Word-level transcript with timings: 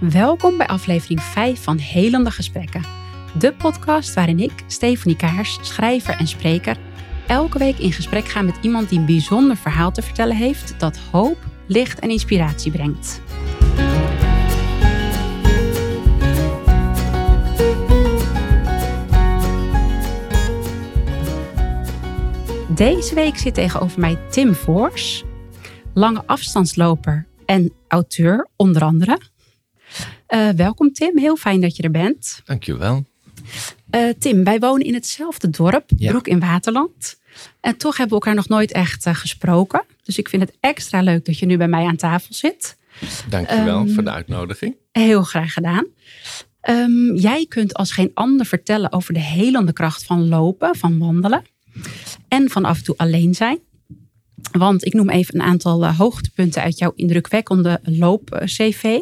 Welkom 0.00 0.56
bij 0.56 0.66
aflevering 0.66 1.22
5 1.22 1.62
van 1.62 1.78
Helende 1.78 2.30
Gesprekken. 2.30 2.82
De 3.38 3.52
podcast 3.52 4.14
waarin 4.14 4.40
ik, 4.40 4.52
Stephanie 4.66 5.16
Kaars, 5.16 5.58
schrijver 5.60 6.16
en 6.18 6.26
spreker, 6.26 6.76
elke 7.26 7.58
week 7.58 7.78
in 7.78 7.92
gesprek 7.92 8.24
ga 8.24 8.42
met 8.42 8.58
iemand 8.60 8.88
die 8.88 8.98
een 8.98 9.06
bijzonder 9.06 9.56
verhaal 9.56 9.92
te 9.92 10.02
vertellen 10.02 10.36
heeft 10.36 10.80
dat 10.80 10.98
hoop, 11.10 11.36
licht 11.66 11.98
en 11.98 12.10
inspiratie 12.10 12.72
brengt. 12.72 13.20
Deze 22.68 23.14
week 23.14 23.36
zit 23.36 23.54
tegenover 23.54 24.00
mij 24.00 24.18
Tim 24.30 24.54
Voors, 24.54 25.24
lange 25.94 26.22
afstandsloper 26.26 27.26
en 27.46 27.72
auteur 27.88 28.48
onder 28.56 28.82
andere. 28.82 29.18
Uh, 30.34 30.48
welkom 30.48 30.92
Tim, 30.92 31.18
heel 31.18 31.36
fijn 31.36 31.60
dat 31.60 31.76
je 31.76 31.82
er 31.82 31.90
bent. 31.90 32.40
Dankjewel. 32.44 33.04
Uh, 33.90 34.08
Tim, 34.18 34.44
wij 34.44 34.58
wonen 34.58 34.86
in 34.86 34.94
hetzelfde 34.94 35.50
dorp, 35.50 35.90
Ja. 35.96 36.10
Broek 36.10 36.26
in 36.28 36.40
Waterland. 36.40 37.18
En 37.60 37.76
toch 37.76 37.96
hebben 37.96 38.18
we 38.18 38.24
elkaar 38.24 38.34
nog 38.42 38.48
nooit 38.48 38.72
echt 38.72 39.06
uh, 39.06 39.14
gesproken. 39.14 39.84
Dus 40.02 40.18
ik 40.18 40.28
vind 40.28 40.42
het 40.42 40.56
extra 40.60 41.00
leuk 41.00 41.24
dat 41.24 41.38
je 41.38 41.46
nu 41.46 41.56
bij 41.56 41.68
mij 41.68 41.84
aan 41.86 41.96
tafel 41.96 42.34
zit. 42.34 42.76
Dankjewel 43.28 43.80
Um, 43.80 43.90
voor 43.94 44.04
de 44.04 44.10
uitnodiging. 44.10 44.76
Heel 44.92 45.22
graag 45.22 45.52
gedaan. 45.52 45.86
Um, 46.70 47.16
jij 47.16 47.46
kunt 47.48 47.74
als 47.74 47.92
geen 47.92 48.10
ander 48.14 48.46
vertellen 48.46 48.92
over 48.92 49.14
de 49.14 49.20
helende 49.20 49.72
kracht 49.72 50.04
van 50.04 50.28
lopen, 50.28 50.76
van 50.76 50.98
wandelen. 50.98 51.42
En 52.28 52.50
van 52.50 52.64
af 52.64 52.78
en 52.78 52.84
toe 52.84 52.96
alleen 52.96 53.34
zijn. 53.34 53.58
Want 54.52 54.84
ik 54.84 54.92
noem 54.92 55.10
even 55.10 55.34
een 55.34 55.46
aantal 55.46 55.86
hoogtepunten 55.86 56.62
uit 56.62 56.78
jouw 56.78 56.92
indrukwekkende 56.94 57.80
loop-CV. 57.82 58.98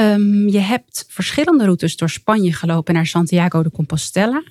Um, 0.00 0.48
je 0.48 0.58
hebt 0.58 1.04
verschillende 1.08 1.64
routes 1.64 1.96
door 1.96 2.10
Spanje 2.10 2.52
gelopen 2.52 2.94
naar 2.94 3.06
Santiago 3.06 3.62
de 3.62 3.70
Compostela. 3.70 4.42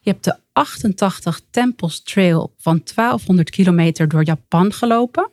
Je 0.00 0.10
hebt 0.10 0.24
de 0.24 0.36
88 0.52 1.40
Temples 1.50 2.02
Trail 2.02 2.54
van 2.58 2.82
1200 2.94 3.50
kilometer 3.50 4.08
door 4.08 4.24
Japan 4.24 4.72
gelopen. 4.72 5.28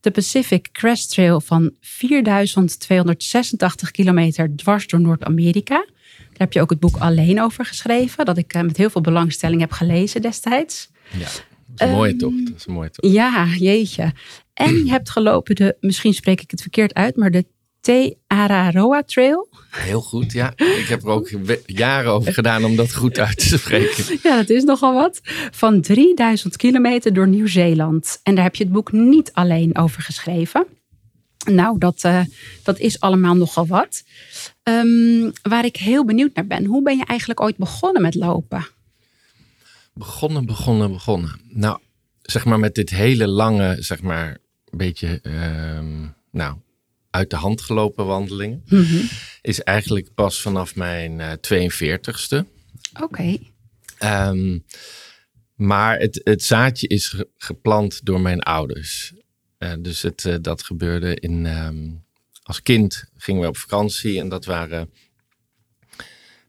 De 0.00 0.10
Pacific 0.10 0.68
Crest 0.72 1.10
Trail 1.10 1.40
van 1.40 1.70
4286 1.80 3.90
kilometer 3.90 4.56
dwars 4.56 4.86
door 4.86 5.00
Noord-Amerika. 5.00 5.76
Daar 5.76 5.86
heb 6.32 6.52
je 6.52 6.60
ook 6.60 6.70
het 6.70 6.80
boek 6.80 6.96
alleen 6.96 7.40
over 7.40 7.64
geschreven, 7.64 8.24
dat 8.24 8.38
ik 8.38 8.54
uh, 8.54 8.62
met 8.62 8.76
heel 8.76 8.90
veel 8.90 9.00
belangstelling 9.00 9.60
heb 9.60 9.72
gelezen 9.72 10.22
destijds. 10.22 10.90
Ja, 11.10 11.18
dat 11.18 11.44
is 11.76 11.86
een 11.86 11.90
mooie 11.90 12.16
tocht. 12.16 12.46
Dat 12.46 12.56
is 12.56 12.66
een 12.66 12.72
mooie 12.72 12.90
tocht. 12.90 13.14
Ja, 13.14 13.46
jeetje. 13.46 14.12
En 14.54 14.84
je 14.84 14.90
hebt 14.90 15.10
gelopen 15.10 15.54
de, 15.54 15.76
misschien 15.80 16.14
spreek 16.14 16.40
ik 16.40 16.50
het 16.50 16.60
verkeerd 16.60 16.94
uit, 16.94 17.16
maar 17.16 17.30
de 17.30 17.44
Te 17.80 18.16
Araroa 18.26 19.02
Trail. 19.02 19.48
Heel 19.70 20.00
goed, 20.00 20.32
ja. 20.32 20.52
Ik 20.56 20.86
heb 20.88 21.02
er 21.02 21.08
ook 21.08 21.30
jaren 21.66 22.12
over 22.12 22.32
gedaan 22.32 22.64
om 22.64 22.76
dat 22.76 22.94
goed 22.94 23.18
uit 23.18 23.38
te 23.38 23.58
spreken. 23.58 24.04
Ja, 24.22 24.36
dat 24.36 24.50
is 24.50 24.64
nogal 24.64 24.94
wat. 24.94 25.20
Van 25.50 25.80
3000 25.80 26.56
kilometer 26.56 27.12
door 27.12 27.28
Nieuw-Zeeland. 27.28 28.20
En 28.22 28.34
daar 28.34 28.44
heb 28.44 28.54
je 28.54 28.64
het 28.64 28.72
boek 28.72 28.92
niet 28.92 29.32
alleen 29.32 29.78
over 29.78 30.02
geschreven. 30.02 30.66
Nou, 31.44 31.78
dat, 31.78 32.04
uh, 32.06 32.20
dat 32.62 32.78
is 32.78 33.00
allemaal 33.00 33.34
nogal 33.34 33.66
wat. 33.66 34.02
Um, 34.62 35.32
waar 35.42 35.64
ik 35.64 35.76
heel 35.76 36.04
benieuwd 36.04 36.34
naar 36.34 36.46
ben. 36.46 36.64
Hoe 36.64 36.82
ben 36.82 36.96
je 36.96 37.04
eigenlijk 37.04 37.40
ooit 37.40 37.56
begonnen 37.56 38.02
met 38.02 38.14
lopen? 38.14 38.66
Begonnen, 39.92 40.46
begonnen, 40.46 40.92
begonnen. 40.92 41.40
Nou, 41.48 41.78
zeg 42.22 42.44
maar 42.44 42.58
met 42.58 42.74
dit 42.74 42.90
hele 42.90 43.28
lange, 43.28 43.76
zeg 43.78 44.02
maar, 44.02 44.38
beetje, 44.70 45.20
um, 45.76 46.14
nou, 46.30 46.56
uit 47.10 47.30
de 47.30 47.36
hand 47.36 47.60
gelopen 47.60 48.06
wandelingen. 48.06 48.62
Mhm. 48.64 48.80
Mm 48.80 48.86
-hmm. 48.86 49.08
Is 49.40 49.62
eigenlijk 49.62 50.14
pas 50.14 50.40
vanaf 50.40 50.74
mijn 50.76 51.18
uh, 51.18 51.32
42ste. 51.32 52.44
Oké. 53.00 53.02
Okay. 53.02 53.52
Um, 54.28 54.64
maar 55.54 55.98
het, 55.98 56.20
het, 56.24 56.44
zaadje 56.44 56.86
is 56.86 57.08
ge 57.08 57.28
geplant 57.36 58.04
door 58.04 58.20
mijn 58.20 58.40
ouders. 58.40 59.12
Uh, 59.58 59.72
dus 59.78 60.02
het, 60.02 60.24
uh, 60.24 60.34
dat 60.40 60.62
gebeurde 60.62 61.14
in. 61.14 61.46
Um, 61.46 62.04
als 62.42 62.62
kind 62.62 63.04
gingen 63.16 63.42
we 63.42 63.48
op 63.48 63.56
vakantie 63.56 64.20
en 64.20 64.28
dat 64.28 64.44
waren 64.44 64.90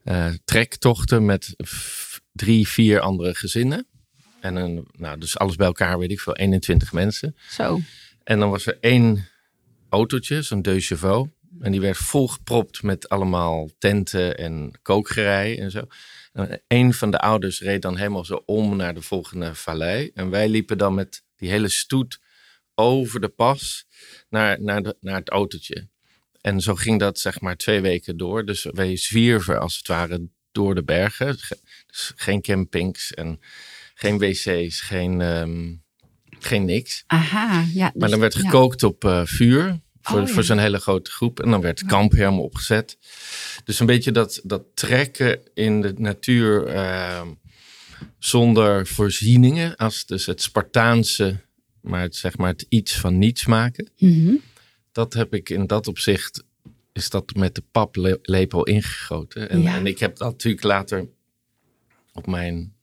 uh, 0.04 0.28
trektochten 0.44 1.24
met 1.24 1.54
drie, 2.32 2.68
vier 2.68 3.00
andere 3.00 3.34
gezinnen. 3.34 3.86
En 4.40 4.56
een, 4.56 4.86
nou, 4.92 5.18
dus 5.18 5.38
alles 5.38 5.56
bij 5.56 5.66
elkaar, 5.66 5.98
weet 5.98 6.10
ik 6.10 6.20
veel, 6.20 6.36
21 6.36 6.92
mensen. 6.92 7.36
Zo. 7.50 7.80
En 8.24 8.38
dan 8.38 8.50
was 8.50 8.66
er 8.66 8.78
één 8.80 9.28
autootje, 9.92 10.42
zo'n 10.42 10.62
deux 10.62 10.86
chevaux. 10.86 11.30
En 11.60 11.72
die 11.72 11.80
werd 11.80 11.96
volgepropt 11.96 12.82
met 12.82 13.08
allemaal 13.08 13.70
tenten 13.78 14.38
en 14.38 14.70
kookgerei 14.82 15.56
en 15.56 15.70
zo. 15.70 15.86
En 16.32 16.62
een 16.68 16.94
van 16.94 17.10
de 17.10 17.18
ouders 17.18 17.60
reed 17.60 17.82
dan 17.82 17.96
helemaal 17.96 18.24
zo 18.24 18.42
om 18.46 18.76
naar 18.76 18.94
de 18.94 19.02
volgende 19.02 19.54
vallei. 19.54 20.10
En 20.14 20.30
wij 20.30 20.48
liepen 20.48 20.78
dan 20.78 20.94
met 20.94 21.24
die 21.36 21.50
hele 21.50 21.68
stoet 21.68 22.20
over 22.74 23.20
de 23.20 23.28
pas 23.28 23.86
naar, 24.28 24.62
naar, 24.62 24.82
de, 24.82 24.96
naar 25.00 25.18
het 25.18 25.28
autootje. 25.28 25.88
En 26.40 26.60
zo 26.60 26.74
ging 26.74 26.98
dat 27.00 27.18
zeg 27.18 27.40
maar 27.40 27.56
twee 27.56 27.80
weken 27.80 28.16
door. 28.16 28.44
Dus 28.44 28.66
wij 28.70 28.96
zwierven 28.96 29.60
als 29.60 29.76
het 29.76 29.86
ware 29.86 30.28
door 30.52 30.74
de 30.74 30.84
bergen. 30.84 31.36
Dus 31.86 32.12
geen 32.16 32.42
campings 32.42 33.14
en 33.14 33.40
geen 33.94 34.18
wc's, 34.18 34.80
geen, 34.80 35.20
um, 35.20 35.81
geen 36.44 36.64
niks. 36.64 37.04
Aha, 37.06 37.64
ja. 37.74 37.90
Dus, 37.90 38.00
maar 38.00 38.10
dan 38.10 38.20
werd 38.20 38.34
gekookt 38.34 38.80
ja. 38.80 38.86
op 38.86 39.04
uh, 39.04 39.20
vuur. 39.24 39.80
Voor, 40.02 40.20
oh, 40.20 40.26
ja. 40.26 40.32
voor 40.32 40.42
zo'n 40.42 40.58
hele 40.58 40.78
grote 40.78 41.10
groep. 41.10 41.40
En 41.40 41.50
dan 41.50 41.60
werd 41.60 41.84
kamp 41.84 42.12
helemaal 42.12 42.42
opgezet. 42.42 42.98
Dus 43.64 43.80
een 43.80 43.86
beetje 43.86 44.12
dat, 44.12 44.40
dat 44.44 44.62
trekken 44.74 45.40
in 45.54 45.80
de 45.80 45.94
natuur 45.96 46.74
uh, 46.74 47.22
zonder 48.18 48.86
voorzieningen. 48.86 49.76
Als 49.76 50.06
dus 50.06 50.26
het 50.26 50.42
Spartaanse, 50.42 51.40
maar 51.80 52.00
het, 52.00 52.16
zeg 52.16 52.36
maar 52.36 52.48
het 52.48 52.66
iets 52.68 52.98
van 52.98 53.18
niets 53.18 53.46
maken. 53.46 53.90
Mm 53.98 54.24
-hmm. 54.24 54.40
Dat 54.92 55.12
heb 55.12 55.34
ik 55.34 55.48
in 55.50 55.66
dat 55.66 55.86
opzicht, 55.86 56.44
is 56.92 57.10
dat 57.10 57.34
met 57.34 57.54
de 57.54 57.62
paplepel 57.70 58.64
ingegoten. 58.64 59.50
En, 59.50 59.62
ja. 59.62 59.76
en 59.76 59.86
ik 59.86 59.98
heb 59.98 60.16
dat 60.16 60.30
natuurlijk 60.30 60.64
later 60.64 61.08
op 62.12 62.26
mijn, 62.26 62.74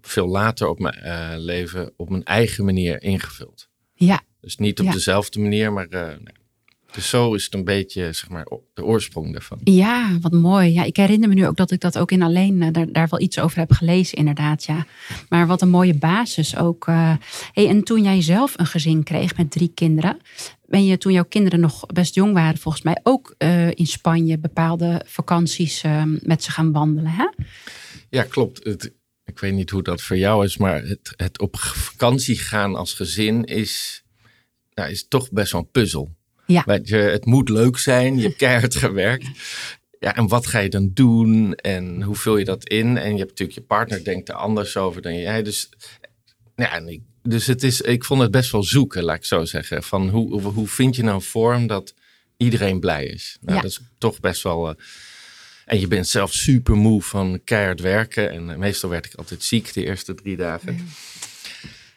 veel 0.00 0.26
later 0.26 0.68
op 0.68 0.78
mijn 0.78 1.00
uh, 1.04 1.32
leven 1.36 1.92
op 1.96 2.08
mijn 2.10 2.24
eigen 2.24 2.64
manier 2.64 3.02
ingevuld. 3.02 3.68
Ja. 3.94 4.20
Dus 4.40 4.56
niet 4.56 4.80
op 4.80 4.86
ja. 4.86 4.92
dezelfde 4.92 5.40
manier, 5.40 5.72
maar 5.72 5.86
uh, 5.90 6.06
nee. 6.06 6.34
dus 6.92 7.08
zo 7.08 7.34
is 7.34 7.44
het 7.44 7.54
een 7.54 7.64
beetje 7.64 8.12
zeg 8.12 8.28
maar, 8.28 8.46
de 8.74 8.84
oorsprong 8.84 9.32
daarvan. 9.32 9.60
Ja, 9.64 10.18
wat 10.20 10.32
mooi. 10.32 10.72
Ja, 10.72 10.84
ik 10.84 10.96
herinner 10.96 11.28
me 11.28 11.34
nu 11.34 11.46
ook 11.46 11.56
dat 11.56 11.70
ik 11.70 11.80
dat 11.80 11.98
ook 11.98 12.10
in 12.10 12.22
alleen 12.22 12.72
daar, 12.72 12.92
daar 12.92 13.08
wel 13.10 13.20
iets 13.20 13.38
over 13.38 13.58
heb 13.58 13.72
gelezen, 13.72 14.18
inderdaad. 14.18 14.64
Ja. 14.64 14.86
Maar 15.28 15.46
wat 15.46 15.62
een 15.62 15.68
mooie 15.68 15.94
basis 15.94 16.56
ook. 16.56 16.86
Uh, 16.86 17.14
hey, 17.52 17.68
en 17.68 17.82
toen 17.82 18.02
jij 18.02 18.22
zelf 18.22 18.58
een 18.58 18.66
gezin 18.66 19.02
kreeg 19.02 19.36
met 19.36 19.50
drie 19.50 19.72
kinderen, 19.74 20.18
ben 20.66 20.84
je 20.84 20.98
toen 20.98 21.12
jouw 21.12 21.24
kinderen 21.24 21.60
nog 21.60 21.86
best 21.86 22.14
jong 22.14 22.32
waren, 22.32 22.58
volgens 22.58 22.84
mij 22.84 23.00
ook 23.02 23.34
uh, 23.38 23.70
in 23.70 23.86
Spanje 23.86 24.38
bepaalde 24.38 25.02
vakanties 25.06 25.82
met 26.20 26.42
ze 26.42 26.50
gaan 26.50 26.72
wandelen. 26.72 27.10
Hè? 27.10 27.26
Ja, 28.10 28.22
klopt. 28.22 28.64
Het, 28.64 28.92
ik 29.26 29.38
weet 29.38 29.52
niet 29.52 29.70
hoe 29.70 29.82
dat 29.82 30.02
voor 30.02 30.16
jou 30.16 30.44
is, 30.44 30.56
maar 30.56 30.82
het, 30.84 31.12
het 31.16 31.40
op 31.40 31.56
vakantie 31.58 32.38
gaan 32.38 32.74
als 32.74 32.92
gezin 32.92 33.44
is 33.44 34.04
nou, 34.74 34.90
is 34.90 35.08
toch 35.08 35.30
best 35.30 35.52
wel 35.52 35.60
een 35.60 35.70
puzzel. 35.70 36.14
Ja. 36.46 36.62
Weet 36.66 36.88
je, 36.88 36.96
het 36.96 37.24
moet 37.24 37.48
leuk 37.48 37.78
zijn, 37.78 38.16
je 38.16 38.22
hebt 38.22 38.36
keihard 38.36 38.74
gewerkt. 38.86 39.26
Ja, 40.00 40.16
en 40.16 40.28
wat 40.28 40.46
ga 40.46 40.58
je 40.58 40.68
dan 40.68 40.90
doen 40.94 41.54
en 41.54 42.02
hoe 42.02 42.14
vul 42.16 42.36
je 42.36 42.44
dat 42.44 42.68
in? 42.68 42.96
En 42.96 43.12
je 43.12 43.18
hebt 43.18 43.30
natuurlijk 43.30 43.58
je 43.58 43.64
partner 43.64 44.04
denkt 44.04 44.28
er 44.28 44.34
anders 44.34 44.76
over 44.76 45.02
dan 45.02 45.18
jij. 45.18 45.42
Dus, 45.42 45.68
ja, 46.56 46.72
en 46.72 46.88
ik, 46.88 47.02
dus 47.22 47.46
het 47.46 47.62
is, 47.62 47.80
ik 47.80 48.04
vond 48.04 48.20
het 48.20 48.30
best 48.30 48.50
wel 48.50 48.62
zoeken, 48.62 49.02
laat 49.02 49.16
ik 49.16 49.24
zo 49.24 49.44
zeggen. 49.44 49.82
Van 49.82 50.08
hoe, 50.08 50.40
hoe 50.40 50.68
vind 50.68 50.96
je 50.96 51.02
nou 51.02 51.14
een 51.14 51.22
vorm 51.22 51.66
dat 51.66 51.94
iedereen 52.36 52.80
blij 52.80 53.06
is? 53.06 53.38
Nou, 53.40 53.56
ja. 53.56 53.62
Dat 53.62 53.70
is 53.70 53.80
toch 53.98 54.20
best 54.20 54.42
wel... 54.42 54.68
Uh, 54.68 54.74
en 55.66 55.80
je 55.80 55.86
bent 55.86 56.08
zelf 56.08 56.32
super 56.32 56.76
moe 56.76 57.02
van 57.02 57.40
keihard 57.44 57.80
werken. 57.80 58.30
En 58.30 58.48
uh, 58.48 58.56
meestal 58.56 58.90
werd 58.90 59.06
ik 59.06 59.14
altijd 59.14 59.42
ziek 59.42 59.72
de 59.72 59.84
eerste 59.84 60.14
drie 60.14 60.36
dagen. 60.36 60.88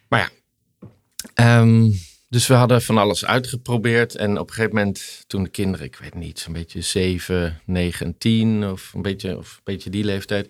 Maar 0.07 0.19
ja... 0.19 1.59
Um, 1.59 1.93
dus 2.29 2.47
we 2.47 2.53
hadden 2.53 2.81
van 2.81 2.97
alles 2.97 3.25
uitgeprobeerd. 3.25 4.15
En 4.15 4.39
op 4.39 4.47
een 4.47 4.53
gegeven 4.53 4.75
moment, 4.75 5.23
toen 5.27 5.43
de 5.43 5.49
kinderen, 5.49 5.85
ik 5.85 5.95
weet 5.95 6.13
niet, 6.13 6.39
zo'n 6.39 6.53
beetje 6.53 6.81
7, 6.81 7.61
9 7.65 8.05
en 8.05 8.17
10 8.17 8.69
of 8.69 8.93
een 8.93 9.01
beetje, 9.01 9.37
of 9.37 9.53
een 9.55 9.61
beetje 9.63 9.89
die 9.89 10.03
leeftijd. 10.03 10.49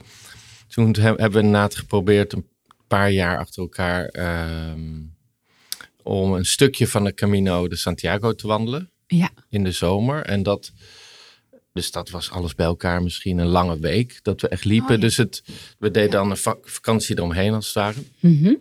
Toen 0.67 0.95
hebben 0.95 1.31
we 1.31 1.37
inderdaad 1.37 1.75
geprobeerd 1.75 2.33
een 2.33 2.47
paar 2.87 3.11
jaar 3.11 3.37
achter 3.37 3.61
elkaar 3.61 4.13
um, 4.71 5.15
om 6.03 6.33
een 6.33 6.45
stukje 6.45 6.87
van 6.87 7.03
de 7.03 7.13
Camino 7.13 7.67
de 7.67 7.75
Santiago 7.75 8.33
te 8.33 8.47
wandelen. 8.47 8.91
Ja. 9.07 9.29
In 9.49 9.63
de 9.63 9.71
zomer. 9.71 10.25
En 10.25 10.43
dat, 10.43 10.71
dus 11.73 11.91
dat 11.91 12.09
was 12.09 12.31
alles 12.31 12.55
bij 12.55 12.65
elkaar 12.65 13.03
misschien 13.03 13.37
een 13.37 13.47
lange 13.47 13.79
week 13.79 14.19
dat 14.21 14.41
we 14.41 14.47
echt 14.47 14.65
liepen. 14.65 14.95
Oh, 14.95 14.95
ja. 14.95 15.01
Dus 15.01 15.17
het, 15.17 15.43
we 15.79 15.91
deden 15.91 16.11
dan 16.11 16.29
een 16.29 16.37
vak 16.37 16.69
vakantie 16.69 17.17
eromheen 17.17 17.53
als 17.53 17.65
het 17.65 17.75
ware. 17.75 17.99
Mm 18.19 18.43
-hmm. 18.43 18.57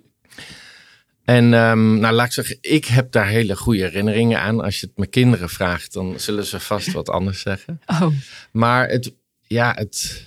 En 1.24 1.52
um, 1.52 1.98
nou, 1.98 2.14
laat 2.14 2.26
ik 2.26 2.32
zeggen, 2.32 2.58
ik 2.60 2.84
heb 2.84 3.12
daar 3.12 3.26
hele 3.26 3.56
goede 3.56 3.82
herinneringen 3.82 4.40
aan. 4.40 4.60
Als 4.60 4.80
je 4.80 4.86
het 4.86 4.96
mijn 4.96 5.10
kinderen 5.10 5.48
vraagt, 5.48 5.92
dan 5.92 6.20
zullen 6.20 6.44
ze 6.44 6.60
vast 6.60 6.92
wat 6.92 7.08
anders 7.08 7.40
zeggen. 7.40 7.80
Oh. 8.02 8.12
Maar 8.50 8.88
het, 8.88 9.14
ja, 9.46 9.72
het, 9.74 10.26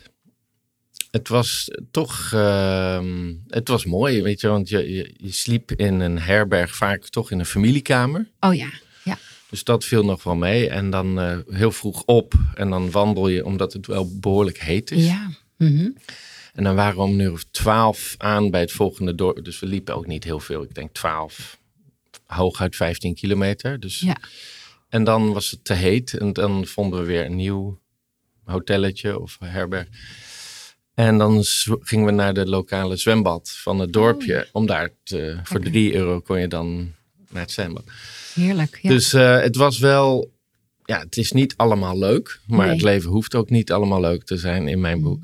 het 1.12 1.28
was 1.28 1.68
toch, 1.92 2.32
uh, 2.34 3.04
het 3.48 3.68
was 3.68 3.86
mooi, 3.86 4.22
weet 4.22 4.42
je, 4.42 4.48
want 4.48 4.70
je, 4.70 4.94
je, 4.94 5.14
je, 5.18 5.32
sliep 5.32 5.72
in 5.72 6.00
een 6.00 6.20
herberg 6.20 6.76
vaak 6.76 7.10
toch 7.10 7.32
in 7.32 7.40
een 7.40 7.46
familiekamer. 7.46 8.28
Oh 8.40 8.54
ja, 8.54 8.66
ja. 8.66 8.72
Dus 9.52 9.64
dat 9.64 9.86
viel 9.86 10.06
nog 10.06 10.24
wel 10.24 10.36
mee. 10.36 10.70
En 10.70 10.90
dan 10.90 11.20
uh, 11.20 11.38
heel 11.50 11.72
vroeg 11.72 12.04
op 12.06 12.34
en 12.54 12.70
dan 12.70 12.92
wandel 12.92 13.28
je, 13.28 13.46
omdat 13.46 13.74
het 13.74 13.88
wel 13.88 14.20
behoorlijk 14.20 14.60
heet 14.60 14.92
is. 14.92 15.06
Ja. 15.06 15.32
Mm 15.58 15.98
En 16.54 16.64
dan 16.64 16.76
waren 16.76 16.96
we 16.96 17.02
om 17.02 17.12
een 17.12 17.20
uur 17.20 17.32
of 17.32 17.46
twaalf 17.52 18.16
aan 18.18 18.50
bij 18.50 18.60
het 18.60 18.72
volgende 18.72 19.16
dorp. 19.16 19.46
Dus 19.46 19.60
we 19.60 19.66
liepen 19.66 19.96
ook 19.96 20.08
niet 20.08 20.24
heel 20.24 20.40
veel. 20.40 20.64
Ik 20.64 20.76
denk 20.76 20.94
twaalf, 20.94 21.60
hooguit 22.26 22.76
15 22.76 23.16
kilometer. 23.16 23.80
Dus, 23.80 24.00
ja. 24.00 24.18
En 24.90 25.04
dan 25.04 25.34
was 25.34 25.52
het 25.52 25.66
te 25.66 25.74
heet 25.74 26.14
en 26.14 26.34
dan 26.34 26.66
vonden 26.66 27.00
we 27.00 27.06
weer 27.06 27.26
een 27.26 27.36
nieuw 27.36 27.80
hotelletje 28.44 29.20
of 29.20 29.38
herberg. 29.44 29.88
En 30.94 31.18
dan 31.18 31.44
gingen 31.80 32.06
we 32.06 32.12
naar 32.12 32.34
de 32.34 32.46
lokale 32.46 32.96
zwembad 32.96 33.52
van 33.52 33.80
het 33.80 33.94
dorpje. 33.94 34.38
Oh. 34.40 34.50
Om 34.52 34.66
daar 34.66 34.90
te, 35.04 35.40
voor 35.44 35.58
okay. 35.58 35.72
drie 35.72 35.94
euro 35.94 36.20
kon 36.20 36.40
je 36.40 36.48
dan 36.48 36.94
naar 37.30 37.42
het 37.42 37.52
zwembad. 37.52 37.84
Heerlijk. 38.34 38.80
Ja. 38.82 38.90
Dus 38.90 39.14
uh, 39.14 39.42
het 39.42 39.56
was 39.56 39.80
wel. 39.80 40.32
Ja, 40.84 41.00
het 41.00 41.18
is 41.18 41.32
niet 41.32 41.54
allemaal 41.58 41.98
leuk. 42.00 42.40
Maar 42.48 42.66
Nee. 42.66 42.76
het 42.76 42.84
leven 42.84 43.10
hoeft 43.12 43.36
ook 43.36 43.50
niet 43.50 43.72
allemaal 43.72 44.02
leuk 44.02 44.24
te 44.24 44.38
zijn 44.38 44.68
in 44.68 44.82
mijn 44.82 45.02
boek. 45.02 45.24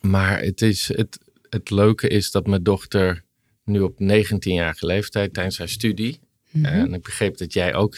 Maar 0.00 0.40
het, 0.42 0.62
is, 0.62 0.88
het, 0.88 1.18
het 1.48 1.70
leuke 1.70 2.08
is 2.08 2.30
dat 2.30 2.46
mijn 2.46 2.62
dochter 2.62 3.22
nu 3.64 3.80
op 3.80 4.00
19-jarige 4.02 4.86
leeftijd 4.86 5.34
tijdens 5.34 5.58
haar 5.58 5.68
studie. 5.68 6.20
Mhm. 6.50 6.64
En 6.64 6.94
ik 6.94 7.02
begreep 7.02 7.36
dat 7.38 7.52
jij 7.52 7.74
ook, 7.74 7.96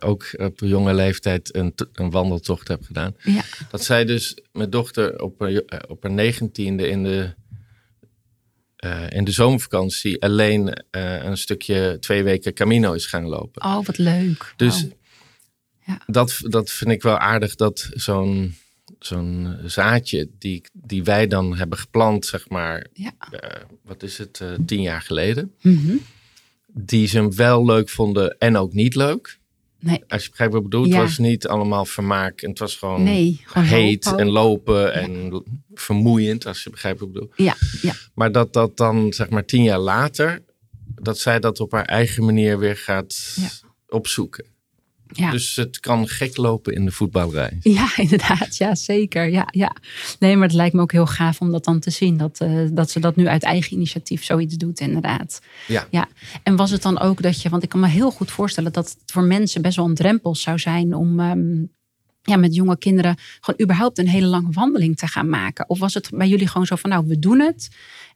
ook 0.00 0.34
op 0.36 0.60
een 0.60 0.68
jonge 0.68 0.94
leeftijd 0.94 1.54
een, 1.54 1.72
een 1.92 2.10
wandeltocht 2.10 2.68
hebt 2.68 2.86
gedaan. 2.86 3.16
Ja. 3.22 3.42
Dat 3.70 3.84
zij 3.84 4.04
dus 4.04 4.36
mijn 4.52 4.70
dochter 4.70 5.22
op 5.22 5.40
haar, 5.40 5.62
op 5.88 6.02
haar 6.02 6.12
negentiende 6.12 6.88
in 6.88 7.02
de, 7.02 7.34
uh, 8.84 9.10
in 9.10 9.24
de 9.24 9.30
zomervakantie 9.30 10.22
alleen 10.22 10.66
uh, 10.66 11.24
een 11.24 11.36
stukje 11.36 11.96
twee 12.00 12.22
weken 12.22 12.54
Camino 12.54 12.92
is 12.92 13.06
gaan 13.06 13.26
lopen. 13.26 13.64
Oh, 13.64 13.84
wat 13.84 13.98
leuk. 13.98 14.52
Dus 14.56 14.86
ja. 15.86 16.02
dat, 16.06 16.38
dat 16.40 16.70
vind 16.70 16.90
ik 16.90 17.02
wel 17.02 17.18
aardig 17.18 17.54
dat 17.54 17.88
zo'n 17.92 18.56
zo'n 18.98 19.56
zaadje 19.64 20.30
die, 20.38 20.64
die 20.72 21.04
wij 21.04 21.26
dan 21.26 21.56
hebben 21.56 21.78
geplant, 21.78 22.26
zeg 22.26 22.48
maar, 22.48 22.86
ja. 22.92 23.12
uh, 23.32 23.40
wat 23.82 24.02
is 24.02 24.18
het, 24.18 24.42
tien 24.66 24.82
jaar 24.82 25.02
geleden. 25.02 25.54
Mm 25.60 25.76
-hmm 25.76 26.00
die 26.74 27.06
ze 27.06 27.16
hem 27.16 27.34
wel 27.34 27.64
leuk 27.64 27.88
vonden 27.88 28.38
en 28.38 28.56
ook 28.56 28.72
niet 28.72 28.94
leuk. 28.94 29.40
Nee. 29.82 30.04
Als 30.08 30.22
je 30.22 30.30
begrijpt 30.30 30.54
wat 30.54 30.62
ik 30.62 30.68
bedoel. 30.68 30.86
Ja. 30.86 30.92
Het 30.92 31.02
was 31.02 31.18
niet 31.18 31.46
allemaal 31.46 31.84
vermaak. 31.84 32.40
En 32.40 32.50
het 32.50 32.58
was 32.58 32.76
gewoon, 32.76 33.02
nee, 33.02 33.40
gewoon 33.44 33.68
heet 33.68 34.04
lopen. 34.04 34.20
en 34.20 34.30
lopen 34.30 34.80
ja. 34.80 34.90
en 34.90 35.42
vermoeiend. 35.74 36.46
Als 36.46 36.62
je 36.62 36.70
begrijpt 36.70 37.00
wat 37.00 37.08
ik 37.08 37.14
bedoel. 37.14 37.30
Ja, 37.36 37.56
ja. 37.82 37.92
Maar 38.14 38.32
dat 38.32 38.52
dat 38.52 38.76
dan 38.76 39.12
zeg 39.12 39.30
maar 39.30 39.44
tien 39.44 39.62
jaar 39.62 39.78
later. 39.78 40.42
Dat 40.94 41.18
zij 41.18 41.40
dat 41.40 41.60
op 41.60 41.72
haar 41.72 41.84
eigen 41.84 42.24
manier 42.24 42.58
weer 42.58 42.76
gaat 42.76 43.36
opzoeken. 43.88 44.44
Ja. 45.12 45.30
Dus 45.30 45.56
het 45.56 45.80
kan 45.80 46.08
gek 46.08 46.36
lopen 46.36 46.74
in 46.74 46.84
de 46.84 46.90
voetbalrij. 46.90 47.58
Ja, 47.60 47.90
inderdaad. 47.96 48.56
Ja, 48.56 48.74
zeker. 48.74 49.30
Ja, 49.30 49.48
ja. 49.50 49.76
Nee, 50.18 50.36
maar 50.36 50.46
het 50.46 50.56
lijkt 50.56 50.74
me 50.74 50.80
ook 50.80 50.92
heel 50.92 51.06
gaaf 51.06 51.40
om 51.40 51.52
dat 51.52 51.64
dan 51.64 51.80
te 51.80 51.90
zien. 51.90 52.16
Dat, 52.16 52.40
uh, 52.42 52.68
dat 52.72 52.90
ze 52.90 53.00
dat 53.00 53.16
nu 53.16 53.28
uit 53.28 53.42
eigen 53.42 53.72
initiatief 53.72 54.24
zoiets 54.24 54.56
doet, 54.56 54.80
inderdaad. 54.80 55.40
Ja. 55.66 55.86
ja. 55.90 56.08
En 56.42 56.56
was 56.56 56.70
het 56.70 56.82
dan 56.82 57.00
ook 57.00 57.22
dat 57.22 57.42
je, 57.42 57.48
want 57.48 57.62
ik 57.62 57.68
kan 57.68 57.80
me 57.80 57.88
heel 57.88 58.10
goed 58.10 58.30
voorstellen 58.30 58.72
dat 58.72 58.88
het 58.88 59.12
voor 59.12 59.24
mensen 59.24 59.62
best 59.62 59.76
wel 59.76 59.86
een 59.86 59.94
drempel 59.94 60.34
zou 60.34 60.58
zijn 60.58 60.94
om. 60.94 61.20
Um, 61.20 61.70
ja, 62.22 62.36
met 62.36 62.54
jonge 62.54 62.78
kinderen 62.78 63.16
gewoon 63.40 63.60
überhaupt 63.60 63.98
een 63.98 64.08
hele 64.08 64.26
lange 64.26 64.50
wandeling 64.50 64.96
te 64.96 65.06
gaan 65.06 65.28
maken? 65.28 65.68
Of 65.68 65.78
was 65.78 65.94
het 65.94 66.10
bij 66.14 66.28
jullie 66.28 66.46
gewoon 66.46 66.66
zo 66.66 66.76
van, 66.76 66.90
nou, 66.90 67.06
we 67.06 67.18
doen 67.18 67.40
het. 67.40 67.68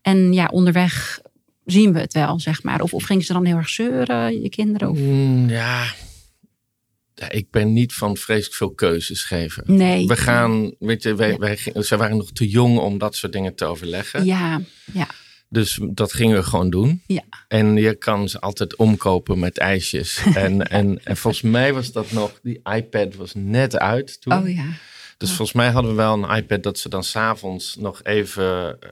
En 0.03 0.33
ja, 0.33 0.47
onderweg 0.47 1.21
zien 1.65 1.93
we 1.93 2.01
het 2.01 2.13
wel, 2.13 2.41
zeg 2.41 2.63
maar. 2.63 2.81
Of, 2.81 2.95
of 2.95 3.05
gingen 3.05 3.25
ze 3.25 3.33
dan 3.33 3.45
heel 3.45 3.57
erg 3.57 3.69
zeuren, 3.69 4.43
je 4.43 4.49
kinderen? 4.49 4.91
Of? 4.91 4.99
Mm, 4.99 5.49
ja, 5.49 5.85
ik 7.29 7.51
ben 7.51 7.73
niet 7.73 7.95
van 7.95 8.17
vreselijk 8.17 8.55
veel 8.55 8.75
keuzes 8.75 9.25
geven. 9.25 9.63
Nee. 9.67 10.07
We 10.07 10.17
gaan, 10.17 10.75
weet 10.79 11.03
je, 11.03 11.15
wij, 11.15 11.37
wij, 11.37 11.59
ze 11.83 11.97
waren 11.97 12.17
nog 12.17 12.33
te 12.33 12.49
jong 12.49 12.79
om 12.79 12.99
dat 12.99 13.17
soort 13.17 13.33
dingen 13.33 13.55
te 13.55 13.65
overleggen. 13.65 14.25
Ja, 14.25 14.61
ja. 14.93 15.09
Dus 15.49 15.79
dat 15.83 16.13
gingen 16.13 16.37
we 16.37 16.43
gewoon 16.43 16.71
doen. 16.71 17.03
Ja. 17.07 17.23
En 17.49 17.77
je 17.77 17.95
kan 17.95 18.29
ze 18.29 18.41
altijd 18.41 18.77
omkopen 18.77 19.39
met 19.39 19.59
ijsjes. 19.59 20.23
en, 20.35 20.69
en, 20.69 21.05
en 21.05 21.17
volgens 21.17 21.43
mij 21.43 21.73
was 21.73 21.93
dat 21.93 22.13
nog, 22.13 22.41
die 22.43 22.61
iPad 22.75 23.15
was 23.15 23.35
net 23.35 23.79
uit 23.79 24.21
toen. 24.21 24.33
Oh 24.33 24.49
ja. 24.49 24.67
Dus 25.17 25.31
oh. 25.31 25.37
volgens 25.37 25.57
mij 25.57 25.71
hadden 25.71 25.91
we 25.91 25.97
wel 25.97 26.23
een 26.23 26.37
iPad 26.37 26.63
dat 26.63 26.79
ze 26.79 26.89
dan 26.89 27.05
s'avonds 27.05 27.77
nog 27.77 28.03
even, 28.03 28.79
uh, 28.85 28.91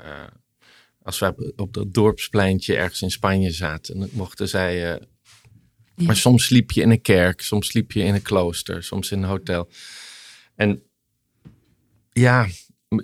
als 1.03 1.19
wij 1.19 1.35
op 1.57 1.75
dat 1.75 1.95
dorpspleintje 1.95 2.77
ergens 2.77 3.03
in 3.03 3.11
Spanje 3.11 3.51
zaten, 3.51 4.09
mochten 4.13 4.49
zij. 4.49 4.95
Uh, 4.95 5.01
ja. 5.97 6.05
Maar 6.05 6.17
soms 6.17 6.45
sliep 6.45 6.71
je 6.71 6.81
in 6.81 6.91
een 6.91 7.01
kerk, 7.03 7.41
soms 7.41 7.67
sliep 7.67 7.93
je 7.93 8.03
in 8.03 8.15
een 8.15 8.23
klooster, 8.23 8.83
soms 8.83 9.11
in 9.11 9.23
een 9.23 9.29
hotel. 9.29 9.69
En 10.57 10.83
ja, 12.13 12.47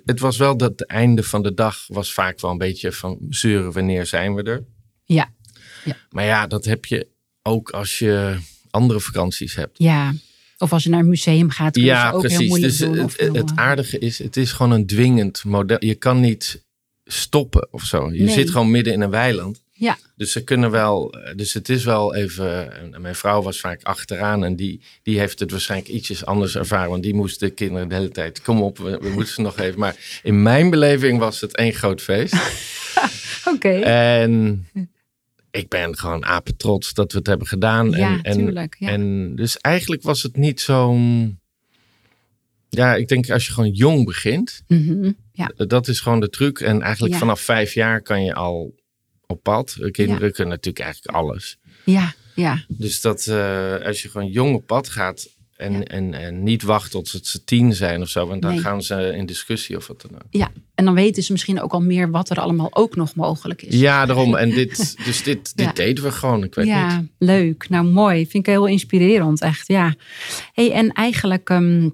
het 0.05 0.19
was 0.19 0.37
wel 0.37 0.57
dat 0.57 0.69
het 0.71 0.85
einde 0.85 1.23
van 1.23 1.43
de 1.43 1.53
dag 1.53 1.85
was 1.87 2.13
vaak 2.13 2.39
wel 2.41 2.51
een 2.51 2.57
beetje 2.57 2.91
van 2.91 3.17
zeuren, 3.29 3.71
wanneer 3.71 4.05
zijn 4.05 4.35
we 4.35 4.43
er? 4.43 4.63
Ja. 5.05 5.33
ja. 5.85 5.97
Maar 6.09 6.25
ja, 6.25 6.47
dat 6.47 6.65
heb 6.65 6.85
je 6.85 7.07
ook 7.41 7.69
als 7.69 7.99
je 7.99 8.37
andere 8.69 8.99
vakanties 8.99 9.55
hebt. 9.55 9.77
Ja, 9.77 10.13
of 10.57 10.73
als 10.73 10.83
je 10.83 10.89
naar 10.89 10.99
een 10.99 11.09
museum 11.09 11.49
gaat, 11.49 11.73
kun 11.73 11.81
je 11.81 11.87
ja, 11.87 12.11
ook 12.11 12.19
precies. 12.19 12.37
heel 12.39 12.47
moeilijk 12.47 12.77
dus 12.77 12.87
doen. 12.87 12.97
het, 12.97 13.17
heel, 13.17 13.33
het 13.33 13.51
aardige 13.55 13.99
is, 13.99 14.17
het 14.19 14.37
is 14.37 14.51
gewoon 14.51 14.71
een 14.71 14.85
dwingend 14.85 15.43
model. 15.43 15.85
Je 15.85 15.95
kan 15.95 16.19
niet 16.19 16.63
stoppen 17.05 17.67
of 17.71 17.83
zo. 17.83 18.11
Je 18.11 18.23
Nee. 18.23 18.33
zit 18.33 18.49
gewoon 18.49 18.71
midden 18.71 18.93
in 18.93 19.01
een 19.01 19.09
weiland. 19.09 19.63
Ja, 19.81 19.97
Dus 20.15 20.31
ze 20.31 20.43
kunnen 20.43 20.71
wel, 20.71 21.15
dus 21.35 21.53
het 21.53 21.69
is 21.69 21.83
wel 21.83 22.15
even. 22.15 22.73
en 22.93 23.01
Mijn 23.01 23.15
vrouw 23.15 23.41
was 23.41 23.59
vaak 23.59 23.83
achteraan 23.83 24.43
en 24.43 24.55
die, 24.55 24.81
die 25.03 25.19
heeft 25.19 25.39
het 25.39 25.51
waarschijnlijk 25.51 25.89
ietsjes 25.91 26.25
anders 26.25 26.55
ervaren. 26.55 26.89
Want 26.89 27.03
die 27.03 27.13
moest 27.13 27.39
de 27.39 27.49
kinderen 27.49 27.89
de 27.89 27.95
hele 27.95 28.09
tijd. 28.09 28.41
Kom 28.41 28.61
op, 28.61 28.77
we, 28.77 28.97
we 28.97 29.09
moeten 29.15 29.33
ze 29.33 29.41
nog 29.41 29.57
even. 29.59 29.79
Maar 29.79 30.19
in 30.23 30.41
mijn 30.41 30.69
beleving 30.69 31.19
was 31.19 31.41
het 31.41 31.55
één 31.55 31.73
groot 31.73 32.01
feest. 32.01 32.33
oké. 33.53 33.69
En 33.79 34.67
ik 35.51 35.69
ben 35.69 35.97
gewoon 35.97 36.25
apetrots 36.25 36.93
dat 36.93 37.11
we 37.11 37.17
het 37.17 37.27
hebben 37.27 37.47
gedaan. 37.47 37.89
Ja, 37.91 38.09
en, 38.09 38.21
en, 38.21 38.37
tuurlijk, 38.37 38.75
ja. 38.79 38.87
en 38.87 39.35
dus 39.35 39.57
eigenlijk 39.57 40.01
was 40.01 40.23
het 40.23 40.35
niet 40.37 40.61
zo'n. 40.61 41.39
Ja, 42.69 42.95
ik 42.95 43.07
denk 43.07 43.29
als 43.29 43.45
je 43.45 43.53
gewoon 43.53 43.71
jong 43.71 44.05
begint, 44.05 44.61
Mhm, 44.67 45.11
Ja, 45.33 45.51
dat 45.67 45.87
is 45.87 45.99
gewoon 45.99 46.19
de 46.19 46.29
truc. 46.29 46.59
En 46.59 46.81
eigenlijk 46.81 47.13
Ja. 47.13 47.19
vanaf 47.19 47.41
vijf 47.41 47.73
jaar 47.73 48.01
kan 48.01 48.23
je 48.23 48.33
al 48.33 48.79
op 49.31 49.43
pad. 49.43 49.77
Kinderen 49.91 50.31
kunnen 50.33 50.53
natuurlijk 50.53 50.85
eigenlijk 50.85 51.15
alles. 51.17 51.57
ja, 51.83 52.13
ja. 52.35 52.63
Dus 52.67 53.01
dat 53.01 53.27
eh, 53.27 53.75
als 53.85 54.01
je 54.01 54.09
gewoon 54.09 54.27
jong 54.27 54.55
op 54.55 54.65
pad 54.65 54.89
gaat 54.89 55.29
en, 55.55 55.73
Ja. 55.73 55.83
en, 55.83 56.13
en 56.13 56.43
niet 56.43 56.61
wacht 56.63 56.91
tot 56.91 57.07
ze 57.07 57.43
tien 57.43 57.73
zijn 57.73 58.01
of 58.01 58.09
zo, 58.09 58.27
want 58.27 58.41
dan 58.41 58.51
Nee. 58.51 58.59
gaan 58.61 58.83
ze 58.83 59.13
in 59.15 59.25
discussie 59.25 59.77
of 59.77 59.87
wat 59.87 60.01
dan 60.01 60.11
ook. 60.15 60.27
ja. 60.29 60.51
En 60.75 60.85
dan 60.85 60.93
weten 60.93 61.23
ze 61.23 61.31
misschien 61.31 61.61
ook 61.61 61.71
al 61.71 61.81
meer 61.81 62.11
wat 62.11 62.29
er 62.29 62.39
allemaal 62.39 62.75
ook 62.75 62.95
nog 62.95 63.15
mogelijk 63.15 63.61
is. 63.61 63.79
Ja, 63.79 64.05
daarom. 64.05 64.35
En 64.35 64.49
dit, 64.49 64.95
dus 65.05 65.23
dit, 65.23 65.51
dit 65.57 65.65
Ja. 65.65 65.71
deden 65.73 66.03
we 66.03 66.11
gewoon. 66.11 66.43
Ik 66.43 66.55
weet 66.55 66.65
ja, 66.67 66.97
niet. 66.99 67.09
leuk. 67.17 67.69
Nou, 67.69 67.85
mooi. 67.85 68.17
Vind 68.27 68.47
ik 68.47 68.53
heel 68.53 68.65
inspirerend, 68.67 69.41
echt. 69.41 69.67
Ja. 69.67 69.95
Hey, 70.53 70.71
en 70.71 70.91
eigenlijk 70.91 71.49
ehm, 71.49 71.89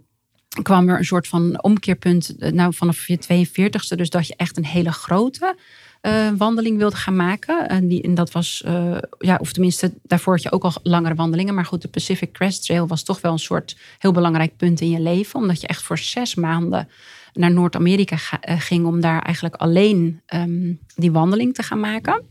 kwam 0.62 0.90
er 0.90 0.98
een 0.98 1.06
soort 1.06 1.28
van 1.28 1.64
omkeerpunt, 1.64 2.36
eh, 2.40 2.52
nou 2.52 2.74
vanaf 2.74 3.08
je 3.08 3.18
42ste, 3.18 3.96
dus 3.96 4.10
dat 4.10 4.28
je 4.28 4.34
echt 4.36 4.58
een 4.58 4.66
hele 4.66 4.92
grote 4.92 5.56
eh, 6.02 6.30
wandeling 6.38 6.78
wilde 6.78 6.96
gaan 6.96 7.16
maken. 7.16 7.70
En, 7.70 7.88
die, 7.88 8.02
en 8.02 8.16
dat 8.16 8.32
was, 8.32 8.62
eh, 8.66 8.98
ja, 9.18 9.38
of 9.42 9.52
tenminste, 9.52 9.94
daarvoor 10.04 10.34
had 10.34 10.44
je 10.44 10.52
ook 10.52 10.64
al 10.64 10.74
langere 10.84 11.16
wandelingen. 11.16 11.54
Maar 11.54 11.66
goed, 11.66 11.82
de 11.82 11.88
Pacific 11.88 12.32
Crest 12.32 12.66
Trail 12.66 12.88
was 12.88 13.04
toch 13.04 13.22
wel 13.22 13.32
een 13.32 13.40
soort 13.40 13.78
heel 13.98 14.12
belangrijk 14.12 14.58
punt 14.58 14.82
in 14.82 14.90
je 14.90 15.00
leven. 15.00 15.40
Omdat 15.40 15.62
je 15.62 15.68
echt 15.68 15.82
voor 15.82 15.98
zes 15.98 16.36
maanden 16.36 16.90
naar 17.34 17.52
Noord-Amerika 17.52 18.18
eh, 18.42 18.60
ging 18.60 18.86
om 18.86 19.02
daar 19.02 19.22
eigenlijk 19.22 19.56
alleen 19.56 20.22
ehm, 20.26 20.74
die 20.96 21.12
wandeling 21.12 21.54
te 21.54 21.64
gaan 21.64 21.80
maken. 21.80 22.22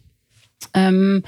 Ehm, 0.71 1.21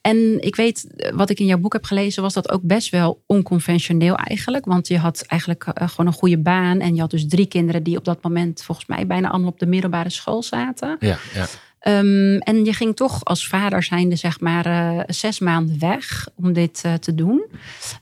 en 0.00 0.42
ik 0.42 0.56
weet, 0.56 1.10
wat 1.14 1.30
ik 1.30 1.40
in 1.40 1.46
jouw 1.46 1.58
boek 1.58 1.72
heb 1.72 1.84
gelezen, 1.84 2.22
was 2.22 2.34
dat 2.34 2.50
ook 2.50 2.62
best 2.62 2.90
wel 2.90 3.22
onconventioneel 3.26 4.16
eigenlijk. 4.16 4.64
Want 4.64 4.88
je 4.88 4.98
had 4.98 5.24
eigenlijk 5.26 5.64
gewoon 5.74 6.06
een 6.06 6.18
goede 6.18 6.38
baan. 6.38 6.80
En 6.80 6.94
je 6.94 7.00
had 7.00 7.10
dus 7.10 7.28
drie 7.28 7.46
kinderen 7.46 7.82
die 7.82 7.96
op 7.96 8.04
dat 8.04 8.22
moment 8.22 8.62
volgens 8.62 8.86
mij 8.86 9.06
bijna 9.06 9.28
allemaal 9.30 9.50
op 9.50 9.58
de 9.58 9.66
middelbare 9.66 10.10
school 10.10 10.42
zaten. 10.42 10.96
Ja, 11.00 11.18
ja. 11.34 11.46
Ehm, 11.86 12.36
en 12.38 12.64
je 12.64 12.72
ging 12.72 12.96
toch 12.96 13.24
als 13.24 13.46
vader 13.46 13.82
zijnde 13.82 14.16
zeg 14.16 14.40
maar 14.40 14.66
eh, 14.66 15.00
zes 15.06 15.38
maanden 15.38 15.78
weg 15.78 16.28
om 16.34 16.52
dit 16.52 16.80
eh, 16.84 16.94
te 16.94 17.14
doen. 17.14 17.44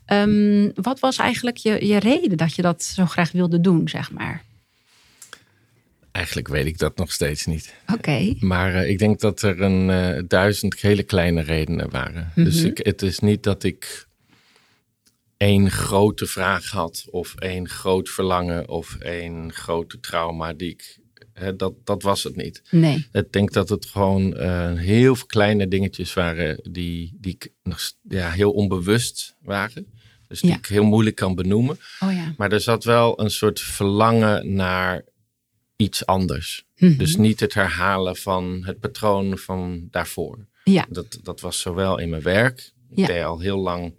Ehm, 0.05 0.69
wat 0.75 0.99
was 0.99 1.17
eigenlijk 1.17 1.57
je, 1.57 1.85
je 1.87 1.99
reden 1.99 2.37
dat 2.37 2.55
je 2.55 2.61
dat 2.61 2.83
zo 2.83 3.05
graag 3.05 3.31
wilde 3.31 3.61
doen, 3.61 3.87
zeg 3.89 4.11
maar? 4.11 4.43
Eigenlijk 6.11 6.47
weet 6.47 6.65
ik 6.65 6.77
dat 6.77 6.97
nog 6.97 7.11
steeds 7.11 7.45
niet. 7.45 7.73
Oké. 7.93 8.33
Maar 8.39 8.73
eh, 8.75 8.89
ik 8.89 8.99
denk 8.99 9.19
dat 9.19 9.41
er 9.41 9.61
een 9.61 10.25
duizend 10.27 10.79
hele 10.81 11.03
kleine 11.03 11.41
redenen 11.41 11.89
waren. 11.89 12.31
Dus 12.35 12.57
Mhm. 12.57 12.65
ik, 12.67 12.77
het 12.85 13.01
is 13.01 13.19
niet 13.19 13.43
dat 13.43 13.63
ik 13.63 14.07
één 15.37 15.71
grote 15.71 16.25
vraag 16.25 16.69
had, 16.69 17.05
of 17.11 17.35
één 17.35 17.69
groot 17.69 18.09
verlangen, 18.09 18.69
of 18.69 18.95
één 18.95 19.53
grote 19.53 19.99
trauma 19.99 20.53
die 20.53 20.69
ik. 20.69 20.97
Dat, 21.57 21.73
dat 21.83 22.01
was 22.03 22.23
het 22.23 22.35
niet. 22.35 22.61
Nee. 22.71 23.07
Ik 23.11 23.31
denk 23.31 23.53
dat 23.53 23.69
het 23.69 23.85
gewoon 23.85 24.35
eh, 24.37 24.73
heel 24.73 25.15
veel 25.15 25.25
kleine 25.27 25.67
dingetjes 25.67 26.13
waren 26.13 26.59
die, 26.71 27.17
die 27.21 27.33
ik 27.33 27.51
nog, 27.63 27.79
ja, 28.01 28.29
heel 28.31 28.51
onbewust 28.51 29.35
waren. 29.41 29.87
Dus 30.27 30.41
die 30.41 30.49
Ja. 30.49 30.57
ik 30.57 30.65
heel 30.65 30.83
moeilijk 30.83 31.15
kan 31.15 31.35
benoemen. 31.35 31.79
Oh 31.99 32.11
ja. 32.13 32.33
Maar 32.37 32.51
er 32.51 32.61
zat 32.61 32.83
wel 32.83 33.19
een 33.21 33.29
soort 33.31 33.59
verlangen 33.59 34.53
naar 34.53 35.03
iets 35.75 36.05
anders. 36.05 36.65
Mhm. 36.77 36.97
Dus 36.97 37.15
niet 37.15 37.39
het 37.39 37.53
herhalen 37.53 38.15
van 38.15 38.61
het 38.65 38.79
patroon 38.79 39.37
van 39.37 39.87
daarvoor. 39.91 40.45
Ja, 40.63 40.85
Dat, 40.89 41.19
dat 41.23 41.39
was 41.41 41.59
zowel 41.59 41.99
in 41.99 42.09
mijn 42.09 42.21
werk. 42.21 42.73
Ik 42.89 42.97
Ja. 42.97 43.07
deed 43.07 43.23
al 43.23 43.39
heel 43.39 43.57
lang 43.57 43.93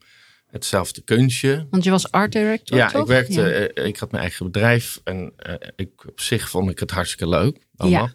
hetzelfde 0.56 1.00
kunstje. 1.02 1.66
want 1.70 1.84
je 1.84 1.90
was 1.90 2.10
art 2.10 2.32
director, 2.32 2.76
Ja, 2.76 2.88
toch? 2.90 3.00
ik 3.00 3.06
werkte, 3.06 3.40
Ja. 3.40 3.48
eh, 3.50 3.86
ik 3.86 3.96
had 3.96 4.10
mijn 4.10 4.22
eigen 4.22 4.46
bedrijf 4.46 5.00
en 5.04 5.32
eh, 5.36 5.54
ik, 5.76 6.06
op 6.08 6.20
zich 6.20 6.48
vond 6.50 6.70
ik 6.70 6.78
het 6.78 6.90
hartstikke 6.90 7.28
leuk. 7.28 7.58
Allemaal. 7.76 8.10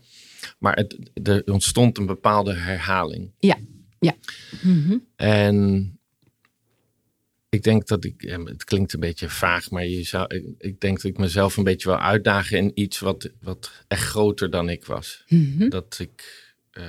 Maar 0.60 0.75
het, 0.75 0.98
er 1.24 1.43
ontstond 1.45 1.98
een 1.98 2.05
bepaalde 2.05 2.53
herhaling. 2.53 3.31
Ja, 3.39 3.57
ja. 4.00 4.13
Mhm. 4.62 4.98
En 5.15 6.00
ik 7.50 7.63
denk 7.63 7.88
dat 7.88 8.03
ik, 8.05 8.21
ja, 8.21 8.43
het 8.43 8.63
klinkt 8.63 8.93
een 8.93 9.00
beetje 9.00 9.29
vaag, 9.29 9.69
maar 9.69 9.86
je 9.86 10.03
zou, 10.03 10.36
ik, 10.36 10.45
ik 10.57 10.79
denk 10.79 10.95
dat 11.01 11.12
ik 11.12 11.17
mezelf 11.17 11.57
een 11.57 11.63
beetje 11.63 11.89
wil 11.89 12.00
uitdagen 12.00 12.57
in 12.57 12.71
iets 12.74 13.00
wat, 13.00 13.29
wat 13.41 13.71
echt 13.88 14.03
groter 14.03 14.50
dan 14.50 14.69
ik 14.69 14.86
was. 14.86 15.24
Mhm. 15.27 15.69
Dat 15.69 15.98
ik 16.00 16.50
eh, 16.71 16.83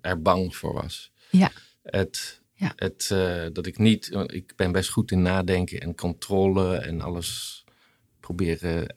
er 0.00 0.22
bang 0.22 0.56
voor 0.56 0.72
was. 0.72 1.10
Ja. 1.30 1.50
Het, 1.82 2.37
Ja. 2.58 2.72
het, 2.76 3.08
eh, 3.12 3.42
dat 3.52 3.66
ik 3.66 3.78
niet, 3.78 4.10
ik 4.26 4.52
ben 4.56 4.72
best 4.72 4.90
goed 4.90 5.10
in 5.10 5.22
nadenken 5.22 5.80
en 5.80 5.94
controle 5.94 6.76
en 6.76 7.00
alles 7.00 7.64
proberen 8.20 8.96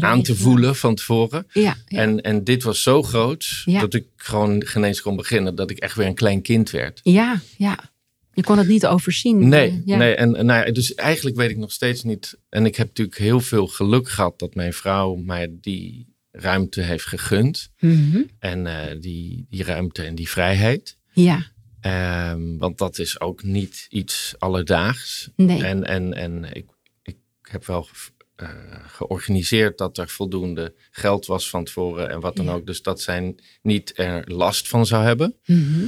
aan 0.00 0.22
te 0.22 0.36
voelen 0.36 0.76
van 0.76 0.94
tevoren. 0.94 1.46
Ja, 1.52 1.76
ja. 1.86 1.98
En, 1.98 2.20
en 2.20 2.44
dit 2.44 2.62
was 2.62 2.82
zo 2.82 3.02
groot 3.02 3.62
Ja. 3.64 3.80
dat 3.80 3.94
ik 3.94 4.06
gewoon 4.16 4.66
geen 4.66 4.84
eens 4.84 5.00
kon 5.00 5.16
beginnen. 5.16 5.54
Dat 5.54 5.70
ik 5.70 5.78
echt 5.78 5.96
weer 5.96 6.06
een 6.06 6.14
klein 6.14 6.42
kind 6.42 6.70
werd. 6.70 7.00
ja, 7.02 7.40
ja. 7.56 7.90
Je 8.34 8.42
kon 8.42 8.58
het 8.58 8.68
niet 8.68 8.86
overzien. 8.86 9.48
Nee, 9.48 9.82
nee 9.84 10.14
en, 10.14 10.36
en 10.36 10.46
nou 10.46 10.66
ja, 10.66 10.72
dus 10.72 10.94
eigenlijk 10.94 11.36
weet 11.36 11.50
ik 11.50 11.56
nog 11.56 11.72
steeds 11.72 12.02
niet. 12.02 12.38
En 12.48 12.66
ik 12.66 12.76
heb 12.76 12.86
natuurlijk 12.86 13.18
heel 13.18 13.40
veel 13.40 13.66
geluk 13.66 14.08
gehad 14.08 14.38
dat 14.38 14.54
mijn 14.54 14.72
vrouw 14.72 15.14
mij 15.14 15.48
die 15.60 16.14
ruimte 16.30 16.80
heeft 16.80 17.06
gegund. 17.06 17.70
Mhm. 17.78 18.22
En 18.38 18.66
eh, 18.66 19.00
die, 19.00 19.46
die 19.50 19.64
ruimte 19.64 20.02
en 20.02 20.14
die 20.14 20.28
vrijheid. 20.28 20.96
Ja, 21.12 21.46
Ehm, 21.82 22.56
want 22.58 22.78
dat 22.78 22.98
is 22.98 23.20
ook 23.20 23.42
niet 23.42 23.86
iets 23.88 24.34
alledaags. 24.38 25.30
nee. 25.36 25.64
En, 25.64 25.84
en, 25.84 26.14
en 26.14 26.44
ik, 26.52 26.66
ik 27.02 27.16
heb 27.42 27.66
wel 27.66 27.88
eh, 28.36 28.48
georganiseerd 28.86 29.78
dat 29.78 29.98
er 29.98 30.08
voldoende 30.08 30.74
geld 30.90 31.26
was 31.26 31.48
van 31.50 31.64
tevoren 31.64 32.08
en 32.10 32.20
wat 32.20 32.36
dan 32.36 32.44
Ja. 32.44 32.52
ook. 32.52 32.66
Dus 32.66 32.82
dat 32.82 33.00
zij 33.00 33.34
niet 33.62 33.92
er 33.98 34.32
last 34.32 34.68
van 34.68 34.86
zou 34.86 35.04
hebben. 35.04 35.36
Mhm. 35.46 35.84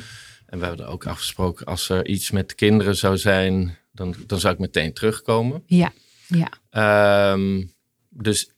En 0.47 0.59
we 0.59 0.67
hebben 0.67 0.87
ook 0.89 1.07
afgesproken, 1.07 1.67
als 1.67 1.89
er 1.89 2.07
iets 2.07 2.31
met 2.31 2.49
de 2.49 2.55
kinderen 2.55 2.97
zou 2.97 3.17
zijn, 3.19 3.79
dan, 3.93 4.15
dan 4.27 4.41
zou 4.41 4.55
ik 4.55 4.61
meteen 4.61 4.93
terugkomen. 4.93 5.63
Ja, 5.67 5.93
ja. 6.27 6.53
Ehm, 6.71 7.63
dus, 8.09 8.51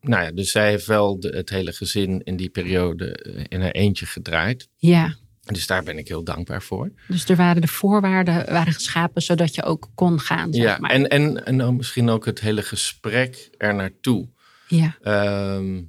nou 0.00 0.22
ja, 0.24 0.32
dus 0.32 0.50
zij 0.50 0.68
heeft 0.70 0.86
wel 0.86 1.20
de, 1.20 1.28
het 1.28 1.50
hele 1.50 1.72
gezin 1.72 2.22
in 2.24 2.36
die 2.36 2.48
periode 2.50 3.12
eh, 3.16 3.44
in 3.48 3.60
haar 3.60 3.70
eentje 3.70 4.06
gedraaid. 4.06 4.68
Ja, 4.76 5.16
Dus 5.52 5.66
daar 5.66 5.82
ben 5.82 5.98
ik 5.98 6.08
heel 6.08 6.24
dankbaar 6.24 6.62
voor. 6.62 6.92
dus 7.08 7.28
er 7.28 7.36
waren 7.36 7.60
de 7.60 7.68
voorwaarden 7.68 8.46
waren 8.52 8.72
geschapen 8.72 9.22
zodat 9.22 9.54
je 9.54 9.62
ook 9.62 9.90
kon 9.94 10.20
gaan. 10.20 10.52
Zeg 10.52 10.62
Ja, 10.62 10.78
maar. 10.78 10.90
en, 10.90 11.08
en, 11.08 11.46
en 11.46 11.58
dan 11.58 11.76
misschien 11.76 12.08
ook 12.08 12.24
het 12.24 12.40
hele 12.40 12.62
gesprek 12.62 13.48
er 13.56 13.74
naartoe 13.74 14.28
ja. 14.68 14.96
ehm, 15.02 15.82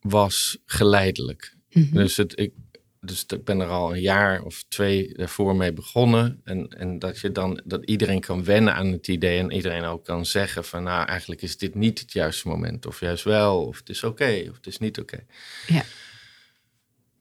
was 0.00 0.58
geleidelijk. 0.66 1.56
Mhm. 1.70 1.94
Dus, 1.94 2.16
het, 2.16 2.38
ik, 2.38 2.52
dus 3.00 3.24
ik 3.26 3.44
ben 3.44 3.60
er 3.60 3.68
al 3.68 3.94
een 3.94 4.00
jaar 4.00 4.42
of 4.42 4.64
twee 4.68 5.14
daarvoor 5.14 5.56
mee 5.56 5.72
begonnen. 5.72 6.40
En, 6.44 6.68
en 6.68 6.98
dat 6.98 7.20
je 7.20 7.32
dan 7.32 7.60
dat 7.64 7.84
iedereen 7.84 8.20
kan 8.20 8.44
wennen 8.44 8.74
aan 8.74 8.92
het 8.92 9.08
idee 9.08 9.38
en 9.38 9.52
iedereen 9.52 9.84
ook 9.84 10.04
kan 10.04 10.26
zeggen 10.26 10.64
van 10.64 10.82
nou 10.82 11.06
eigenlijk 11.06 11.42
is 11.42 11.56
dit 11.56 11.74
niet 11.74 11.98
het 11.98 12.12
juiste 12.12 12.48
moment. 12.48 12.86
Of 12.86 13.00
juist 13.00 13.24
wel, 13.24 13.66
of 13.66 13.78
het 13.78 13.88
is 13.88 14.04
oké, 14.04 14.46
of 14.50 14.56
het 14.56 14.66
is 14.66 14.78
niet 14.78 14.98
oké. 14.98 15.24
Ja. 15.66 15.84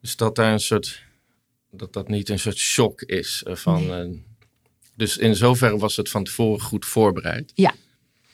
Dus 0.03 0.15
dat 0.15 0.35
daar 0.35 0.51
een 0.53 0.59
soort 0.59 1.03
dat 1.71 1.93
dat 1.93 2.07
niet 2.07 2.29
een 2.29 2.39
soort 2.39 2.57
shock 2.57 3.01
is 3.01 3.43
eh, 3.43 3.55
van. 3.55 3.85
Nee. 3.87 4.01
eh, 4.01 4.19
dus 4.95 5.17
in 5.17 5.35
zoverre 5.35 5.77
was 5.77 5.95
het 5.95 6.09
van 6.09 6.23
tevoren 6.23 6.61
goed 6.61 6.85
voorbereid. 6.85 7.51
Ja. 7.55 7.73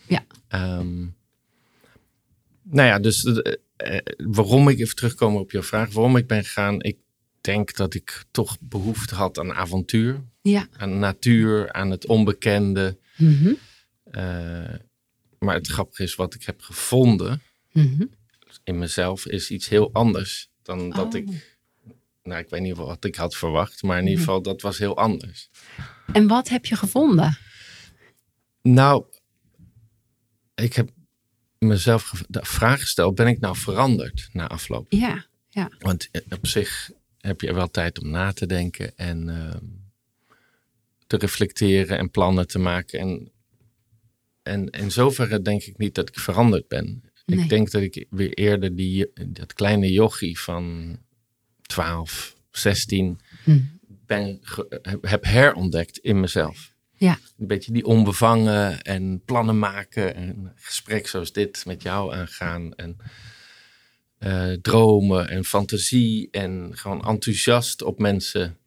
Ja. 0.07 0.25
Ehm, 0.47 0.99
nou 2.63 2.87
ja, 2.87 2.99
dus 2.99 3.23
eh, 3.23 3.97
waarom 4.17 4.67
ik 4.69 4.79
even 4.79 4.95
terugkomen 4.95 5.41
op 5.41 5.51
jouw 5.51 5.63
vraag, 5.63 5.91
waarom 5.93 6.15
ik 6.17 6.27
ben 6.27 6.43
gegaan, 6.43 6.81
ik 6.81 6.97
denk 7.41 7.75
dat 7.75 7.93
ik 7.93 8.23
toch 8.31 8.57
behoefte 8.59 9.15
had 9.15 9.39
aan 9.39 9.53
avontuur, 9.53 10.21
Ja. 10.41 10.67
aan 10.77 10.99
natuur, 10.99 11.71
aan 11.73 11.91
het 11.91 12.05
onbekende. 12.05 12.97
Mhm. 13.17 13.53
Maar 15.39 15.55
het 15.55 15.67
grappige 15.67 16.03
is, 16.03 16.15
wat 16.15 16.33
ik 16.33 16.43
heb 16.43 16.61
gevonden 16.61 17.41
Mhm. 17.71 18.05
in 18.63 18.77
mezelf, 18.79 19.25
is 19.25 19.49
iets 19.51 19.69
heel 19.69 19.93
anders 19.93 20.49
dan 20.61 20.89
dat 20.89 21.13
Oh. 21.13 21.19
ik. 21.19 21.57
Nou, 22.29 22.41
ik 22.41 22.49
weet 22.49 22.61
niet 22.61 22.75
wat 22.75 23.03
ik 23.05 23.15
had 23.15 23.35
verwacht, 23.35 23.83
maar 23.83 23.97
in 23.97 24.03
ieder 24.03 24.19
Mhm. 24.19 24.25
geval, 24.27 24.41
dat 24.41 24.61
was 24.61 24.77
heel 24.77 24.97
anders. 24.97 25.49
En 26.13 26.27
wat 26.27 26.49
heb 26.49 26.65
je 26.65 26.75
gevonden? 26.75 27.37
Nou, 28.61 29.05
ik 30.55 30.73
heb 30.73 30.89
mezelf 31.59 32.23
de 32.27 32.45
vraag 32.45 32.79
gesteld: 32.79 33.15
ben 33.15 33.27
ik 33.27 33.39
nou 33.39 33.55
veranderd 33.57 34.29
na 34.33 34.47
afloop? 34.47 34.91
Ja. 34.91 35.27
Want 35.79 36.07
eh, 36.11 36.21
op 36.29 36.47
zich 36.47 36.91
heb 37.17 37.41
je 37.41 37.53
wel 37.53 37.69
tijd 37.71 37.99
om 38.01 38.09
na 38.09 38.31
te 38.33 38.45
denken 38.45 38.97
en 38.97 39.29
ehm, 39.29 39.65
te 41.07 41.17
reflecteren 41.17 41.97
en 41.97 42.11
plannen 42.11 42.47
te 42.47 42.59
maken. 42.59 42.99
En, 42.99 43.31
en 44.43 44.69
in 44.69 44.91
zoverre 44.91 45.41
denk 45.41 45.63
ik 45.63 45.77
niet 45.77 45.95
dat 45.95 46.09
ik 46.09 46.19
veranderd 46.19 46.67
ben. 46.67 47.03
Nee. 47.25 47.39
Ik 47.39 47.49
denk 47.49 47.71
dat 47.71 47.81
ik 47.81 48.05
weer 48.09 48.33
eerder 48.33 48.75
die, 48.75 49.11
dat 49.27 49.53
kleine 49.53 49.91
jochie 49.91 50.39
van 50.39 50.97
12, 51.73 52.35
16 52.51 53.19
Hm. 53.43 53.59
ben, 54.05 54.39
heb- 55.01 55.23
herontdekt 55.25 55.97
in 55.97 56.19
mezelf. 56.19 56.73
Ja. 56.95 57.17
Een 57.37 57.47
beetje 57.47 57.71
die 57.71 57.85
onbevangen 57.85 58.81
en 58.81 59.21
plannen 59.25 59.59
maken 59.59 60.15
en 60.15 60.27
een 60.29 60.51
gesprek 60.55 61.07
zoals 61.07 61.31
dit 61.31 61.63
met 61.65 61.81
jou 61.81 62.13
aangaan 62.13 62.73
en 62.75 62.97
eh, 64.17 64.51
dromen 64.61 65.29
en 65.29 65.45
fantasie 65.45 66.27
en 66.31 66.71
gewoon 66.73 67.05
enthousiast 67.05 67.81
op 67.81 67.99
mensen 67.99 68.57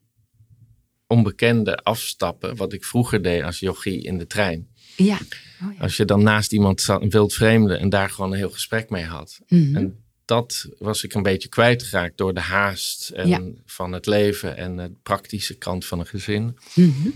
onbekende 1.07 1.77
afstappen, 1.77 2.57
wat 2.57 2.73
ik 2.73 2.85
vroeger 2.85 3.23
deed 3.23 3.43
als 3.43 3.59
jochie 3.59 4.03
in 4.03 4.19
de 4.19 4.27
trein. 4.27 4.69
Ja. 4.97 5.19
Oh, 5.63 5.73
ja. 5.75 5.81
Als 5.81 5.97
je 5.97 6.05
dan 6.05 6.23
naast 6.23 6.53
iemand 6.53 6.81
zat, 6.81 7.03
een 7.03 7.11
wild 7.11 7.35
vreemde 7.35 7.75
en 7.77 7.89
daar 7.89 8.11
gewoon 8.11 8.31
een 8.33 8.39
heel 8.39 8.51
gesprek 8.51 8.91
mee 8.91 9.05
had. 9.05 9.41
En 9.49 10.02
dat 10.33 10.69
was 10.79 11.05
ik 11.05 11.15
een 11.15 11.23
beetje 11.23 11.49
kwijtgeraakt 11.49 12.17
door 12.19 12.35
de 12.35 12.41
haast 12.41 13.11
en 13.11 13.29
Ja. 13.29 13.41
van 13.67 13.93
het 13.93 14.07
leven 14.07 14.57
en 14.57 14.77
de 14.77 14.93
praktische 15.03 15.55
kant 15.59 15.85
van 15.85 15.99
een 15.99 16.07
gezin 16.07 16.57
Mhm. 16.75 17.09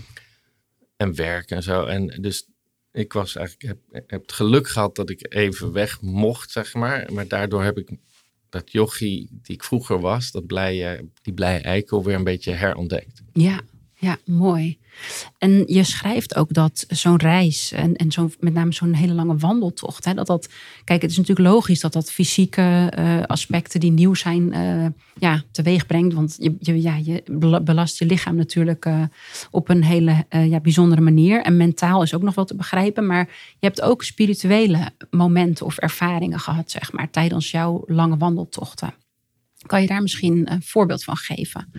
en 0.97 1.15
werk 1.15 1.49
en 1.51 1.63
zo. 1.63 1.85
En 1.85 2.07
dus 2.21 2.47
ik 2.91 3.13
was 3.13 3.35
eigenlijk, 3.35 3.79
heb, 3.91 4.03
heb 4.07 4.21
het 4.21 4.31
geluk 4.31 4.67
gehad 4.67 4.95
dat 4.95 5.09
ik 5.09 5.33
even 5.33 5.71
weg 5.71 6.01
mocht, 6.01 6.51
zeg 6.51 6.73
maar. 6.73 7.13
Maar 7.13 7.27
daardoor 7.27 7.63
heb 7.63 7.77
ik 7.77 7.89
dat 8.49 8.71
jochie 8.71 9.27
die 9.31 9.55
ik 9.55 9.63
vroeger 9.63 9.99
was, 9.99 10.31
dat 10.31 10.45
blije, 10.45 11.05
die 11.21 11.33
blije 11.33 11.59
eikel, 11.59 12.03
weer 12.03 12.15
een 12.15 12.23
beetje 12.23 12.51
herontdekt. 12.51 13.21
Ja, 13.33 13.61
ja, 13.99 14.17
mooi. 14.25 14.77
En 15.37 15.63
je 15.67 15.83
schrijft 15.83 16.35
ook 16.35 16.53
dat 16.53 16.85
zo'n 16.87 17.17
reis 17.17 17.71
en, 17.71 17.95
en 17.95 18.11
zo'n, 18.11 18.33
met 18.39 18.53
name 18.53 18.73
zo'n 18.73 18.93
hele 18.93 19.13
lange 19.13 19.37
wandeltocht, 19.37 20.05
hè, 20.05 20.13
dat 20.13 20.27
dat, 20.27 20.49
kijk, 20.83 21.01
het 21.01 21.11
is 21.11 21.17
natuurlijk 21.17 21.47
logisch 21.47 21.79
dat 21.79 21.93
dat 21.93 22.11
fysieke 22.11 22.91
eh, 22.95 23.21
aspecten 23.23 23.79
die 23.79 23.91
nieuw 23.91 24.13
zijn, 24.13 24.53
eh, 24.53 24.85
ja, 25.19 25.43
teweeg 25.51 25.85
brengt. 25.85 26.13
Want 26.13 26.35
je, 26.39 26.55
je, 26.59 26.81
ja, 26.81 26.95
je 26.95 27.23
bela- 27.31 27.61
belast 27.61 27.99
je 27.99 28.05
lichaam 28.05 28.35
natuurlijk 28.35 28.85
eh, 28.85 29.01
op 29.51 29.69
een 29.69 29.83
hele 29.83 30.25
ja, 30.29 30.59
bijzondere 30.59 31.01
manier. 31.01 31.41
En 31.41 31.57
mentaal 31.57 32.01
is 32.03 32.13
ook 32.13 32.21
nog 32.21 32.35
wel 32.35 32.45
te 32.45 32.55
begrijpen. 32.55 33.05
Maar 33.05 33.27
je 33.59 33.65
hebt 33.65 33.81
ook 33.81 34.03
spirituele 34.03 34.89
momenten 35.09 35.65
of 35.65 35.77
ervaringen 35.77 36.39
gehad, 36.39 36.71
zeg 36.71 36.91
maar, 36.91 37.09
tijdens 37.09 37.51
jouw 37.51 37.83
lange 37.85 38.17
wandeltochten. 38.17 38.93
Kan 39.65 39.81
je 39.81 39.87
daar 39.87 40.01
misschien 40.01 40.51
een 40.51 40.63
voorbeeld 40.63 41.03
van 41.03 41.15
geven? 41.15 41.71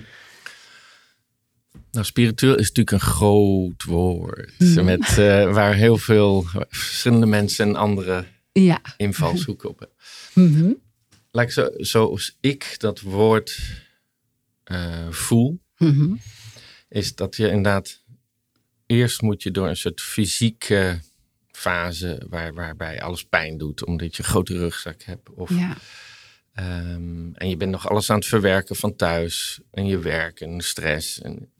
Nou, 1.98 2.10
spiritueel 2.10 2.54
is 2.56 2.68
natuurlijk 2.68 2.90
een 2.90 3.08
groot 3.10 3.84
woord. 3.84 4.52
Met, 4.82 5.18
eh, 5.18 5.52
waar 5.52 5.74
heel 5.74 5.96
veel 5.96 6.44
verschillende 6.68 7.26
mensen 7.26 7.66
en 7.68 7.76
andere 7.76 8.24
Ja. 8.52 8.80
invalshoek 8.96 9.64
op 9.64 9.78
heb. 9.78 9.90
Mhm. 10.34 10.72
Laat 11.30 11.44
ik 11.44 11.50
zo, 11.52 11.68
zoals 11.76 12.36
ik 12.40 12.74
dat 12.78 13.00
woord 13.00 13.58
eh, 14.64 15.08
voel, 15.10 15.60
Mhm. 15.78 16.14
is 16.88 17.14
dat 17.14 17.36
je 17.36 17.46
inderdaad 17.48 18.02
eerst 18.86 19.22
moet 19.22 19.42
je 19.42 19.50
door 19.50 19.68
een 19.68 19.76
soort 19.76 20.00
fysieke 20.00 21.00
fase 21.50 22.22
waar, 22.28 22.54
waarbij 22.54 23.02
alles 23.02 23.24
pijn 23.24 23.58
doet, 23.58 23.84
omdat 23.84 24.16
je 24.16 24.22
een 24.22 24.28
grote 24.28 24.56
rugzak 24.58 25.02
hebt. 25.02 25.30
Of, 25.30 25.50
Ja. 25.50 25.76
ehm, 26.52 27.32
en 27.34 27.48
je 27.48 27.56
bent 27.56 27.70
nog 27.70 27.88
alles 27.88 28.10
aan 28.10 28.16
het 28.18 28.26
verwerken 28.26 28.76
van 28.76 28.96
thuis 28.96 29.60
en 29.70 29.86
je 29.86 29.98
werk 29.98 30.40
en 30.40 30.60
stress. 30.60 31.20
En, 31.20 31.52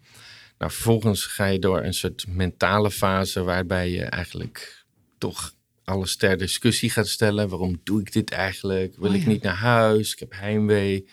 nou, 0.59 0.73
vervolgens 0.73 1.25
ga 1.25 1.47
je 1.47 1.59
door 1.59 1.83
een 1.83 1.95
soort 1.95 2.25
mentale 2.29 2.91
fase 2.91 3.43
waarbij 3.43 3.91
je 3.91 4.03
eigenlijk 4.03 4.85
toch 5.19 5.53
alles 5.85 6.17
ter 6.17 6.39
discussie 6.39 6.91
gaat 6.91 7.09
stellen. 7.09 7.49
Waarom 7.49 7.81
doe 7.85 8.01
ik 8.01 8.13
dit 8.13 8.31
eigenlijk? 8.31 8.97
Wil 8.97 9.11
Oh, 9.11 9.17
ik 9.17 9.27
niet 9.27 9.43
naar 9.43 9.55
huis? 9.55 10.13
Ik 10.13 10.19
heb 10.19 10.33
heimwee. 10.35 11.09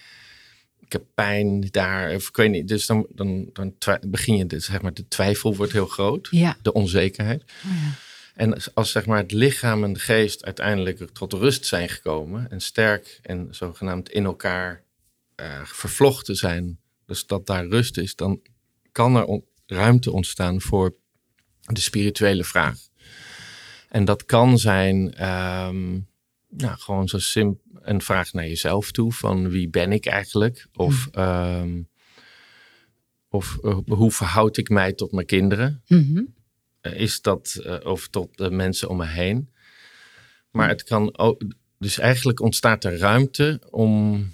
Ik 0.79 0.91
heb 0.91 1.03
pijn 1.13 1.67
daar. 1.71 2.15
Of 2.15 2.27
ik 2.27 2.35
weet 2.35 2.51
niet. 2.51 2.67
Dus 2.67 2.85
dan, 2.85 3.05
dan, 3.09 3.49
dan 3.53 3.75
begin 4.07 4.35
je, 4.35 4.45
dus, 4.45 4.65
zeg 4.65 4.81
maar, 4.81 4.93
de 4.93 5.07
twijfel 5.07 5.55
wordt 5.55 5.71
heel 5.71 5.87
groot. 5.87 6.27
Ja. 6.31 6.57
De 6.61 6.73
onzekerheid. 6.73 7.43
Oh, 7.43 7.71
ja. 7.71 7.91
En 8.35 8.73
als, 8.73 8.91
zeg 8.91 9.05
maar 9.05 9.17
het 9.17 9.31
lichaam 9.31 9.83
en 9.83 9.93
de 9.93 9.99
geest 9.99 10.45
uiteindelijk 10.45 11.09
tot 11.11 11.33
rust 11.33 11.65
zijn 11.65 11.89
gekomen 11.89 12.51
en 12.51 12.61
sterk 12.61 13.19
en 13.21 13.47
zogenaamd 13.51 14.09
in 14.09 14.25
elkaar 14.25 14.83
eh, 15.35 15.61
vervlochten 15.63 16.35
zijn, 16.35 16.79
dus 17.05 17.25
dat 17.25 17.45
daar 17.45 17.67
rust 17.67 17.97
is, 17.97 18.15
dan 18.15 18.41
kan 18.95 19.15
er 19.15 19.25
on- 19.25 19.45
ruimte 19.65 20.11
ontstaan 20.11 20.61
voor 20.61 20.95
de 21.61 21.79
spirituele 21.79 22.43
vraag. 22.43 22.77
En 23.89 24.05
dat 24.05 24.25
kan 24.25 24.59
zijn 24.59 25.13
ehm, 25.13 25.91
nou, 26.49 26.77
gewoon 26.77 27.07
zo 27.07 27.19
simpel 27.19 27.63
een 27.81 28.01
vraag 28.01 28.33
naar 28.33 28.47
jezelf 28.47 28.91
toe 28.91 29.13
van 29.13 29.49
wie 29.49 29.69
ben 29.69 29.91
ik 29.91 30.05
eigenlijk? 30.05 30.67
Of, 30.73 31.07
ehm, 31.11 31.81
of 33.29 33.57
eh, 33.63 33.77
hoe 33.87 34.11
verhoud 34.11 34.57
ik 34.57 34.69
mij 34.69 34.93
tot 34.93 35.11
mijn 35.11 35.25
kinderen? 35.25 35.83
Mhm. 35.87 36.23
Eh, 36.81 36.99
is 36.99 37.21
dat 37.21 37.55
eh, 37.63 37.77
of 37.83 38.07
tot 38.07 38.37
de 38.37 38.51
mensen 38.51 38.89
om 38.89 38.97
me 38.97 39.05
heen. 39.05 39.49
Maar 40.51 40.67
het 40.69 40.83
kan 40.83 41.17
ook, 41.17 41.43
dus 41.79 41.97
eigenlijk 41.97 42.39
ontstaat 42.39 42.83
er 42.83 42.97
ruimte 42.97 43.61
om 43.69 44.27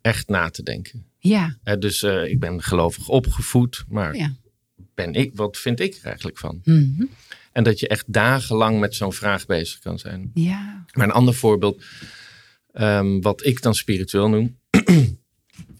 echt 0.00 0.28
na 0.28 0.50
te 0.50 0.62
denken. 0.62 1.11
Ja. 1.22 1.56
Dus 1.78 2.02
eh, 2.02 2.24
ik 2.30 2.40
ben 2.40 2.62
gelovig 2.62 3.08
opgevoed, 3.08 3.84
maar 3.88 4.16
Ja. 4.16 4.32
ben 4.94 5.14
ik, 5.14 5.30
wat 5.34 5.58
vind 5.58 5.80
ik 5.80 5.94
er 5.94 6.04
eigenlijk 6.06 6.38
van? 6.38 6.60
Mhm. 6.64 7.04
En 7.52 7.64
dat 7.64 7.80
je 7.80 7.88
echt 7.88 8.12
dagenlang 8.12 8.80
met 8.80 8.94
zo'n 8.94 9.12
vraag 9.12 9.46
bezig 9.46 9.78
kan 9.78 9.98
zijn. 9.98 10.30
Ja. 10.34 10.84
Maar 10.92 11.06
een 11.06 11.12
ander 11.12 11.34
voorbeeld, 11.34 11.82
ehm, 12.72 13.20
wat 13.20 13.44
ik 13.46 13.62
dan 13.62 13.74
spiritueel 13.74 14.28
noem, 14.28 14.58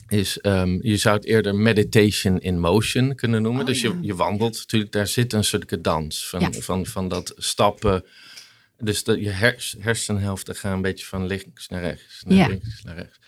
is 0.08 0.38
ehm, 0.40 0.78
je 0.86 0.96
zou 0.96 1.16
het 1.16 1.24
eerder 1.24 1.54
meditation 1.54 2.40
in 2.40 2.58
motion 2.60 3.14
kunnen 3.14 3.42
noemen. 3.42 3.60
Oh, 3.60 3.66
dus 3.66 3.80
ja. 3.80 3.88
je, 3.90 4.06
je 4.06 4.14
wandelt 4.14 4.56
natuurlijk, 4.56 4.92
daar 4.92 5.06
zit 5.06 5.32
een 5.32 5.44
soort 5.44 5.84
dans 5.84 6.28
van, 6.28 6.40
Ja. 6.40 6.52
van, 6.52 6.86
van 6.86 7.08
dat 7.08 7.34
stappen. 7.36 8.04
Dus 8.78 9.04
dat 9.04 9.18
je 9.18 9.28
hers, 9.30 9.76
hersenhelften 9.78 10.56
gaan 10.56 10.72
een 10.72 10.82
beetje 10.82 11.06
van 11.06 11.26
links 11.26 11.68
naar 11.68 11.80
rechts, 11.82 12.22
naar 12.26 12.36
Ja. 12.38 12.46
links 12.48 12.82
naar 12.82 12.96
rechts. 12.96 13.18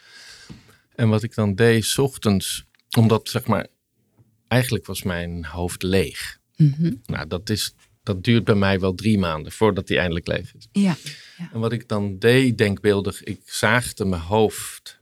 En 0.94 1.08
wat 1.08 1.22
ik 1.22 1.34
dan 1.34 1.54
deed, 1.54 1.84
's 1.84 1.98
ochtends, 1.98 2.64
omdat 2.96 3.28
zeg 3.28 3.46
maar, 3.46 3.66
eigenlijk 4.48 4.86
was 4.86 5.02
mijn 5.02 5.44
hoofd 5.44 5.82
leeg. 5.82 6.38
Mhm. 6.56 6.92
Nou, 7.06 7.26
dat, 7.26 7.50
is, 7.50 7.74
dat 8.02 8.24
duurt 8.24 8.44
bij 8.44 8.54
mij 8.54 8.80
wel 8.80 8.94
drie 8.94 9.18
maanden 9.18 9.52
voordat 9.52 9.86
die 9.86 9.98
eindelijk 9.98 10.26
leeg 10.26 10.54
is. 10.54 10.68
Ja. 10.72 10.96
En 11.52 11.60
wat 11.60 11.72
ik 11.72 11.88
dan 11.88 12.18
deed, 12.18 12.58
denkbeeldig, 12.58 13.22
ik 13.22 13.40
zaagde 13.44 14.04
mijn 14.04 14.22
hoofd 14.22 15.00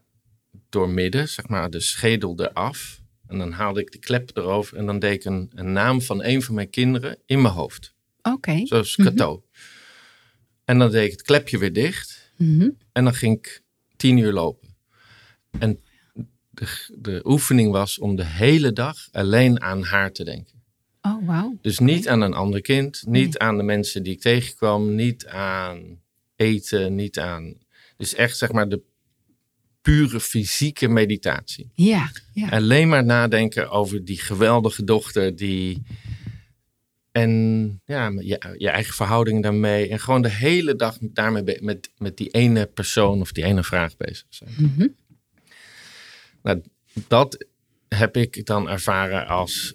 door 0.68 0.88
midden, 0.88 1.28
zeg 1.28 1.48
maar 1.48 1.70
de 1.70 1.80
schedel 1.80 2.34
eraf. 2.40 3.00
En 3.26 3.38
dan 3.38 3.52
haalde 3.52 3.80
ik 3.80 3.92
de 3.92 3.98
klep 3.98 4.30
erover 4.36 4.76
en 4.76 4.86
dan 4.86 4.98
deed 4.98 5.14
ik 5.14 5.24
een, 5.24 5.50
een 5.54 5.72
naam 5.72 6.02
van 6.02 6.24
een 6.24 6.42
van 6.42 6.54
mijn 6.54 6.70
kinderen 6.70 7.18
in 7.26 7.42
mijn 7.42 7.54
hoofd. 7.54 7.94
Oké. 8.22 8.66
Zoals 8.66 8.94
Cato. 8.96 9.44
En 10.64 10.78
dan 10.78 10.90
deed 10.90 11.04
ik 11.04 11.10
het 11.10 11.22
klepje 11.22 11.58
weer 11.58 11.72
dicht 11.72 12.20
Mhm. 12.36 12.68
en 12.92 13.04
dan 13.04 13.14
ging 13.14 13.36
ik 13.36 13.62
tien 13.96 14.16
uur 14.16 14.32
lopen. 14.32 14.61
En 15.58 15.80
de, 16.50 16.88
de 16.98 17.20
oefening 17.24 17.72
was 17.72 17.98
om 17.98 18.16
de 18.16 18.26
hele 18.26 18.72
dag 18.72 19.08
alleen 19.12 19.62
aan 19.62 19.82
haar 19.82 20.12
te 20.12 20.24
denken. 20.24 20.62
Oh, 21.02 21.26
wauw. 21.26 21.58
Dus 21.60 21.78
niet 21.78 22.08
aan 22.08 22.20
een 22.20 22.34
ander 22.34 22.60
kind, 22.60 23.04
niet 23.06 23.38
aan 23.38 23.56
de 23.56 23.62
mensen 23.62 24.02
die 24.02 24.12
ik 24.12 24.20
tegenkwam, 24.20 24.94
niet 24.94 25.26
aan 25.26 26.00
eten, 26.36 26.94
niet 26.94 27.18
aan. 27.18 27.54
Dus 27.96 28.14
echt 28.14 28.36
zeg 28.36 28.52
maar 28.52 28.68
de 28.68 28.82
pure 29.82 30.20
fysieke 30.20 30.88
meditatie. 30.88 31.70
Ja. 31.74 32.10
Ja. 32.32 32.48
Alleen 32.48 32.88
maar 32.88 33.04
nadenken 33.04 33.70
over 33.70 34.04
die 34.04 34.20
geweldige 34.20 34.84
dochter 34.84 35.36
die. 35.36 35.82
En 37.12 37.80
ja, 37.84 38.08
je, 38.08 38.54
je 38.58 38.68
eigen 38.68 38.94
verhouding 38.94 39.42
daarmee. 39.42 39.88
En 39.88 40.00
gewoon 40.00 40.22
de 40.22 40.30
hele 40.30 40.76
dag 40.76 40.98
daarmee 41.00 41.58
met, 41.60 41.90
met 41.98 42.16
die 42.16 42.28
ene 42.30 42.66
persoon 42.66 43.20
of 43.20 43.32
die 43.32 43.44
ene 43.44 43.64
vraag 43.64 43.96
bezig 43.96 44.26
zijn. 44.28 44.50
Mhm. 44.56 44.86
Nou, 46.42 46.62
dat 47.08 47.46
heb 47.88 48.16
ik 48.16 48.46
dan 48.46 48.68
ervaren 48.68 49.26
als, 49.26 49.74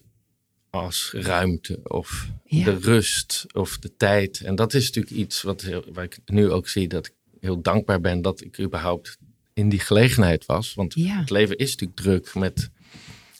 als 0.69 1.12
ruimte 1.15 1.80
of 1.84 2.27
Ja. 2.45 2.65
de 2.65 2.77
rust 2.77 3.45
of 3.53 3.77
de 3.77 3.95
tijd. 3.97 4.41
En 4.41 4.56
dat 4.56 4.73
is 4.73 4.86
natuurlijk 4.86 5.15
iets 5.15 5.41
wat 5.41 5.62
heel, 5.62 5.84
waar 5.93 6.03
ik 6.03 6.17
nu 6.25 6.49
ook 6.51 6.67
zie 6.67 6.88
dat 6.88 7.06
ik 7.06 7.13
heel 7.39 7.62
dankbaar 7.62 8.01
ben 8.01 8.21
dat 8.21 8.41
ik 8.41 8.60
überhaupt 8.60 9.17
in 9.53 9.69
die 9.69 9.80
gelegenheid 9.80 10.45
was. 10.45 10.73
Want 10.73 10.93
Ja. 10.93 11.19
het 11.19 11.30
leven 11.30 11.58
is 11.58 11.69
natuurlijk 11.71 11.99
druk 11.99 12.36
met 12.36 12.69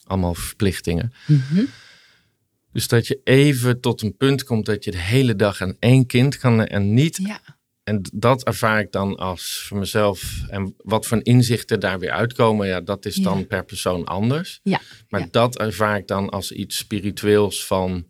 allemaal 0.04 0.34
verplichtingen. 0.34 1.14
Mhm. 1.28 1.64
Dus 2.72 2.88
dat 2.88 3.08
je 3.08 3.22
even 3.24 3.80
tot 3.80 4.02
een 4.02 4.16
punt 4.18 4.44
komt 4.44 4.66
dat 4.66 4.84
je 4.84 4.92
de 4.92 4.98
hele 4.98 5.36
dag 5.36 5.62
aan 5.62 5.76
één 5.80 6.06
kind 6.06 6.38
kan 6.38 6.66
en 6.66 6.94
niet 6.94 7.18
Ja. 7.24 7.42
En 7.88 8.02
dat 8.14 8.44
ervaar 8.44 8.80
ik 8.80 8.92
dan 8.92 9.16
als 9.16 9.64
voor 9.68 9.78
mezelf. 9.78 10.42
En 10.50 10.74
wat 10.78 11.06
voor 11.06 11.20
inzichten 11.24 11.80
daar 11.80 12.00
weer 12.00 12.12
uitkomen, 12.12 12.68
ja, 12.68 12.82
dat 12.82 13.06
is 13.06 13.16
dan 13.16 13.40
Ja. 13.40 13.46
per 13.46 13.66
persoon 13.66 14.06
anders. 14.06 14.60
Ja. 14.64 14.82
Maar 15.10 15.22
Ja. 15.22 15.28
dat 15.32 15.58
ervaar 15.58 15.98
ik 15.98 16.08
dan 16.08 16.30
als 16.30 16.52
iets 16.52 16.78
spiritueels 16.78 17.66
van. 17.66 18.06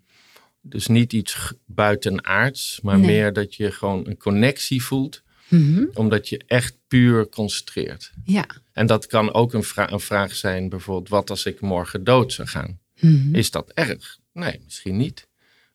Dus 0.62 0.88
niet 0.88 1.14
iets 1.14 1.54
buitenaards, 1.66 2.80
maar 2.82 2.98
Nee. 3.00 3.08
meer 3.08 3.34
dat 3.34 3.56
je 3.56 3.72
gewoon 3.72 4.08
een 4.08 4.18
connectie 4.18 4.84
voelt, 4.84 5.24
Mhm. 5.48 5.86
omdat 5.94 6.30
je 6.30 6.42
echt 6.48 6.76
puur 6.88 7.30
concentreert. 7.30 8.12
Ja. 8.24 8.46
En 8.74 8.86
dat 8.88 9.08
kan 9.08 9.34
ook 9.34 9.54
een, 9.54 9.64
vra- 9.64 9.92
een 9.92 10.00
vraag 10.00 10.36
zijn, 10.36 10.70
bijvoorbeeld, 10.70 11.10
wat 11.10 11.30
als 11.30 11.46
ik 11.46 11.62
morgen 11.62 12.04
dood 12.04 12.34
zou 12.34 12.48
gaan? 12.48 12.80
Mhm. 13.00 13.36
Is 13.36 13.52
dat 13.52 13.72
erg? 13.74 14.18
Nee, 14.34 14.60
misschien 14.64 14.98
niet. 14.98 15.28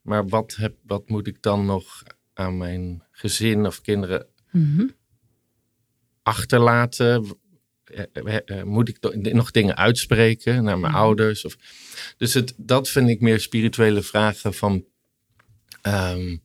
Maar 0.03 0.29
wat, 0.29 0.55
heb, 0.57 0.75
wat 0.87 1.09
moet 1.09 1.27
ik 1.27 1.37
dan 1.43 1.67
nog 1.67 2.03
aan 2.35 2.57
mijn 2.57 3.03
gezin 3.23 3.67
of 3.67 3.81
kinderen 3.81 4.27
Mhm. 4.51 4.87
achterlaten? 6.23 7.37
Eh, 7.85 8.05
eh, 8.13 8.39
eh, 8.45 8.63
Moet 8.63 8.89
ik 8.89 8.99
nog 9.33 9.51
dingen 9.51 9.77
uitspreken 9.77 10.65
naar 10.65 10.79
mijn 10.79 10.93
Mhm. 10.93 11.01
ouders? 11.03 11.45
Of, 11.45 11.57
dus 12.17 12.35
het, 12.35 12.55
dat 12.57 12.89
vind 12.89 13.09
ik 13.09 13.21
meer 13.21 13.41
spirituele 13.41 14.03
vragen 14.03 14.55
van. 14.55 14.85
ehm, 15.83 16.37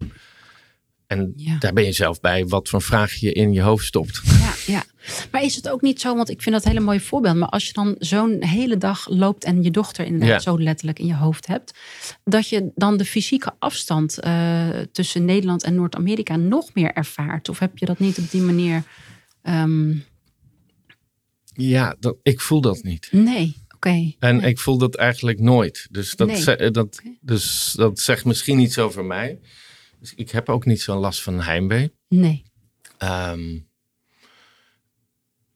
en 1.08 1.34
Ja. 1.36 1.58
daar 1.58 1.74
ben 1.74 1.84
je 1.86 1.92
zelf 1.92 2.20
bij 2.20 2.46
wat 2.46 2.70
voor 2.70 2.82
vraag 2.82 3.14
je 3.14 3.32
in 3.34 3.54
je 3.54 3.62
hoofd 3.62 3.86
stopt. 3.86 4.22
Ja, 4.24 4.47
ja. 4.68 4.84
Maar 5.32 5.44
is 5.44 5.56
het 5.56 5.70
ook 5.70 5.82
niet 5.82 6.02
zo, 6.02 6.16
want 6.16 6.30
ik 6.30 6.42
vind 6.42 6.56
dat 6.56 6.64
een 6.66 6.72
hele 6.72 6.84
mooie 6.84 7.00
voorbeeld. 7.00 7.36
Maar 7.36 7.50
als 7.50 7.68
je 7.68 7.74
dan 7.74 7.96
zo'n 8.00 8.44
hele 8.44 8.78
dag 8.78 9.08
loopt 9.10 9.44
en 9.44 9.64
je 9.64 9.72
dochter 9.72 10.06
inderdaad 10.06 10.44
Ja. 10.44 10.52
zo 10.52 10.60
letterlijk 10.60 11.00
in 11.00 11.06
je 11.06 11.16
hoofd 11.16 11.48
hebt. 11.48 11.74
Dat 12.24 12.50
je 12.50 12.72
dan 12.76 12.98
de 12.98 13.06
fysieke 13.06 13.54
afstand 13.60 14.20
eh, 14.20 14.70
tussen 14.92 15.26
Nederland 15.26 15.64
en 15.64 15.76
Noord-Amerika 15.76 16.36
nog 16.36 16.74
meer 16.74 16.94
ervaart. 16.94 17.50
Of 17.50 17.60
heb 17.60 17.78
je 17.78 17.86
dat 17.86 18.00
niet 18.00 18.18
op 18.18 18.32
die 18.32 18.42
manier? 18.42 18.84
ehm, 19.42 19.94
Ja, 21.54 21.96
dat, 22.00 22.16
ik 22.24 22.42
voel 22.42 22.62
dat 22.62 22.84
niet. 22.84 23.08
nee, 23.12 23.56
oké. 23.76 24.14
En 24.20 24.36
Nee. 24.36 24.50
ik 24.50 24.60
voel 24.60 24.78
dat 24.78 24.96
eigenlijk 24.96 25.40
nooit. 25.40 25.88
Dus 25.92 26.16
dat, 26.16 26.28
Nee. 26.28 26.42
ze- 26.42 26.56
eh, 26.56 26.72
dat, 26.72 27.02
dus 27.22 27.74
dat 27.78 28.00
zegt 28.00 28.26
misschien 28.26 28.60
iets 28.60 28.78
over 28.78 29.06
mij. 29.06 29.40
Dus 30.00 30.14
ik 30.16 30.30
heb 30.32 30.50
ook 30.50 30.66
niet 30.66 30.82
zo'n 30.82 30.98
last 30.98 31.22
van 31.22 31.42
heimwee. 31.42 31.92
Nee. 32.08 32.44
Ehm, 32.98 33.60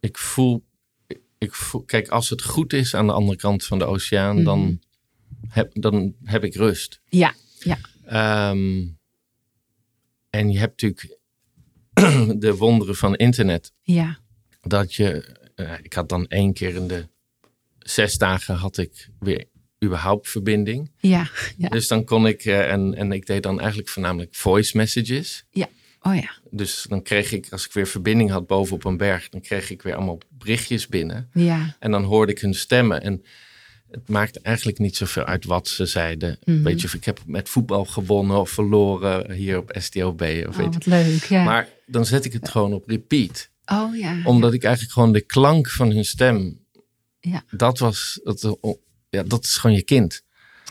ik, 0.01 0.17
voel, 0.17 0.63
ik 1.37 1.53
voel, 1.53 1.81
kijk, 1.83 2.07
als 2.09 2.29
het 2.29 2.43
goed 2.43 2.73
is 2.73 2.95
aan 2.95 3.07
de 3.07 3.13
andere 3.13 3.37
kant 3.37 3.65
van 3.65 3.79
de 3.79 3.85
oceaan, 3.85 4.35
Mhm. 4.35 4.43
dan, 4.45 4.79
heb, 5.47 5.71
dan 5.73 6.15
heb 6.23 6.43
ik 6.43 6.55
rust. 6.55 7.01
Ja, 7.05 7.33
ja. 7.59 7.77
Ehm, 8.05 8.87
en 10.29 10.51
je 10.51 10.59
hebt 10.59 10.81
natuurlijk 10.81 11.19
de 12.41 12.55
wonderen 12.55 12.95
van 12.95 13.15
internet. 13.15 13.73
Ja. 13.81 14.19
Dat 14.61 14.93
je, 14.95 15.37
eh, 15.55 15.73
ik 15.81 15.93
had 15.93 16.09
dan 16.09 16.27
één 16.27 16.53
keer 16.53 16.75
in 16.75 16.87
de 16.87 17.07
zes 17.79 18.17
dagen 18.17 18.55
had 18.55 18.77
ik 18.77 19.09
weer 19.19 19.45
überhaupt 19.83 20.29
verbinding. 20.29 20.91
Ja. 20.99 21.29
Ja. 21.57 21.69
Dus 21.69 21.87
dan 21.87 22.03
kon 22.05 22.27
ik, 22.27 22.45
eh, 22.45 22.71
en, 22.71 22.93
en 22.95 23.11
ik 23.11 23.25
deed 23.25 23.43
dan 23.43 23.59
eigenlijk 23.59 23.89
voornamelijk 23.89 24.35
voice 24.35 24.77
messages. 24.77 25.45
Ja. 25.51 25.69
Oh 26.01 26.15
ja. 26.15 26.31
Dus 26.49 26.85
dan 26.89 27.01
kreeg 27.01 27.31
ik, 27.31 27.47
als 27.51 27.65
ik 27.65 27.73
weer 27.73 27.87
verbinding 27.87 28.29
had 28.29 28.47
boven 28.47 28.75
op 28.75 28.85
een 28.85 28.97
berg, 28.97 29.29
dan 29.29 29.41
kreeg 29.41 29.69
ik 29.69 29.81
weer 29.81 29.95
allemaal 29.95 30.17
berichtjes 30.29 30.87
binnen. 30.87 31.29
Ja. 31.33 31.75
En 31.79 31.91
dan 31.91 32.03
hoorde 32.03 32.31
ik 32.31 32.39
hun 32.39 32.53
stemmen. 32.53 33.01
En 33.01 33.23
het 33.91 34.09
maakte 34.09 34.39
eigenlijk 34.43 34.77
niet 34.79 34.95
zoveel 34.97 35.23
uit 35.25 35.45
wat 35.45 35.67
ze 35.67 35.85
zeiden. 35.85 36.39
Mhm. 36.45 36.63
Weet 36.63 36.81
je, 36.81 36.87
of 36.87 36.93
ik 36.93 37.05
heb 37.05 37.19
met 37.25 37.49
voetbal 37.49 37.85
gewonnen 37.85 38.39
of 38.39 38.49
verloren 38.49 39.31
hier 39.31 39.57
op 39.57 39.75
STOB. 39.79 40.21
Of 40.21 40.47
Oh, 40.47 40.55
weet 40.57 40.73
wat 40.73 40.85
leuk. 40.85 41.23
Ja. 41.23 41.43
Maar 41.43 41.67
dan 41.85 42.05
zet 42.05 42.25
ik 42.25 42.33
het 42.33 42.49
gewoon 42.49 42.73
op 42.73 42.87
repeat. 42.87 43.49
oh 43.65 43.95
ja. 43.97 44.21
Omdat 44.23 44.53
ik 44.53 44.63
eigenlijk 44.63 44.93
gewoon 44.93 45.11
de 45.13 45.21
klank 45.25 45.69
van 45.69 45.91
hun 45.91 46.05
stem, 46.05 46.59
Ja. 47.19 47.43
dat 47.51 47.79
was, 47.79 48.19
dat, 48.23 48.57
ja, 49.09 49.23
dat 49.23 49.43
is 49.43 49.57
gewoon 49.57 49.75
je 49.75 49.83
kind. 49.83 50.23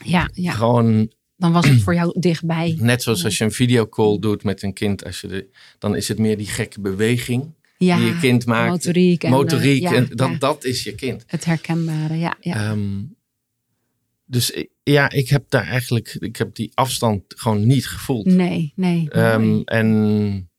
Ja, 0.05 0.29
ja. 0.33 0.53
Gewoon 0.53 1.13
Dan 1.41 1.53
was 1.53 1.69
het 1.69 1.83
voor 1.85 1.95
jou 1.95 2.21
dichtbij. 2.21 2.77
net 2.81 3.03
zoals 3.03 3.25
als 3.25 3.39
je 3.39 3.45
een 3.45 3.53
videocall 3.53 4.19
doet 4.19 4.45
met 4.45 4.63
een 4.63 4.73
kind, 4.73 5.05
als 5.05 5.21
je 5.21 5.27
de, 5.29 5.49
dan 5.79 5.97
is 5.97 6.09
het 6.09 6.19
meer 6.19 6.37
die 6.37 6.47
gekke 6.47 6.81
beweging 6.81 7.55
Ja. 7.79 7.97
die 7.97 8.07
je 8.07 8.19
kind 8.19 8.47
maakt. 8.47 8.71
Motoriek. 8.71 9.25
En, 9.25 9.31
Motoriek, 9.31 9.85
eh, 9.85 9.91
ja, 9.91 9.97
en 9.97 10.09
dat, 10.15 10.29
ja. 10.31 10.37
dat 10.39 10.65
is 10.65 10.83
je 10.83 10.95
kind. 10.95 11.25
Het 11.27 11.45
herkenbare. 11.45 12.15
Ja, 12.17 12.37
ja. 12.41 12.55
Ehm, 12.71 13.03
dus 14.25 14.65
ja, 14.83 15.11
ik 15.11 15.29
heb 15.29 15.45
daar 15.49 15.67
eigenlijk, 15.67 16.17
ik 16.19 16.37
heb 16.37 16.55
die 16.55 16.71
afstand 16.75 17.23
gewoon 17.27 17.67
niet 17.67 17.87
gevoeld. 17.87 18.27
nee, 18.27 18.73
nee. 18.77 19.11
Ehm, 19.11 19.61
en 19.65 20.51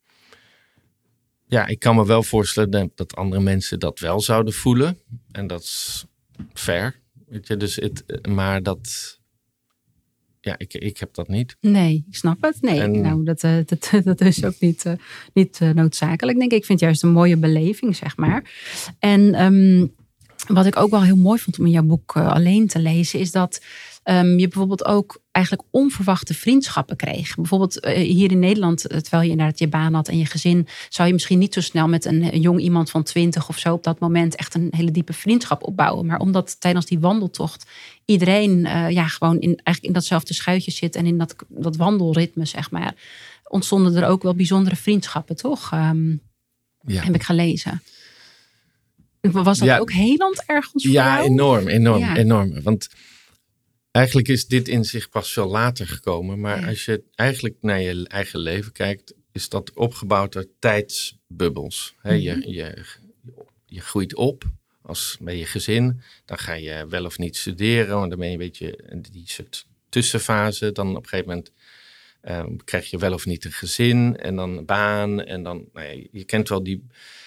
ja, 1.47 1.67
ik 1.67 1.79
kan 1.79 1.95
me 1.95 2.05
wel 2.05 2.23
voorstellen 2.23 2.69
dat- 2.71 2.89
dat 2.97 3.15
andere 3.15 3.41
mensen 3.41 3.79
dat 3.79 3.99
wel 3.99 4.21
zouden 4.21 4.53
voelen. 4.53 4.97
En 5.31 5.47
dat 5.47 5.61
is 5.61 6.05
fair. 6.53 6.99
Weet 7.27 7.47
je, 7.47 7.57
dus 7.57 7.75
het, 7.75 8.27
maar 8.27 8.63
dat, 8.63 9.19
ja, 10.41 10.55
ik, 10.57 10.73
ik 10.73 10.97
heb 10.97 11.13
dat 11.13 11.27
niet. 11.27 11.57
Nee, 11.59 12.05
ik 12.09 12.15
snap 12.15 12.41
het. 12.41 12.61
Nee, 12.61 12.79
En- 12.81 13.01
nou, 13.01 13.23
dat, 13.23 13.43
eh, 13.43 13.55
dat, 13.65 13.91
dat 14.03 14.21
is 14.21 14.45
ook 14.45 14.59
niet, 14.59 14.85
eh, 14.85 14.93
niet 15.33 15.59
eh, 15.61 15.69
noodzakelijk. 15.69 16.37
Denk 16.37 16.51
ik. 16.51 16.57
ik 16.57 16.65
vind 16.65 16.79
het 16.79 16.87
juist 16.89 17.03
een 17.03 17.11
mooie 17.11 17.37
beleving, 17.37 17.95
zeg 17.95 18.17
maar. 18.17 18.51
En 18.99 19.33
ehm, 19.33 19.87
wat 20.47 20.65
ik 20.65 20.77
ook 20.77 20.89
wel 20.89 21.03
heel 21.03 21.15
mooi 21.15 21.39
vond 21.39 21.59
om 21.59 21.65
in 21.65 21.71
jouw 21.71 21.83
boek 21.83 22.15
eh, 22.15 22.31
alleen 22.31 22.67
te 22.67 22.79
lezen, 22.79 23.19
is 23.19 23.31
dat 23.31 23.61
ehm, 24.03 24.37
je 24.37 24.47
bijvoorbeeld 24.47 24.85
ook 24.85 25.21
eigenlijk 25.31 25.67
onverwachte 25.71 26.33
vriendschappen 26.33 26.95
kreeg. 26.95 27.35
Bijvoorbeeld 27.35 27.79
eh, 27.79 27.93
hier 27.93 28.31
in 28.31 28.39
Nederland, 28.39 28.87
eh, 28.87 28.97
terwijl 28.97 29.23
je 29.23 29.29
inderdaad 29.29 29.59
je 29.59 29.67
baan 29.67 29.93
had 29.93 30.07
en 30.07 30.17
je 30.17 30.25
gezin, 30.25 30.67
zou 30.89 31.07
je 31.07 31.13
misschien 31.13 31.39
niet 31.39 31.53
zo 31.53 31.61
snel 31.61 31.87
met 31.87 32.05
een, 32.05 32.39
jong 32.39 32.59
iemand 32.59 32.89
van 32.89 33.03
twintig 33.03 33.49
of 33.49 33.57
zo 33.57 33.73
op 33.73 33.83
dat 33.83 33.99
moment 33.99 34.35
echt 34.35 34.55
een 34.55 34.67
hele 34.71 34.91
diepe 34.91 35.13
vriendschap 35.13 35.63
opbouwen. 35.67 36.05
Maar 36.05 36.19
omdat 36.19 36.59
tijdens 36.59 36.85
die 36.85 36.99
wandeltocht 36.99 37.65
iedereen 38.05 38.59
ja, 38.89 39.07
gewoon 39.07 39.39
in, 39.39 39.55
eigenlijk 39.55 39.83
in 39.83 39.93
datzelfde 39.93 40.33
schuitje 40.33 40.71
zit 40.71 40.95
en 40.95 41.05
in 41.05 41.17
dat, 41.17 41.35
dat 41.47 41.75
wandelritme, 41.75 42.45
zeg 42.45 42.71
maar, 42.71 42.95
ontstonden 43.47 43.95
er 43.95 44.07
ook 44.07 44.23
wel 44.23 44.35
bijzondere 44.35 44.75
vriendschappen, 44.75 45.35
toch? 45.35 45.71
Ehm, 45.71 46.15
Ja, 46.85 47.03
Heb 47.03 47.15
ik 47.15 47.23
gelezen. 47.23 47.81
Was 49.21 49.57
dat 49.59 49.67
Ja. 49.67 49.77
ook 49.77 49.91
helend 49.91 50.43
ergens 50.45 50.83
voor 50.83 50.93
ja 50.93 51.15
jou? 51.15 51.25
enorm, 51.27 51.67
enorm, 51.67 51.99
Ja. 51.99 52.15
enorm. 52.17 52.61
Want 52.61 52.89
eigenlijk 53.91 54.27
is 54.27 54.47
dit 54.47 54.67
inzicht 54.67 55.09
pas 55.09 55.33
veel 55.33 55.47
later 55.47 55.87
gekomen. 55.87 56.39
Maar 56.39 56.59
Ja. 56.61 56.67
als 56.67 56.85
je 56.85 57.03
eigenlijk 57.15 57.55
naar 57.61 57.81
je 57.81 58.07
eigen 58.07 58.39
leven 58.39 58.71
kijkt, 58.71 59.13
is 59.31 59.49
dat 59.49 59.73
opgebouwd 59.73 60.35
uit 60.35 60.47
tijdsbubbels. 60.59 61.95
Hè, 62.01 62.11
Mhm. 62.15 62.21
je, 62.21 62.51
je, 62.53 62.85
je 63.65 63.81
groeit 63.81 64.15
op 64.15 64.43
als 64.81 65.17
bij 65.19 65.37
je 65.37 65.45
gezin. 65.45 66.01
Dan 66.25 66.37
ga 66.37 66.53
je 66.53 66.85
wel 66.89 67.05
of 67.05 67.17
niet 67.17 67.37
studeren, 67.37 67.95
want 67.95 68.09
dan 68.09 68.19
ben 68.19 68.27
je 68.27 68.33
een 68.33 68.39
beetje 68.39 68.79
in 68.89 69.05
die 69.11 69.23
soort 69.29 69.65
tussenfase. 69.89 70.71
Dan 70.71 70.89
op 70.89 71.03
een 71.03 71.09
gegeven 71.09 71.29
moment 71.29 71.51
ehm, 72.21 72.55
krijg 72.63 72.89
je 72.89 72.97
wel 72.97 73.13
of 73.13 73.25
niet 73.25 73.45
een 73.45 73.51
gezin 73.51 74.17
en 74.17 74.35
dan 74.35 74.57
een 74.57 74.65
baan. 74.65 75.23
En 75.23 75.43
dan, 75.43 75.65
nou 75.73 75.87
ja, 75.87 76.07
je 76.11 76.23
kent 76.23 76.49
wel 76.49 76.63
die. 76.63 76.85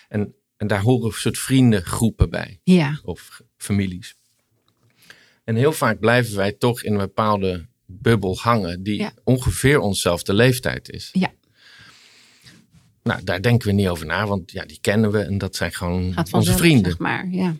En, 0.09 0.35
en 0.57 0.67
daar 0.67 0.81
horen 0.81 1.07
een 1.07 1.13
soort 1.13 1.39
vriendengroepen 1.39 2.31
bij 2.31 2.61
Ja, 2.65 3.01
of 3.05 3.41
families. 3.57 4.17
En 5.45 5.57
heel 5.57 5.73
vaak 5.73 5.99
blijven 5.99 6.37
wij 6.37 6.53
toch 6.53 6.83
in 6.83 6.93
een 6.93 6.99
bepaalde 6.99 7.67
bubbel 7.87 8.39
hangen 8.39 8.83
die 8.83 8.97
Ja. 8.99 9.13
ongeveer 9.25 9.79
onszelfde 9.79 10.35
leeftijd 10.35 10.91
is. 10.91 11.09
Ja. 11.13 11.33
Nou, 13.03 13.25
daar 13.25 13.43
denken 13.43 13.69
we 13.69 13.75
niet 13.75 13.89
over 13.89 14.07
na, 14.07 14.27
want 14.27 14.51
ja, 14.53 14.65
die 14.65 14.79
kennen 14.81 15.11
we 15.13 15.19
en 15.19 15.39
dat 15.39 15.57
zijn 15.57 15.73
gewoon 15.73 16.15
onze 16.31 16.57
vrienden. 16.57 16.91
zeg 16.91 16.99
maar. 17.01 17.29
Ja. 17.29 17.57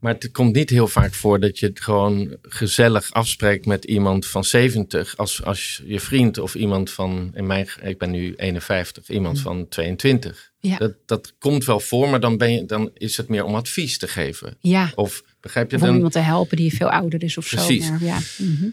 Maar 0.00 0.12
het 0.14 0.30
komt 0.30 0.54
niet 0.54 0.70
heel 0.70 0.88
vaak 0.88 1.14
voor 1.14 1.40
dat 1.40 1.58
je 1.58 1.66
het 1.66 1.80
gewoon 1.80 2.36
gezellig 2.42 3.12
afspreekt 3.12 3.66
met 3.66 3.84
iemand 3.84 4.26
van 4.26 4.44
70 4.44 5.16
als, 5.16 5.44
als 5.44 5.82
je 5.84 6.00
vriend 6.00 6.38
of 6.38 6.54
iemand 6.54 6.90
van, 6.90 7.30
in 7.34 7.46
mijn, 7.46 7.68
ik 7.82 7.98
ben 7.98 8.10
nu 8.10 8.34
51, 8.36 9.08
iemand 9.08 9.40
van 9.40 9.68
22. 9.68 10.30
Mm. 10.60 10.70
Ja. 10.70 10.76
Dat, 10.78 10.94
dat 11.06 11.34
komt 11.38 11.64
wel 11.64 11.80
voor, 11.80 12.08
maar 12.08 12.20
dan, 12.20 12.36
ben 12.36 12.52
je, 12.52 12.64
dan 12.64 12.90
is 12.94 13.16
het 13.16 13.28
meer 13.28 13.44
om 13.44 13.54
advies 13.54 13.98
te 13.98 14.08
geven. 14.08 14.56
ja. 14.60 14.92
Of 14.94 15.22
begrijp 15.40 15.70
je 15.70 15.76
Of 15.76 15.82
om 15.82 15.86
dan? 15.88 15.96
iemand 15.96 16.12
te 16.14 16.18
helpen 16.18 16.56
die 16.56 16.74
veel 16.74 16.90
ouder 16.90 17.22
is 17.22 17.38
of 17.38 17.48
Precies. 17.48 17.84
zo. 17.86 17.90
Maar, 17.92 18.04
ja. 18.04 18.18
Mhm. 18.38 18.68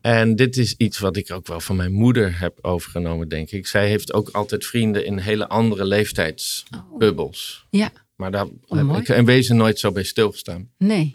En 0.00 0.36
dit 0.36 0.56
is 0.56 0.74
iets 0.76 0.98
wat 0.98 1.16
ik 1.16 1.32
ook 1.32 1.46
wel 1.46 1.60
van 1.60 1.76
mijn 1.76 1.92
moeder 1.92 2.38
heb 2.38 2.58
overgenomen, 2.60 3.28
denk 3.28 3.50
ik. 3.50 3.66
Zij 3.66 3.88
heeft 3.88 4.12
ook 4.12 4.28
altijd 4.28 4.66
vrienden 4.66 5.04
in 5.06 5.18
hele 5.18 5.48
andere 5.48 5.84
leeftijdsbubbels. 5.86 7.66
ja, 7.70 7.92
Maar 8.16 8.30
daar 8.30 8.44
Oh, 8.44 8.76
heb 8.78 8.86
mooi. 8.86 9.00
ik 9.00 9.08
in 9.08 9.24
wezen 9.24 9.56
nooit 9.56 9.78
zo 9.78 9.92
bij 9.92 10.02
stilgestaan. 10.04 10.70
nee. 10.78 11.12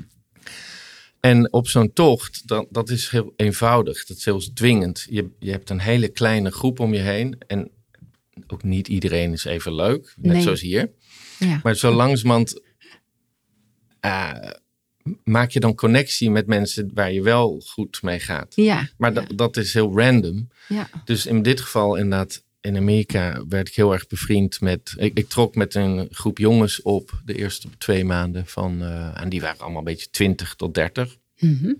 En 1.19 1.53
op 1.53 1.67
zo'n 1.67 1.93
tocht, 1.93 2.47
dat, 2.47 2.67
dat 2.69 2.89
is 2.89 3.09
heel 3.09 3.33
eenvoudig. 3.35 4.05
Dat 4.05 4.17
is 4.17 4.25
heel 4.25 4.41
dwingend. 4.53 5.05
Je, 5.09 5.29
je 5.39 5.51
hebt 5.51 5.69
een 5.69 5.79
hele 5.79 6.07
kleine 6.09 6.51
groep 6.51 6.79
om 6.79 6.93
je 6.93 6.99
heen. 6.99 7.35
En 7.47 7.71
ook 8.47 8.63
niet 8.63 8.87
iedereen 8.87 9.31
is 9.31 9.45
even 9.45 9.75
leuk. 9.75 10.13
Net 10.17 10.33
Nee. 10.33 10.41
zoals 10.41 10.61
hier. 10.61 10.91
Ja. 11.39 11.59
Maar 11.63 11.75
zo 11.75 11.91
langzamerhand 11.91 12.61
eh, 13.99 14.31
maak 15.23 15.51
je 15.51 15.59
dan 15.59 15.75
connectie 15.75 16.29
met 16.31 16.47
mensen 16.47 16.91
waar 16.93 17.11
je 17.11 17.21
wel 17.21 17.61
goed 17.65 18.01
mee 18.01 18.19
gaat. 18.19 18.55
Ja, 18.55 18.89
Maar 18.97 19.13
dat, 19.13 19.25
dat 19.35 19.57
is 19.57 19.73
heel 19.73 19.97
random. 19.99 20.49
ja. 20.67 20.89
Dus 21.05 21.25
in 21.25 21.41
dit 21.41 21.61
geval 21.61 21.95
inderdaad, 21.95 22.43
in 22.61 22.77
Amerika 22.77 23.43
werd 23.49 23.67
ik 23.67 23.75
heel 23.75 23.93
erg 23.93 24.07
bevriend 24.07 24.61
met... 24.61 24.93
Ik, 24.97 25.17
ik 25.17 25.29
trok 25.29 25.55
met 25.55 25.75
een 25.75 26.07
groep 26.11 26.37
jongens 26.37 26.81
op 26.81 27.21
de 27.25 27.33
eerste 27.35 27.67
twee 27.77 28.05
maanden 28.05 28.45
van... 28.45 28.81
eh, 28.81 29.21
en 29.21 29.29
die 29.29 29.41
waren 29.41 29.59
allemaal 29.59 29.77
een 29.77 29.83
beetje 29.83 30.09
20 30.09 30.55
tot 30.55 30.73
30. 30.73 31.17
Mhm. 31.39 31.73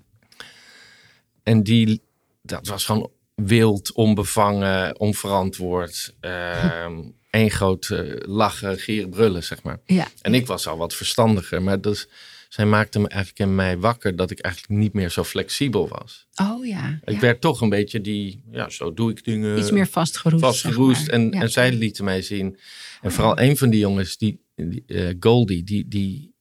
En 1.44 1.64
die, 1.64 2.02
dat 2.42 2.68
was 2.68 2.86
gewoon 2.86 3.12
wild, 3.36 3.92
onbevangen, 3.92 5.00
onverantwoord. 5.00 6.16
ehm 6.20 7.00
Eén 7.30 7.52
groot 7.52 7.90
lachen, 8.26 8.80
gieren, 8.80 9.10
brullen, 9.10 9.44
zeg 9.44 9.64
maar. 9.64 9.80
ja. 9.86 10.08
En 10.22 10.34
ik 10.34 10.48
was 10.48 10.68
al 10.68 10.78
wat 10.78 10.94
verstandiger. 10.96 11.62
Maar 11.62 11.82
dus, 11.82 12.08
zij 12.50 12.66
maakte 12.66 13.00
me 13.00 13.08
eigenlijk 13.08 13.50
in 13.50 13.56
mij 13.56 13.78
wakker 13.78 14.16
dat 14.16 14.32
ik 14.32 14.40
eigenlijk 14.40 14.74
niet 14.82 14.94
meer 14.94 15.10
zo 15.10 15.24
flexibel 15.24 15.88
was. 15.88 16.28
Oh 16.36 16.66
ja. 16.66 17.00
Ik 17.04 17.14
ja. 17.14 17.20
werd 17.20 17.42
toch 17.42 17.62
een 17.62 17.70
beetje 17.70 18.02
die, 18.02 18.44
ja, 18.52 18.70
zo 18.70 18.94
doe 18.94 19.12
ik 19.12 19.24
dingen. 19.24 19.58
Iets 19.58 19.72
meer 19.72 19.88
vastgeroest. 19.88 20.44
vastgeroest. 20.44 21.00
zeg 21.00 21.08
maar. 21.08 21.20
En, 21.20 21.32
Ja. 21.32 21.42
en 21.42 21.52
zij 21.52 21.72
lieten 21.74 22.04
mij 22.04 22.22
zien. 22.22 22.58
En 23.02 23.12
vooral 23.12 23.40
een 23.40 23.58
van 23.58 23.70
die 23.70 23.80
jongens, 23.80 24.18
die, 24.18 24.42
die 24.56 24.84
eh, 24.88 25.16
Goldie, 25.20 25.64
die, 25.64 25.88
die, 25.88 26.34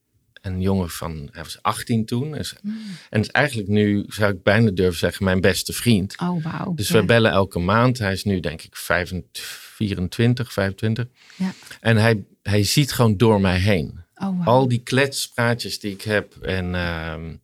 een 0.42 0.60
jongen 0.60 0.90
van, 0.90 1.28
hij 1.32 1.42
was 1.42 1.62
18 1.62 2.04
toen. 2.04 2.36
Is, 2.36 2.54
Mm. 2.62 2.78
En 3.10 3.20
is 3.20 3.28
eigenlijk 3.28 3.68
nu, 3.68 4.04
zou 4.08 4.32
ik 4.32 4.42
bijna 4.42 4.70
durven 4.70 4.98
zeggen, 4.98 5.24
mijn 5.24 5.40
beste 5.40 5.72
vriend. 5.72 6.14
Oh 6.22 6.44
wauw. 6.44 6.74
Dus 6.74 6.88
ja. 6.88 7.00
we 7.00 7.04
bellen 7.04 7.30
elke 7.30 7.58
maand. 7.58 7.98
Hij 7.98 8.12
is 8.12 8.24
nu 8.24 8.40
denk 8.40 8.62
ik 8.62 8.76
25, 8.76 9.42
24, 9.42 10.52
25. 10.52 11.06
Ja. 11.36 11.52
En 11.80 11.96
hij, 11.96 12.24
hij 12.42 12.64
ziet 12.64 12.92
gewoon 12.92 13.16
door 13.16 13.40
mij 13.40 13.58
heen. 13.58 13.97
Oh. 14.18 14.46
Al 14.46 14.68
die 14.68 14.82
kletspraatjes 14.82 15.80
die 15.80 15.92
ik 15.92 16.02
heb 16.02 16.36
en 16.36 16.74
ehm, 16.74 17.34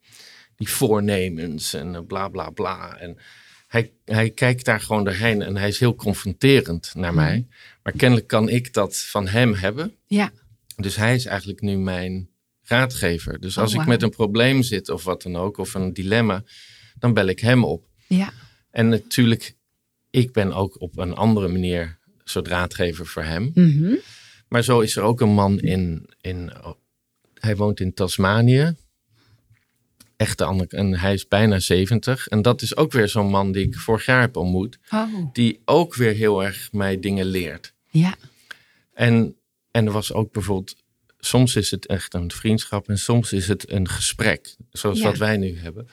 die 0.56 0.68
voornemens 0.68 1.74
en 1.74 1.94
eh, 1.94 2.00
bla 2.06 2.28
bla 2.28 2.50
bla. 2.50 2.96
En 2.96 3.18
hij, 3.68 3.92
hij 4.04 4.30
kijkt 4.30 4.64
daar 4.64 4.80
gewoon 4.80 5.04
doorheen 5.04 5.42
en 5.42 5.56
hij 5.56 5.68
is 5.68 5.78
heel 5.78 5.94
confronterend 5.94 6.92
naar 6.94 7.12
Mhm. 7.14 7.22
mij. 7.24 7.46
Maar 7.82 7.92
kennelijk 7.92 8.26
kan 8.28 8.48
ik 8.48 8.72
dat 8.72 8.96
van 8.98 9.28
hem 9.28 9.54
hebben. 9.54 9.94
Ja. 10.06 10.32
Dus 10.76 10.96
hij 10.96 11.14
is 11.14 11.26
eigenlijk 11.26 11.60
nu 11.60 11.76
mijn 11.76 12.28
raadgever. 12.62 13.40
Dus 13.40 13.56
Oh, 13.56 13.62
als 13.62 13.74
ik 13.74 13.86
met 13.86 14.02
een 14.02 14.10
probleem 14.10 14.62
zit 14.62 14.88
of 14.88 15.04
wat 15.04 15.22
dan 15.22 15.36
ook, 15.36 15.58
of 15.58 15.74
een 15.74 15.92
dilemma, 15.92 16.44
dan 16.98 17.14
bel 17.14 17.26
ik 17.26 17.40
hem 17.40 17.64
op. 17.64 17.84
Ja. 18.06 18.32
En 18.70 18.88
natuurlijk, 18.88 19.54
ik 20.10 20.32
ben 20.32 20.52
ook 20.52 20.80
op 20.80 20.98
een 20.98 21.14
andere 21.14 21.48
manier 21.48 21.82
een 21.82 22.20
soort 22.24 22.48
raadgever 22.48 23.06
voor 23.06 23.22
hem. 23.22 23.50
Mhm. 23.54 23.94
Maar 24.54 24.64
zo 24.64 24.80
is 24.80 24.96
er 24.96 25.02
ook 25.02 25.20
een 25.20 25.34
man 25.34 25.60
in, 25.60 26.06
in 26.20 26.52
hij 27.34 27.56
woont 27.56 27.80
in 27.80 27.94
Tasmanië. 27.94 28.74
Echt 30.16 30.38
de 30.38 30.44
andere, 30.44 30.76
en 30.76 30.98
hij 30.98 31.14
is 31.14 31.28
bijna 31.28 31.58
70. 31.58 32.28
En 32.28 32.42
dat 32.42 32.62
is 32.62 32.76
ook 32.76 32.92
weer 32.92 33.08
zo'n 33.08 33.30
man 33.30 33.52
die 33.52 33.66
ik 33.66 33.74
vorig 33.74 34.06
jaar 34.06 34.20
heb 34.20 34.36
ontmoet. 34.36 34.78
Oh. 34.90 35.32
Die 35.32 35.60
ook 35.64 35.94
weer 35.94 36.12
heel 36.12 36.44
erg 36.44 36.72
mij 36.72 37.00
dingen 37.00 37.26
leert. 37.26 37.74
Ja. 37.90 38.14
En, 38.92 39.36
en 39.70 39.86
er 39.86 39.92
was 39.92 40.12
ook 40.12 40.32
bijvoorbeeld, 40.32 40.76
soms 41.18 41.56
is 41.56 41.70
het 41.70 41.86
echt 41.86 42.14
een 42.14 42.30
vriendschap 42.30 42.88
en 42.88 42.98
soms 42.98 43.32
is 43.32 43.48
het 43.48 43.70
een 43.70 43.88
gesprek. 43.88 44.56
Zoals 44.70 44.98
Ja. 44.98 45.04
wat 45.04 45.18
wij 45.18 45.36
nu 45.36 45.58
hebben. 45.58 45.88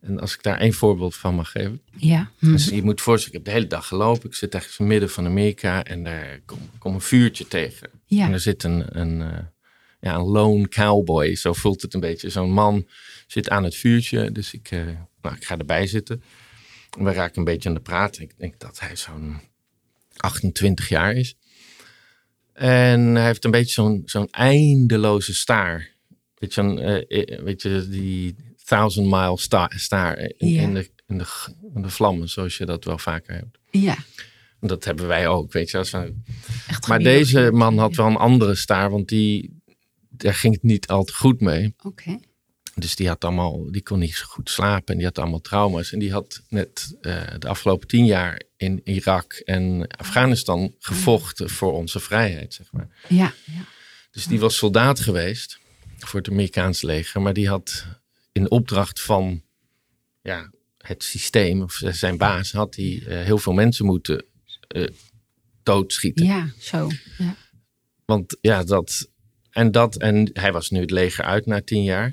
En 0.00 0.20
als 0.20 0.34
ik 0.34 0.42
daar 0.42 0.58
één 0.58 0.72
voorbeeld 0.72 1.16
van 1.16 1.34
mag 1.34 1.50
geven. 1.50 1.80
Ja. 1.96 2.30
Mhm. 2.38 2.52
Dus 2.52 2.68
je 2.68 2.82
moet 2.82 3.00
voorstellen, 3.00 3.38
ik 3.38 3.44
heb 3.44 3.54
de 3.54 3.60
hele 3.60 3.70
dag 3.70 3.86
gelopen. 3.86 4.28
Ik 4.28 4.34
zit 4.34 4.54
ergens 4.54 4.78
in 4.78 4.84
het 4.84 4.92
midden 4.92 5.10
van 5.10 5.26
Amerika 5.26 5.84
en 5.84 6.04
daar 6.04 6.40
kom, 6.44 6.58
kom 6.78 6.94
een 6.94 7.00
vuurtje 7.00 7.48
tegen. 7.48 7.90
Ja. 8.06 8.24
En 8.24 8.32
er 8.32 8.40
zit 8.40 8.62
een, 8.62 9.00
een, 9.00 9.22
eh, 9.22 9.38
ja, 10.00 10.14
een 10.14 10.26
lone 10.26 10.68
cowboy, 10.68 11.34
zo 11.34 11.52
voelt 11.52 11.82
het 11.82 11.94
een 11.94 12.00
beetje. 12.00 12.30
Zo'n 12.30 12.52
man 12.52 12.86
zit 13.26 13.48
aan 13.48 13.64
het 13.64 13.74
vuurtje, 13.74 14.32
dus 14.32 14.52
ik, 14.52 14.70
eh, 14.70 14.84
nou, 15.22 15.36
ik 15.36 15.44
ga 15.44 15.58
erbij 15.58 15.86
zitten. 15.86 16.22
We 16.98 17.12
raken 17.12 17.38
een 17.38 17.44
beetje 17.44 17.68
aan 17.68 17.74
de 17.74 17.80
praat. 17.80 18.18
Ik 18.18 18.32
denk 18.38 18.60
dat 18.60 18.80
hij 18.80 18.96
zo'n 18.96 19.40
28 20.16 20.88
jaar 20.88 21.14
is. 21.14 21.36
En 22.52 23.14
hij 23.14 23.26
heeft 23.26 23.44
een 23.44 23.50
beetje 23.50 23.72
zo'n 23.72 24.02
zo'n 24.04 24.30
eindeloze 24.30 25.34
staar. 25.34 25.88
Weet 26.38 26.54
je, 26.54 27.06
eh, 27.08 27.42
weet 27.42 27.62
je 27.62 27.86
die 27.88 28.36
thousand 28.70 29.06
mile 29.06 29.38
sta- 29.38 29.70
staar 29.76 30.18
in, 30.18 30.48
Ja. 30.48 30.62
in, 30.62 30.74
de, 30.74 30.90
in, 31.06 31.18
de, 31.18 31.26
in 31.74 31.82
de 31.82 31.90
vlammen, 31.90 32.28
zoals 32.28 32.56
je 32.58 32.64
dat 32.66 32.84
wel 32.84 32.98
vaker 32.98 33.34
hebt. 33.34 33.58
Ja. 33.70 33.96
Dat 34.60 34.84
hebben 34.84 35.06
wij 35.06 35.28
ook, 35.28 35.52
weet 35.52 35.70
je. 35.70 35.78
Als 35.78 35.90
we, 35.90 36.14
Echt 36.68 36.86
maar 36.88 36.98
deze 36.98 37.50
man 37.52 37.78
had 37.78 37.96
wel 37.96 38.06
een 38.06 38.16
andere 38.16 38.54
staar, 38.54 38.90
want 38.90 39.08
die, 39.08 39.62
daar 40.08 40.34
ging 40.34 40.54
het 40.54 40.62
niet 40.62 40.86
altijd 40.86 41.16
goed 41.16 41.40
mee. 41.40 41.74
Oké. 41.82 42.18
Dus 42.74 42.96
die, 42.96 43.08
had 43.08 43.24
allemaal, 43.24 43.70
die 43.70 43.82
kon 43.82 43.98
niet 43.98 44.14
zo 44.14 44.24
goed 44.28 44.50
slapen 44.50 44.86
en 44.86 44.96
die 44.96 45.06
had 45.06 45.18
allemaal 45.18 45.40
trauma's. 45.40 45.92
En 45.92 45.98
die 45.98 46.12
had 46.12 46.42
net 46.48 46.96
eh, 47.00 47.22
de 47.38 47.48
afgelopen 47.48 47.88
tien 47.88 48.04
jaar 48.06 48.42
in 48.56 48.80
Irak 48.84 49.32
en 49.32 49.86
Afghanistan 49.88 50.74
gevochten 50.78 51.50
voor 51.50 51.72
onze 51.72 52.00
vrijheid, 52.00 52.54
zeg 52.54 52.72
maar. 52.72 52.88
Ja. 53.08 53.32
ja. 53.44 53.64
Dus 54.10 54.26
die 54.26 54.40
was 54.40 54.56
soldaat 54.56 55.00
geweest 55.00 55.58
voor 55.98 56.20
het 56.20 56.28
Amerikaanse 56.30 56.86
leger. 56.86 57.22
Maar 57.22 57.32
die 57.32 57.48
had 57.48 57.86
in 58.32 58.50
opdracht 58.50 59.00
van 59.00 59.42
ja, 60.22 60.50
het 60.78 61.02
systeem, 61.04 61.62
of 61.62 61.80
zijn 61.84 62.16
baas, 62.16 62.52
had 62.52 62.76
hij 62.76 63.02
eh, 63.06 63.24
heel 63.24 63.38
veel 63.38 63.52
mensen 63.52 63.86
moeten 63.86 64.24
eh, 64.68 64.86
doodschieten. 65.62 66.26
Ja, 66.26 66.50
zo. 66.58 66.88
Ja. 67.18 67.36
Want 68.04 68.36
ja, 68.40 68.64
dat. 68.64 69.08
En 69.50 69.70
dat. 69.70 69.96
En 69.96 70.30
hij 70.32 70.52
was 70.52 70.70
nu 70.70 70.80
het 70.80 70.90
leger 70.90 71.24
uit 71.24 71.46
na 71.46 71.62
tien 71.62 71.82
jaar. 71.82 72.12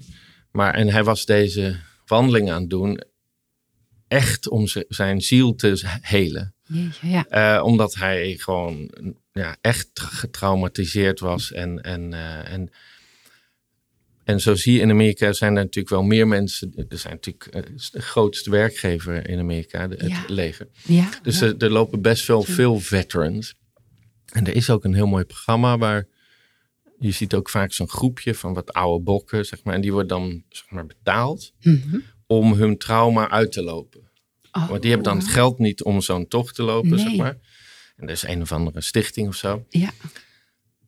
Maar 0.51 0.73
en 0.73 0.87
hij 0.87 1.03
was 1.03 1.25
deze 1.25 1.79
wandeling 2.05 2.51
aan 2.51 2.61
het 2.61 2.69
doen. 2.69 3.01
Echt 4.07 4.49
om 4.49 4.67
zijn 4.87 5.21
ziel 5.21 5.55
te 5.55 5.97
helen. 6.01 6.55
Jeetje, 6.63 7.07
ja. 7.07 7.25
Eh, 7.27 7.63
omdat 7.63 7.95
hij 7.95 8.37
gewoon 8.37 8.91
ja, 9.31 9.57
echt 9.61 9.89
tra- 9.93 10.07
getraumatiseerd 10.07 11.19
was. 11.19 11.51
En, 11.51 11.81
en, 11.81 12.13
en, 12.45 12.69
en 14.27 14.39
zo 14.39 14.55
zie 14.55 14.73
je 14.73 14.79
in 14.79 14.89
Amerika 14.89 15.33
zijn 15.33 15.55
er 15.55 15.63
natuurlijk 15.63 15.89
wel 15.89 16.03
meer 16.03 16.27
mensen. 16.27 16.73
Er 16.89 16.97
zijn 16.97 17.13
natuurlijk 17.13 17.45
eh, 17.45 17.61
de 17.91 18.01
grootste 18.01 18.49
werkgever 18.49 19.29
in 19.29 19.39
Amerika, 19.39 19.87
de- 19.87 19.95
het 19.95 20.09
Ja. 20.11 20.23
leger. 20.27 20.67
Ja. 20.83 21.09
Dus 21.21 21.41
er, 21.41 21.57
er 21.57 21.69
lopen 21.71 22.01
best 22.01 22.27
wel 22.27 22.43
veel 22.43 22.79
veterans. 22.79 23.55
En 24.31 24.47
er 24.47 24.55
is 24.55 24.69
ook 24.69 24.83
een 24.83 24.93
heel 24.93 25.07
mooi 25.07 25.23
programma 25.23 25.77
waar 25.77 26.07
je 26.99 27.11
ziet 27.11 27.33
ook 27.33 27.49
vaak 27.49 27.73
zo'n 27.73 27.89
groepje 27.89 28.33
van 28.35 28.53
wat 28.53 28.73
oude 28.73 29.03
bokken, 29.03 29.45
zeg 29.45 29.63
maar. 29.63 29.73
En 29.73 29.81
die 29.81 29.91
worden 29.91 30.07
dan 30.09 30.43
zeg 30.49 30.69
maar, 30.69 30.85
betaald 30.85 31.53
Mhm. 31.61 31.97
om 32.27 32.53
hun 32.53 32.77
trauma 32.77 33.29
uit 33.29 33.51
te 33.51 33.63
lopen. 33.63 34.09
Oh, 34.51 34.69
Want 34.69 34.81
die 34.81 34.91
hebben 34.91 35.09
dan 35.09 35.17
het 35.17 35.27
geld 35.31 35.59
niet 35.59 35.83
om 35.83 36.01
zo'n 36.01 36.27
tocht 36.27 36.55
te 36.55 36.63
lopen, 36.63 36.99
zeg 36.99 37.15
maar. 37.15 37.37
En 37.95 38.03
er 38.07 38.09
is 38.13 38.23
een 38.23 38.41
of 38.41 38.51
andere 38.51 38.81
stichting 38.81 39.27
of 39.27 39.35
zo. 39.35 39.65
Ja. 39.69 39.89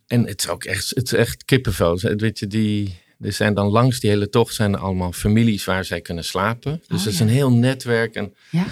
En 0.07 0.27
het 0.27 0.41
is 0.41 0.49
ook 0.49 0.63
echt, 0.63 0.89
het 0.89 1.03
is 1.05 1.13
echt 1.13 1.45
kippenvel. 1.45 1.99
Weet 1.99 2.39
je, 2.39 2.47
die, 2.47 2.99
er 3.19 3.33
zijn 3.33 3.53
dan 3.53 3.67
langs 3.67 3.99
die 3.99 4.09
hele 4.09 4.29
tocht 4.29 4.53
zijn 4.53 4.73
er 4.73 4.79
allemaal 4.79 5.11
families 5.11 5.65
waar 5.65 5.85
zij 5.85 6.01
kunnen 6.01 6.23
slapen. 6.25 6.71
Dus 6.87 6.99
Oh, 6.99 7.03
het 7.05 7.13
is 7.13 7.19
een 7.19 7.27
heel 7.29 7.51
netwerk. 7.51 8.15
En, 8.15 8.33
Ja. 8.51 8.65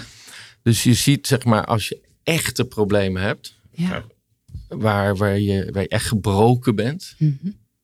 dus 0.62 0.82
je 0.82 0.94
ziet, 0.94 1.26
zeg 1.26 1.44
maar, 1.44 1.64
als 1.64 1.88
je 1.88 2.00
echte 2.22 2.64
problemen 2.64 3.22
hebt, 3.22 3.58
Ja. 3.70 4.04
waar, 4.68 5.16
waar, 5.16 5.38
je, 5.38 5.68
waar 5.72 5.82
je 5.82 5.88
echt 5.88 6.06
gebroken 6.06 6.74
bent 6.74 7.14
Mhm. 7.18 7.32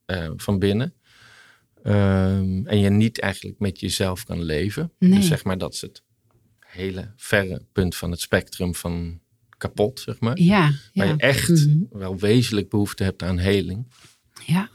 eh, 0.05 0.29
van 0.35 0.59
binnen. 0.59 0.93
ehm, 1.83 2.65
en 2.65 2.79
je 2.79 2.89
niet 2.89 3.19
eigenlijk 3.19 3.59
met 3.59 3.79
jezelf 3.79 4.23
kan 4.23 4.43
leven. 4.43 4.91
Nee. 4.99 5.11
Dus 5.19 5.27
zeg 5.27 5.43
maar, 5.43 5.57
dat 5.57 5.73
is 5.73 5.81
het 5.81 6.03
hele 6.59 7.11
verre 7.15 7.61
punt 7.71 7.95
van 7.95 8.11
het 8.11 8.19
spectrum 8.19 8.75
van 8.75 9.19
kapot, 9.57 9.99
zeg 9.99 10.19
maar. 10.19 10.39
Ja. 10.39 10.61
Waar 10.93 11.05
Ja. 11.07 11.11
je 11.11 11.17
echt 11.17 11.49
Mhm. 11.49 11.77
wel 11.91 12.17
wezenlijk 12.19 12.69
behoefte 12.69 13.03
hebt 13.03 13.23
aan 13.23 13.37
heling. 13.37 13.87
Ja. 14.45 14.69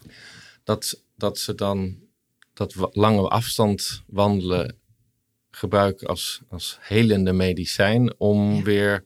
Dat, 0.65 1.03
dat 1.21 1.39
ze 1.39 1.55
dan 1.55 1.97
dat 2.55 2.75
lange 2.93 3.29
afstand 3.29 4.03
wandelen 4.07 4.79
gebruiken 5.51 6.07
als, 6.07 6.41
als 6.49 6.79
helende 6.81 7.33
medicijn 7.33 8.15
om 8.19 8.55
Ja. 8.55 8.63
weer 8.63 9.05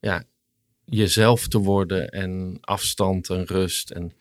ja, 0.00 0.24
jezelf 0.84 1.48
te 1.48 1.58
worden 1.58 2.08
en 2.08 2.58
afstand 2.60 3.30
en 3.30 3.44
rust. 3.44 3.90
En, 3.90 4.12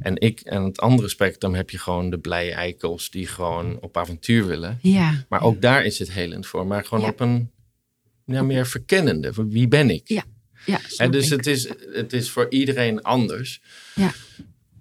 en 0.00 0.20
ik 0.20 0.40
en 0.40 0.62
het 0.62 0.80
andere 0.80 1.08
spectrum 1.08 1.54
heb 1.54 1.70
je 1.70 1.78
gewoon 1.78 2.10
de 2.10 2.18
blije 2.18 2.52
eikels 2.52 3.10
die 3.10 3.26
gewoon 3.26 3.80
op 3.80 3.96
avontuur 3.96 4.46
willen. 4.46 4.78
Ja. 4.82 5.24
Maar 5.28 5.42
ook 5.42 5.60
daar 5.60 5.84
is 5.84 5.98
het 5.98 6.12
helend 6.12 6.46
voor, 6.46 6.66
maar 6.66 6.84
gewoon 6.84 7.04
Ja. 7.04 7.10
op 7.10 7.20
een 7.20 7.50
ja, 8.24 8.42
meer 8.42 8.66
verkennende. 8.66 9.32
Wie 9.48 9.68
ben 9.68 9.90
ik? 9.90 10.08
Ja. 10.08 10.24
Ja. 10.66 10.80
En 10.96 11.10
dus 11.10 11.24
ik. 11.30 11.30
het 11.36 11.46
is, 11.46 11.68
het 11.92 12.12
is 12.12 12.30
voor 12.30 12.46
iedereen 12.50 13.02
anders. 13.02 13.60
Ja. 13.94 14.12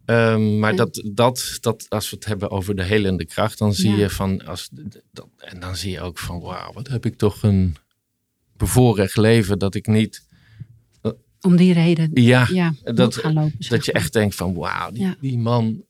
Ehm, 0.06 0.60
maar 0.60 0.76
dat, 0.76 1.02
dat, 1.14 1.58
dat, 1.62 1.86
als 1.90 2.10
we 2.10 2.16
het 2.16 2.26
hebben 2.26 2.50
over 2.52 2.76
de 2.76 2.84
helende 2.84 3.26
kracht, 3.26 3.58
dan 3.58 3.74
zie 3.74 3.92
Ja. 3.92 3.98
je 3.98 4.10
van, 4.10 4.46
als, 4.46 4.70
dat, 5.12 5.28
en 5.38 5.60
dan 5.60 5.76
zie 5.76 5.92
je 5.92 6.02
ook 6.02 6.18
van, 6.20 6.40
wauw, 6.40 6.74
wat 6.74 6.88
heb 6.88 7.06
ik 7.06 7.18
toch 7.18 7.44
een 7.44 7.76
bevoorrecht 8.58 9.18
leven 9.18 9.60
dat 9.60 9.76
ik 9.76 9.88
niet, 9.88 10.28
Om 11.42 11.56
die 11.56 11.74
reden. 11.74 12.10
ja, 12.14 12.48
Ja. 12.52 12.74
dat- 12.84 13.16
gaan 13.16 13.34
lopen. 13.34 13.56
dat 13.70 13.86
je 13.86 13.92
echt 13.92 14.14
denkt 14.14 14.36
van, 14.36 14.54
wauw, 14.54 14.92
die, 14.92 15.02
Ja. 15.02 15.16
die 15.22 15.38
man. 15.38 15.84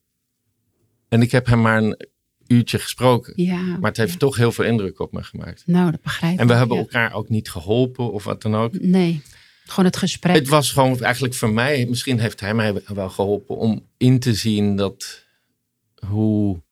En 1.08 1.22
ik 1.22 1.30
heb 1.30 1.46
hem 1.46 1.60
maar 1.60 1.82
een 1.82 2.06
uurtje 2.46 2.78
gesproken, 2.78 3.46
maar 3.80 3.90
het 3.90 3.96
heeft 3.96 4.18
toch 4.18 4.36
heel 4.36 4.52
veel 4.52 4.64
indruk 4.64 5.00
op 5.00 5.12
me 5.12 5.22
gemaakt. 5.22 5.62
Nou, 5.66 5.90
dat 5.90 6.02
begrijp 6.02 6.32
ik. 6.34 6.40
En 6.40 6.46
we 6.46 6.52
hebben 6.54 6.76
elkaar 6.78 7.12
ook 7.12 7.28
niet 7.28 7.50
geholpen 7.50 8.12
of 8.12 8.24
wat 8.24 8.42
dan 8.42 8.54
ook. 8.54 8.80
Nee. 8.80 9.22
Gewoon 9.68 9.84
het 9.84 9.96
gesprek. 9.96 10.34
Het 10.34 10.48
was 10.48 10.72
gewoon 10.72 11.00
eigenlijk 11.02 11.34
voor 11.34 11.50
mij, 11.50 11.86
misschien 11.88 12.18
heeft 12.20 12.40
hij 12.40 12.54
mij 12.54 12.82
wel 12.86 13.08
geholpen 13.10 13.56
om 13.56 13.86
in 13.96 14.18
te 14.18 14.34
zien 14.34 14.76
dat 14.76 15.24
hoe 16.06 16.64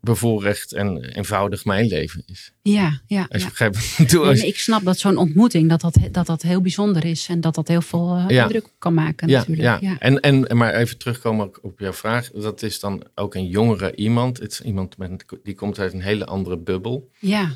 bevoorrecht 0.00 0.72
en 0.72 1.04
eenvoudig 1.04 1.64
mijn 1.64 1.86
leven 1.86 2.22
is. 2.26 2.52
Ja. 2.62 3.00
Ja. 3.06 3.20
Als 3.28 3.28
je 3.30 3.38
ja. 3.38 3.48
begrijpt 3.48 3.76
ik 3.98 4.14
Als- 4.14 4.62
snap 4.62 4.84
dat 4.84 4.98
zo'n 4.98 5.16
ontmoeting, 5.16 5.68
dat 5.68 5.80
dat, 5.80 5.96
dat 6.12 6.26
dat 6.26 6.42
heel 6.42 6.60
bijzonder 6.60 7.04
is. 7.04 7.28
En 7.28 7.40
dat 7.40 7.54
dat 7.54 7.68
heel 7.68 7.80
veel 7.82 8.16
eh, 8.16 8.24
Ja. 8.28 8.42
indruk 8.42 8.66
kan 8.78 8.94
maken 8.94 9.28
ja, 9.28 9.38
natuurlijk. 9.38 9.62
ja. 9.62 9.78
Ja. 9.80 9.98
En, 9.98 10.20
en, 10.20 10.56
maar 10.56 10.74
even 10.74 10.98
terugkomen 10.98 11.46
ook 11.46 11.58
op 11.62 11.78
jouw 11.78 11.92
vraag. 11.92 12.30
Dat 12.30 12.62
is 12.62 12.80
dan 12.80 13.02
ook 13.14 13.34
een 13.34 13.46
jongere 13.46 13.94
iemand. 13.96 14.38
Het 14.38 14.52
is 14.52 14.60
iemand 14.60 14.96
met, 14.96 15.24
die 15.42 15.54
komt 15.54 15.78
uit 15.78 15.92
een 15.92 16.02
hele 16.02 16.24
andere 16.26 16.58
bubbel. 16.58 17.10
ja. 17.18 17.50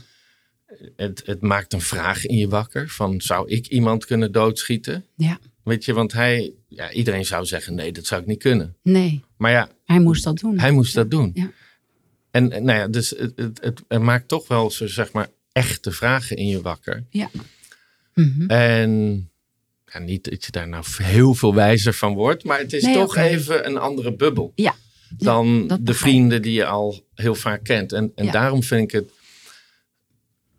Het, 0.96 1.22
het 1.24 1.40
maakt 1.40 1.72
een 1.72 1.80
vraag 1.80 2.26
in 2.26 2.36
je 2.36 2.48
wakker 2.48 2.88
van 2.88 3.20
zou 3.20 3.48
ik 3.48 3.66
iemand 3.66 4.04
kunnen 4.04 4.32
doodschieten? 4.32 5.04
Ja. 5.16 5.38
Weet 5.64 5.84
je, 5.84 5.92
want 5.92 6.12
hij, 6.12 6.52
ja, 6.68 6.92
iedereen 6.92 7.24
zou 7.24 7.44
zeggen 7.44 7.74
nee, 7.74 7.92
dat 7.92 8.06
zou 8.06 8.20
ik 8.20 8.26
niet 8.26 8.38
kunnen. 8.38 8.76
Nee, 8.82 9.24
Maar 9.36 9.50
ja, 9.50 9.68
hij 9.84 10.00
moest 10.00 10.24
dat 10.24 10.38
doen. 10.38 10.58
Hij 10.58 10.70
moest 10.70 10.94
dat 10.94 11.10
doen. 11.10 11.30
Ja. 11.34 11.50
En 12.30 12.48
nou 12.48 12.78
ja, 12.78 12.88
dus 12.88 13.10
het, 13.10 13.32
het, 13.36 13.58
het, 13.62 13.82
het 13.88 14.02
maakt 14.02 14.28
toch 14.28 14.48
wel 14.48 14.70
zo, 14.70 14.86
zeg 14.86 15.12
maar, 15.12 15.28
echte 15.52 15.92
vragen 15.92 16.36
in 16.36 16.46
je 16.46 16.60
wakker. 16.60 17.04
Ja. 17.10 17.30
Mhm. 18.14 18.46
En 18.46 18.90
ja, 19.92 19.98
niet 19.98 20.30
dat 20.30 20.44
je 20.44 20.50
daar 20.50 20.68
nou 20.68 20.84
heel 20.96 21.34
veel 21.34 21.54
wijzer 21.54 21.94
van 21.94 22.14
wordt, 22.14 22.44
maar 22.44 22.58
het 22.58 22.72
is 22.72 22.82
Nee, 22.82 22.94
toch 22.94 23.16
even 23.16 23.66
een 23.66 23.78
andere 23.78 24.14
bubbel 24.16 24.52
Ja. 24.54 24.74
dan 25.16 25.70
de 25.80 25.94
vrienden 25.94 26.42
die 26.42 26.52
je 26.52 26.66
al 26.66 27.06
heel 27.14 27.34
vaak 27.34 27.64
kent. 27.64 27.92
En, 27.92 28.12
en 28.14 28.30
daarom 28.30 28.62
vind 28.62 28.82
ik 28.82 28.90
het 28.90 29.10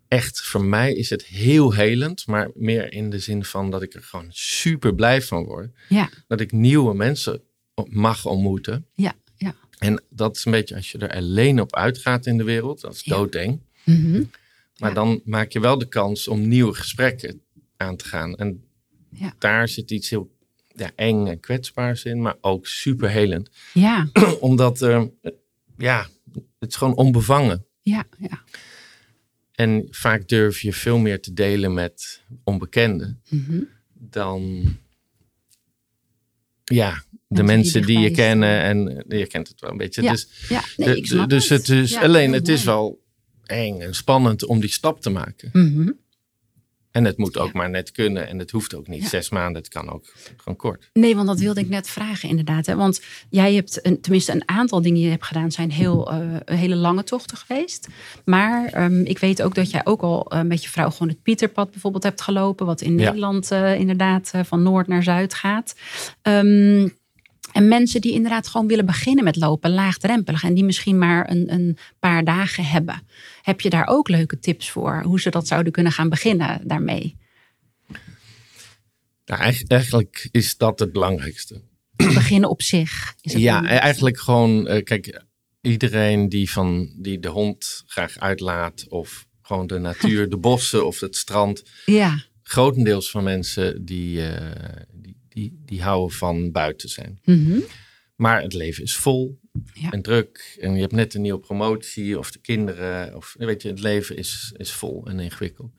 echt, 0.08 0.40
voor 0.40 0.64
mij 0.64 0.92
is 0.94 1.10
het 1.10 1.24
heel 1.24 1.72
helend, 1.74 2.26
maar 2.26 2.50
meer 2.54 2.92
in 2.92 3.10
de 3.10 3.18
zin 3.18 3.44
van 3.44 3.70
dat 3.70 3.82
ik 3.82 3.94
er 3.94 4.02
gewoon 4.02 4.26
super 4.30 4.94
blij 4.94 5.22
van 5.22 5.44
word. 5.44 5.70
Ja. 5.88 6.08
Dat 6.26 6.40
ik 6.40 6.52
nieuwe 6.52 6.94
mensen 6.94 7.42
mag 7.88 8.26
ontmoeten. 8.26 8.86
Ja. 8.94 9.12
Ja. 9.36 9.54
En 9.78 10.02
dat 10.10 10.36
is 10.36 10.44
een 10.44 10.52
beetje 10.52 10.74
als 10.74 10.92
je 10.92 10.98
er 10.98 11.14
alleen 11.16 11.60
op 11.60 11.74
uitgaat 11.74 12.26
in 12.26 12.36
de 12.36 12.44
wereld, 12.44 12.80
dat 12.80 12.94
is 12.94 13.00
Ja. 13.04 13.16
doodeng. 13.16 13.60
Mhm. 13.84 14.22
Maar 14.78 14.88
Ja. 14.88 14.94
dan 14.94 15.20
maak 15.24 15.50
je 15.52 15.60
wel 15.60 15.78
de 15.78 15.88
kans 15.88 16.28
om 16.28 16.48
nieuwe 16.48 16.74
gesprekken 16.74 17.42
aan 17.76 17.96
te 17.96 18.04
gaan. 18.04 18.34
En 18.34 18.64
Ja. 19.10 19.34
daar 19.38 19.68
zit 19.68 19.90
iets 19.90 20.10
heel 20.10 20.32
ja, 20.76 20.90
eng 20.96 21.26
en 21.26 21.40
kwetsbaars 21.40 22.04
in, 22.04 22.22
maar 22.22 22.36
ook 22.40 22.66
super 22.66 23.10
helend. 23.10 23.50
Ja. 23.72 24.08
Omdat, 24.40 24.82
eh, 24.82 25.02
ja, 25.78 26.06
het 26.58 26.70
is 26.70 26.76
gewoon 26.76 26.96
onbevangen. 26.96 27.66
Ja. 27.82 28.04
Ja. 28.18 28.42
En 29.54 29.86
vaak 29.90 30.28
durf 30.28 30.60
je 30.60 30.72
veel 30.72 30.98
meer 30.98 31.20
te 31.20 31.32
delen 31.32 31.74
met 31.74 32.22
onbekenden 32.44 33.20
Mhm. 33.28 33.60
dan 33.92 34.64
ja, 36.64 37.02
de 37.28 37.42
mensen 37.42 37.82
die 37.82 37.98
je 37.98 38.10
kennen. 38.10 38.60
En 38.62 39.06
eh, 39.08 39.18
je 39.18 39.26
kent 39.26 39.48
het 39.48 39.60
wel 39.60 39.70
een 39.70 39.76
beetje. 39.76 40.02
Ja. 40.02 40.10
Dus 40.10 40.28
Ja. 40.48 40.62
Nee, 40.76 41.26
dus 41.26 41.48
het 41.48 41.68
is 41.68 41.90
Ja, 41.90 42.00
alleen, 42.00 42.32
het 42.32 42.48
is 42.48 42.64
wel 42.64 43.02
eng 43.44 43.80
en 43.80 43.94
spannend 43.94 44.44
om 44.44 44.60
die 44.60 44.70
stap 44.70 45.00
te 45.00 45.10
maken. 45.10 45.50
Mhm. 45.52 45.90
En 46.94 47.04
het 47.04 47.16
moet 47.18 47.38
ook 47.38 47.46
Ja. 47.46 47.52
maar 47.58 47.70
net 47.70 47.92
kunnen. 47.92 48.28
En 48.28 48.38
het 48.38 48.50
hoeft 48.50 48.74
ook 48.74 48.88
niet 48.88 49.02
Ja. 49.02 49.08
zes 49.08 49.30
maanden. 49.30 49.62
Het 49.62 49.70
kan 49.72 49.90
ook 49.92 50.04
gewoon 50.36 50.56
kort. 50.56 50.90
Nee, 50.92 51.14
want 51.14 51.26
dat 51.26 51.38
wilde 51.38 51.60
ik 51.60 51.68
net 51.68 51.88
vragen 51.88 52.28
inderdaad. 52.28 52.66
Hè? 52.66 52.74
Want 52.76 53.00
jij 53.30 53.54
hebt, 53.54 53.86
een, 53.86 54.00
tenminste 54.00 54.32
een 54.32 54.48
aantal 54.48 54.80
dingen 54.82 54.96
die 54.96 55.04
je 55.04 55.10
hebt 55.10 55.24
gedaan... 55.24 55.52
zijn 55.52 55.70
heel, 55.70 56.10
eh, 56.10 56.18
hele 56.44 56.76
lange 56.76 57.04
tochten 57.04 57.36
geweest. 57.36 57.88
Maar 58.24 58.66
ehm, 58.66 59.00
ik 59.00 59.18
weet 59.18 59.42
ook 59.42 59.54
dat 59.54 59.70
jij 59.70 59.80
ook 59.84 60.02
al 60.02 60.26
eh, 60.30 60.40
met 60.40 60.62
je 60.62 60.68
vrouw... 60.70 60.90
gewoon 60.90 61.08
het 61.08 61.22
Pieterpad 61.22 61.70
bijvoorbeeld 61.70 62.02
hebt 62.02 62.20
gelopen... 62.20 62.66
wat 62.66 62.80
in 62.80 62.98
Ja. 62.98 63.04
Nederland 63.04 63.50
eh, 63.50 63.74
inderdaad 63.78 64.32
van 64.42 64.62
noord 64.62 64.86
naar 64.86 65.02
zuid 65.02 65.34
gaat. 65.34 65.74
Ehm, 66.22 66.88
en 67.54 67.68
mensen 67.68 68.00
die 68.00 68.12
inderdaad 68.12 68.48
gewoon 68.48 68.66
willen 68.66 68.86
beginnen 68.86 69.24
met 69.24 69.36
lopen, 69.36 69.70
laagdrempelig... 69.70 70.42
en 70.44 70.54
die 70.54 70.64
misschien 70.64 70.98
maar 70.98 71.30
een, 71.30 71.52
een 71.52 71.78
paar 71.98 72.24
dagen 72.24 72.64
hebben. 72.64 73.02
Heb 73.42 73.60
je 73.60 73.70
daar 73.70 73.86
ook 73.86 74.08
leuke 74.08 74.38
tips 74.38 74.70
voor? 74.70 75.02
Hoe 75.04 75.20
ze 75.20 75.30
dat 75.30 75.46
zouden 75.46 75.72
kunnen 75.72 75.92
gaan 75.92 76.08
beginnen 76.08 76.60
daarmee? 76.64 77.16
Nou, 79.26 79.54
eigenlijk, 79.68 80.28
is 80.30 80.56
dat 80.56 80.78
het 80.78 80.92
belangrijkste. 80.92 81.62
Beginnen 81.96 82.50
op 82.50 82.62
zich. 82.62 83.14
Is 83.20 83.32
het 83.32 83.42
Ja, 83.42 83.58
een- 83.58 83.66
eigenlijk 83.66 84.18
gewoon, 84.18 84.66
eh, 84.68 84.82
kijk, 84.84 85.22
iedereen 85.60 86.28
die, 86.28 86.50
van, 86.50 86.92
die 86.96 87.18
de 87.20 87.28
hond 87.28 87.82
graag 87.86 88.18
uitlaat, 88.18 88.88
of 88.88 89.26
gewoon 89.42 89.66
de 89.66 89.78
natuur, 89.78 90.28
de 90.28 90.36
bossen 90.38 90.86
of 90.86 91.00
het 91.00 91.16
strand. 91.16 91.62
ja. 91.86 92.18
Grotendeels 92.42 93.10
van 93.10 93.24
mensen 93.24 93.84
die, 93.84 94.26
eh, 94.26 94.82
die, 95.34 95.62
die, 95.64 95.82
houden 95.82 96.16
van 96.16 96.52
buiten 96.52 96.88
zijn. 96.88 97.20
Mhm. 97.24 97.58
Maar 98.16 98.42
het 98.42 98.52
leven 98.52 98.82
is 98.82 98.96
vol 98.96 99.40
Ja. 99.72 99.90
en 99.90 100.02
druk. 100.02 100.56
En 100.60 100.74
je 100.74 100.80
hebt 100.80 100.92
net 100.92 101.14
een 101.14 101.22
nieuwe 101.22 101.40
promotie 101.40 102.18
of 102.18 102.30
de 102.30 102.38
kinderen. 102.38 103.16
Of, 103.16 103.34
weet 103.38 103.62
je, 103.62 103.68
het 103.68 103.80
leven 103.80 104.16
is, 104.16 104.52
is 104.56 104.72
vol 104.72 105.06
en 105.06 105.20
ingewikkeld. 105.20 105.72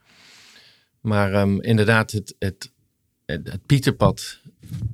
Maar 1.01 1.33
ehm, 1.33 1.59
inderdaad, 1.59 2.11
het, 2.11 2.35
het, 2.39 2.71
het, 3.25 3.51
het 3.51 3.65
Pieterpad 3.65 4.41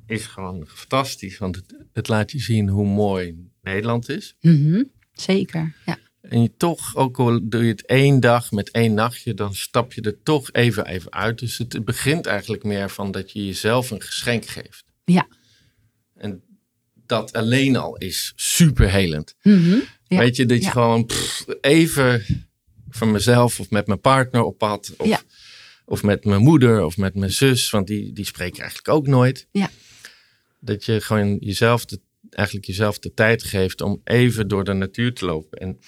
is 0.05 0.25
gewoon 0.25 0.67
fantastisch. 0.67 1.37
Want 1.37 1.55
het, 1.55 1.75
het 1.93 2.07
laat 2.07 2.31
je 2.31 2.39
zien 2.39 2.69
hoe 2.69 2.87
mooi 2.87 3.49
Nederland 3.61 4.09
is. 4.09 4.35
Mhm. 4.41 4.83
Zeker, 5.13 5.75
ja. 5.85 5.97
En 6.21 6.41
je 6.41 6.51
toch, 6.57 6.95
ook 6.95 7.19
al 7.19 7.39
doe 7.43 7.63
je 7.63 7.69
het 7.71 7.85
één 7.85 8.19
dag 8.19 8.51
met 8.51 8.71
één 8.71 8.93
nachtje, 8.93 9.33
dan 9.33 9.55
stap 9.55 9.93
je 9.93 10.01
er 10.01 10.23
toch 10.23 10.51
even, 10.51 10.85
even 10.85 11.11
uit. 11.13 11.39
Dus 11.39 11.57
het 11.57 11.85
begint 11.85 12.25
eigenlijk 12.25 12.63
meer 12.63 12.89
van 12.89 13.11
dat 13.11 13.31
je 13.31 13.45
jezelf 13.45 13.91
een 13.91 14.01
geschenk 14.01 14.45
geeft. 14.45 14.83
Ja. 15.05 15.27
En 16.15 16.43
dat 17.05 17.33
alleen 17.33 17.75
al 17.75 17.97
is 17.97 18.33
superhelend. 18.35 19.35
Mhm. 19.41 19.77
Ja. 20.07 20.17
Weet 20.17 20.35
je, 20.35 20.45
dat 20.45 20.57
je 20.57 20.63
Ja. 20.63 20.71
gewoon 20.71 21.05
pff, 21.05 21.45
even 21.61 22.25
van 22.89 23.11
mezelf 23.11 23.59
of 23.59 23.69
met 23.69 23.87
mijn 23.87 23.99
partner 23.99 24.43
op 24.43 24.57
pad. 24.57 24.93
Of, 24.97 25.07
Ja. 25.07 25.21
of 25.85 26.03
met 26.03 26.25
mijn 26.25 26.41
moeder 26.41 26.83
of 26.85 26.97
met 26.97 27.15
mijn 27.15 27.31
zus, 27.31 27.69
want 27.69 27.87
die, 27.87 28.13
die 28.13 28.25
spreken 28.25 28.59
eigenlijk 28.59 28.89
ook 28.89 29.07
nooit. 29.07 29.47
Ja. 29.51 29.69
Dat 30.59 30.85
je 30.85 31.01
gewoon 31.01 31.37
jezelf 31.39 31.85
de, 31.85 31.99
eigenlijk 32.29 32.65
jezelf 32.67 32.99
de 32.99 33.13
tijd 33.13 33.43
geeft 33.43 33.81
om 33.81 34.01
even 34.03 34.47
door 34.47 34.63
de 34.63 34.73
natuur 34.73 35.13
te 35.13 35.25
lopen. 35.25 35.57
En, 35.59 35.79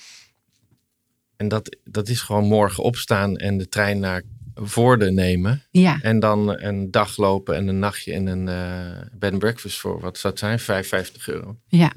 en 1.43 1.49
dat, 1.49 1.77
dat 1.83 2.07
is 2.09 2.21
gewoon 2.21 2.43
morgen 2.45 2.83
opstaan 2.83 3.37
en 3.37 3.57
de 3.57 3.69
trein 3.69 3.99
naar 3.99 4.21
Voorde 4.55 5.11
nemen. 5.11 5.63
Ja, 5.71 5.99
En 6.01 6.19
dan 6.19 6.61
een 6.61 6.91
dag 6.91 7.17
lopen 7.17 7.55
en 7.55 7.67
een 7.67 7.79
nachtje 7.79 8.11
in 8.11 8.27
een 8.27 8.47
eh, 8.47 9.01
bed 9.13 9.31
and 9.31 9.39
breakfast 9.39 9.79
voor, 9.79 9.99
wat 9.99 10.17
zou 10.17 10.33
het 10.33 10.41
zijn? 10.41 10.59
55 10.59 11.27
euro. 11.27 11.57
ja. 11.67 11.91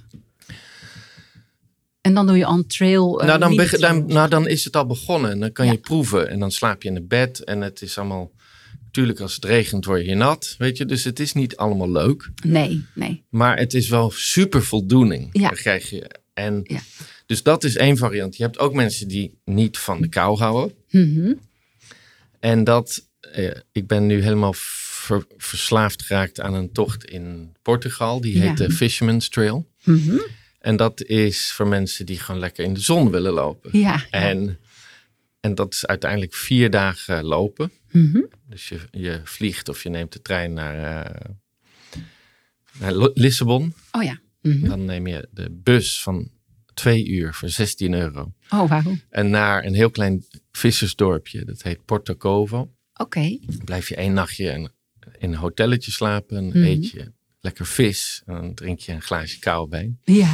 En 2.00 2.14
dan 2.14 2.26
doe 2.26 2.36
je 2.36 2.46
on 2.48 2.66
trail. 2.66 3.20
eh, 3.20 3.26
nou, 3.26 3.38
dan, 3.80 4.06
nou, 4.06 4.28
dan 4.28 4.48
is 4.48 4.64
het 4.64 4.76
al 4.76 4.86
begonnen. 4.86 5.30
En 5.30 5.40
dan 5.40 5.52
kan 5.52 5.66
Ja. 5.66 5.72
je 5.72 5.78
proeven. 5.78 6.28
En 6.28 6.38
dan 6.38 6.50
slaap 6.50 6.82
je 6.82 6.88
in 6.88 6.94
het 6.94 7.08
bed. 7.08 7.44
En 7.44 7.60
het 7.60 7.82
is 7.82 7.98
allemaal... 7.98 8.30
Natuurlijk, 8.84 9.20
als 9.20 9.34
het 9.34 9.44
regent 9.44 9.84
word 9.84 10.04
je 10.06 10.14
nat. 10.14 10.54
Weet 10.58 10.76
je, 10.76 10.84
dus 10.86 11.04
het 11.04 11.20
is 11.20 11.32
niet 11.32 11.56
allemaal 11.56 11.90
leuk. 11.90 12.30
Nee, 12.44 12.84
nee. 12.94 13.24
Maar 13.28 13.58
het 13.58 13.74
is 13.74 13.88
wel 13.88 14.10
super 14.10 14.62
voldoening. 14.64 15.28
Ja. 15.32 15.48
Dan 15.48 15.56
krijg 15.56 15.90
je. 15.90 16.10
En 16.34 16.60
Ja. 16.62 16.80
Dus 17.26 17.42
dat 17.42 17.64
is 17.64 17.76
één 17.76 17.96
variant. 17.96 18.36
Je 18.36 18.42
hebt 18.42 18.58
ook 18.58 18.74
mensen 18.74 19.08
die 19.08 19.38
niet 19.44 19.78
van 19.78 20.00
de 20.00 20.08
kou 20.08 20.38
houden. 20.38 20.76
Mhm. 20.90 21.32
En 22.40 22.64
dat... 22.64 23.08
eh, 23.20 23.50
ik 23.72 23.86
ben 23.86 24.06
nu 24.06 24.22
helemaal 24.22 24.52
ver- 24.56 25.26
verslaafd 25.36 26.02
geraakt 26.02 26.40
aan 26.40 26.54
een 26.54 26.72
tocht 26.72 27.04
in 27.04 27.54
Portugal. 27.62 28.20
Die 28.20 28.38
heet 28.40 28.58
Ja. 28.58 28.66
de 28.66 28.70
Fisherman's 28.70 29.28
Trail. 29.28 29.70
Mhm. 29.84 30.18
En 30.58 30.76
dat 30.76 31.02
is 31.02 31.52
voor 31.52 31.66
mensen 31.66 32.06
die 32.06 32.18
gewoon 32.20 32.40
lekker 32.40 32.64
in 32.64 32.74
de 32.74 32.80
zon 32.80 33.10
willen 33.10 33.32
lopen. 33.32 33.78
Ja. 33.78 34.06
ja. 34.10 34.20
En, 34.20 34.58
en 35.40 35.54
dat 35.54 35.72
is 35.74 35.86
uiteindelijk 35.86 36.34
vier 36.34 36.70
dagen 36.70 37.24
lopen. 37.24 37.70
Mhm. 37.90 38.20
Dus 38.48 38.68
je, 38.68 38.78
je 38.90 39.20
vliegt 39.24 39.68
of 39.68 39.82
je 39.82 39.88
neemt 39.88 40.12
de 40.12 40.22
trein 40.22 40.52
naar, 40.52 41.04
eh, 41.06 41.30
naar 42.78 42.92
Lissabon. 43.14 43.74
Oh 43.92 44.02
ja. 44.02 44.18
Dan 44.42 44.84
neem 44.84 45.06
je 45.06 45.28
de 45.30 45.50
bus 45.50 46.02
van 46.02 46.30
twee 46.76 47.06
uur 47.06 47.34
voor 47.34 47.48
16 47.48 47.94
euro. 47.94 48.32
Oh, 48.50 48.68
wauw. 48.68 48.96
En 49.10 49.30
naar 49.30 49.64
een 49.64 49.74
heel 49.74 49.90
klein 49.90 50.24
vissersdorpje. 50.52 51.44
Dat 51.44 51.62
heet 51.62 51.84
Porto 51.84 52.14
Covo. 52.16 52.70
Oké. 52.94 53.38
Dan 53.40 53.64
blijf 53.64 53.88
je 53.88 53.94
één 53.96 54.12
nachtje 54.12 54.44
in 54.50 54.70
in 55.18 55.32
een 55.32 55.38
hotelletje 55.38 55.90
slapen. 55.90 56.36
En 56.36 56.46
Mhm. 56.46 56.56
eet 56.56 56.90
je 56.90 57.12
lekker 57.40 57.66
vis. 57.66 58.22
En 58.26 58.34
dan 58.34 58.54
drink 58.54 58.80
je 58.80 58.92
een 58.92 59.02
glaasje 59.02 59.38
kou 59.38 59.68
bij. 59.68 59.94
Ja. 60.04 60.28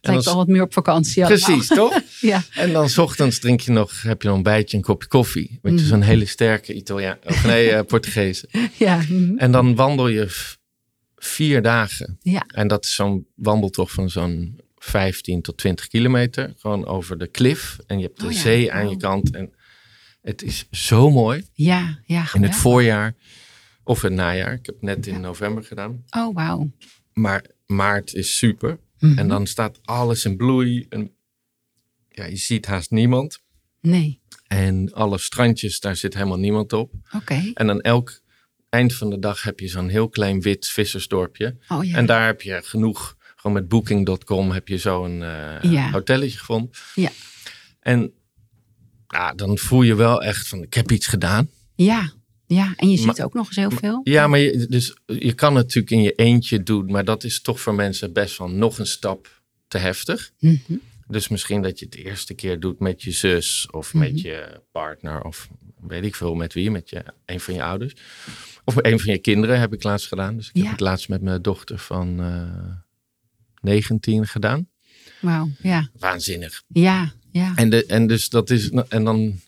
Het 0.00 0.12
lijkt 0.12 0.26
al 0.26 0.36
wat 0.36 0.46
meer 0.48 0.62
op 0.62 0.72
vakantie. 0.72 1.24
Precies, 1.24 1.66
toch? 1.82 2.00
Ja. 2.20 2.42
En 2.54 2.72
dan 2.72 2.88
's 2.88 2.98
ochtends 2.98 3.38
drink 3.38 3.60
je 3.60 3.70
nog, 3.72 4.02
heb 4.02 4.22
je 4.22 4.28
nog 4.28 4.36
een 4.36 4.42
bijtje, 4.42 4.76
een 4.76 4.82
kopje 4.82 5.08
koffie. 5.08 5.58
Weet 5.62 5.72
je, 5.74 5.78
Mhm. 5.80 5.88
zo'n 5.88 6.02
hele 6.02 6.24
sterke 6.24 6.74
Italiaan, 6.74 7.18
of 7.24 7.44
nee, 7.46 7.70
eh, 7.70 7.84
Portugees. 7.86 8.44
Ja. 8.78 8.96
mhm. 8.96 9.36
En 9.38 9.50
dan 9.52 9.74
wandel 9.74 10.08
je 10.08 10.26
vier 11.16 11.62
dagen. 11.62 12.18
Ja. 12.22 12.44
En 12.46 12.68
dat 12.68 12.84
is 12.84 12.94
zo'n 12.94 13.26
wandeltocht 13.34 13.92
van 13.92 14.10
zo'n 14.10 14.60
15 14.84 15.42
tot 15.42 15.56
20 15.56 15.86
kilometer. 15.88 16.54
Gewoon 16.58 16.86
over 16.86 17.18
de 17.18 17.26
klif. 17.26 17.78
En 17.86 17.98
je 17.98 18.04
hebt 18.04 18.20
de 18.20 18.26
Oh 18.26 18.32
ja, 18.32 18.38
zee 18.38 18.72
aan 18.72 18.88
je 18.88 18.96
kant. 18.96 19.34
En 19.34 19.52
het 20.22 20.42
is 20.42 20.66
zo 20.70 21.10
mooi. 21.10 21.44
Ja. 21.52 21.78
Ja. 21.78 22.18
In 22.18 22.22
het 22.22 22.30
geweldig. 22.32 22.56
voorjaar 22.56 23.14
of 23.84 24.02
het 24.02 24.12
najaar. 24.12 24.52
Ik 24.52 24.66
heb 24.66 24.74
het 24.74 24.84
net 24.84 25.06
in 25.06 25.20
november 25.20 25.64
gedaan. 25.64 26.04
Oh, 26.10 26.34
wauw. 26.34 26.70
Maar 27.12 27.44
maart 27.66 28.14
is 28.14 28.36
super. 28.36 28.78
Mhm. 28.98 29.18
En 29.18 29.28
dan 29.28 29.46
staat 29.46 29.78
alles 29.84 30.24
in 30.24 30.36
bloei. 30.36 30.86
En 30.88 31.10
ja, 32.08 32.24
je 32.24 32.36
ziet 32.36 32.66
haast 32.66 32.90
niemand. 32.90 33.42
Nee. 33.80 34.20
En 34.46 34.92
alle 34.92 35.18
strandjes, 35.18 35.80
daar 35.80 35.96
zit 35.96 36.14
helemaal 36.14 36.38
niemand 36.38 36.72
op. 36.72 36.92
Oké. 37.14 37.50
En 37.54 37.66
dan 37.66 37.80
elk 37.80 38.20
eind 38.68 38.94
van 38.94 39.10
de 39.10 39.18
dag 39.18 39.42
heb 39.42 39.60
je 39.60 39.68
zo'n 39.68 39.88
heel 39.88 40.08
klein 40.08 40.40
wit 40.40 40.66
vissersdorpje. 40.66 41.56
Oh 41.68 41.84
ja. 41.84 41.96
En 41.96 42.06
daar 42.06 42.26
heb 42.26 42.42
je 42.42 42.60
genoeg, 42.64 43.16
gewoon 43.44 43.56
met 43.60 43.68
booking.com 43.68 44.50
heb 44.50 44.68
je 44.68 44.78
zo'n 44.78 45.18
Ja. 45.62 45.90
hotelletje 45.90 46.38
gevonden. 46.38 46.70
Ja. 46.94 47.10
En 47.80 48.12
ja, 49.08 49.32
dan 49.34 49.58
voel 49.58 49.82
je 49.82 49.94
wel 49.94 50.22
echt 50.22 50.48
van, 50.48 50.62
ik 50.62 50.74
heb 50.74 50.90
iets 50.90 51.06
gedaan. 51.06 51.48
Ja. 51.74 52.12
Ja. 52.46 52.72
En 52.76 52.90
je 52.90 52.96
ziet 52.96 53.06
Maar- 53.06 53.24
ook 53.24 53.34
nog 53.34 53.46
eens 53.46 53.56
heel 53.56 53.70
veel. 53.70 54.00
Ja, 54.04 54.26
maar 54.26 54.38
je, 54.38 54.66
dus, 54.68 54.96
je 55.06 55.32
kan 55.32 55.54
het 55.56 55.64
natuurlijk 55.64 55.90
in 55.94 56.02
je 56.02 56.12
eentje 56.12 56.62
doen, 56.62 56.86
maar 56.90 57.04
dat 57.04 57.24
is 57.24 57.40
toch 57.40 57.60
voor 57.60 57.74
mensen 57.74 58.12
best 58.12 58.38
wel 58.38 58.48
nog 58.50 58.78
een 58.78 58.86
stap 58.86 59.40
te 59.68 59.78
heftig. 59.78 60.30
Mhm. 60.38 60.54
Dus 61.08 61.28
misschien 61.28 61.62
dat 61.62 61.78
je 61.78 61.84
het 61.84 61.94
de 61.94 62.04
eerste 62.04 62.34
keer 62.34 62.60
doet 62.60 62.78
met 62.78 63.02
je 63.02 63.10
zus 63.10 63.68
of 63.70 63.94
met 63.94 64.20
je 64.20 64.60
partner 64.72 65.22
of 65.22 65.48
weet 65.80 66.04
ik 66.04 66.14
veel 66.14 66.34
met 66.34 66.52
wie, 66.52 66.70
met 66.70 66.90
je, 66.90 67.04
een 67.26 67.40
van 67.40 67.54
je 67.54 67.62
ouders. 67.62 67.94
Of 68.64 68.74
een 68.76 69.00
van 69.00 69.12
je 69.12 69.18
kinderen 69.18 69.60
heb 69.60 69.72
ik 69.72 69.82
laatst 69.82 70.08
gedaan. 70.08 70.36
Dus 70.36 70.48
ik 70.48 70.56
Ja. 70.56 70.62
heb 70.62 70.70
het 70.70 70.80
laatst 70.80 71.08
met 71.08 71.22
mijn 71.22 71.42
dochter 71.42 71.78
van 71.78 72.20
eh 72.20 72.82
19 73.64 74.26
gedaan. 74.26 74.68
Wauw. 75.20 75.50
Ja. 75.62 75.88
Waanzinnig. 75.98 76.62
Ja. 76.68 77.12
Ja. 77.32 77.52
En, 77.56 77.70
de, 77.70 77.86
en 77.86 78.06
dus 78.06 78.28
dat 78.28 78.50
is, 78.50 78.70
en 78.70 79.04
dan, 79.04 79.40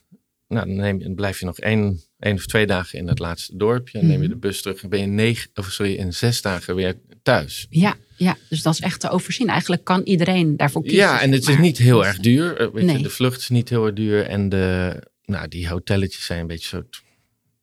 nou, 0.47 0.65
dan, 0.65 0.75
neem, 0.75 0.97
je- 0.97 1.03
dan 1.03 1.15
blijf 1.15 1.39
je 1.39 1.45
nog 1.45 1.59
één, 1.59 2.01
één 2.19 2.35
of 2.35 2.45
twee 2.45 2.65
dagen 2.67 2.99
in 2.99 3.07
het 3.07 3.19
laatste 3.19 3.57
dorpje. 3.57 3.99
Dan 3.99 4.07
neem 4.07 4.21
je 4.21 4.27
de 4.27 4.35
bus 4.37 4.61
terug 4.61 4.83
en 4.83 4.89
ben 4.89 4.99
je 4.99 5.05
negen, 5.05 5.49
of 5.55 5.71
sorry, 5.71 5.93
in 5.95 6.13
zes 6.13 6.41
dagen 6.41 6.75
weer 6.75 6.99
thuis. 7.23 7.67
Ja, 7.69 7.95
ja, 8.17 8.37
dus 8.49 8.61
dat 8.61 8.73
is 8.73 8.79
echt 8.79 8.99
te 8.99 9.09
overzien. 9.09 9.47
Eigenlijk 9.47 9.83
kan 9.83 10.01
iedereen 10.03 10.57
daarvoor 10.57 10.81
kiezen. 10.81 10.99
Ja, 10.99 11.21
en 11.21 11.31
het 11.31 11.47
is 11.47 11.57
niet 11.57 11.77
heel 11.77 12.05
erg 12.05 12.17
duur. 12.19 12.57
Eh, 12.57 12.67
Weet 12.73 12.85
Nee. 12.85 12.97
je, 12.97 13.03
de 13.03 13.09
vlucht 13.09 13.39
is 13.39 13.49
niet 13.49 13.69
heel 13.69 13.85
erg 13.85 13.95
duur. 13.95 14.25
En 14.25 14.49
de, 14.49 15.01
nou, 15.25 15.47
die 15.47 15.67
hotelletjes 15.69 16.25
zijn 16.25 16.39
een 16.39 16.47
beetje 16.47 16.67
zo, 16.67 16.83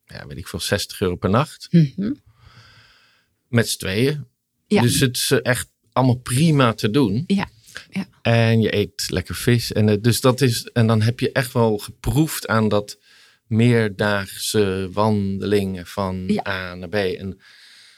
ja, 0.05 0.27
weet 0.27 0.37
ik 0.37 0.47
veel, 0.47 0.59
60 0.59 1.01
euro 1.01 1.15
per 1.15 1.29
nacht. 1.29 1.67
Mhm. 1.71 2.13
Met 3.47 3.69
z'n 3.69 3.77
tweeën. 3.77 4.25
Ja. 4.67 4.81
Dus 4.81 4.99
het 4.99 5.15
is 5.15 5.31
eh, 5.31 5.39
echt 5.41 5.69
allemaal 5.95 6.15
prima 6.19 6.73
te 6.73 6.89
doen. 6.89 7.23
Ja, 7.27 7.47
ja. 7.89 8.05
En 8.21 8.61
je 8.61 8.75
eet 8.75 9.05
lekker 9.09 9.35
vis. 9.35 9.71
En, 9.73 9.89
eh, 9.89 9.95
dus 10.01 10.21
dat 10.21 10.41
is, 10.41 10.63
en 10.73 10.87
dan 10.87 11.01
heb 11.01 11.19
je 11.19 11.31
echt 11.31 11.51
wel 11.53 11.77
geproefd 11.77 12.47
aan 12.47 12.69
dat 12.69 12.97
meerdaagse 13.47 14.89
wandelingen 14.91 15.85
van 15.85 16.23
Ja. 16.27 16.47
A 16.47 16.75
naar 16.75 16.89
B. 16.89 16.93
En, 16.93 17.39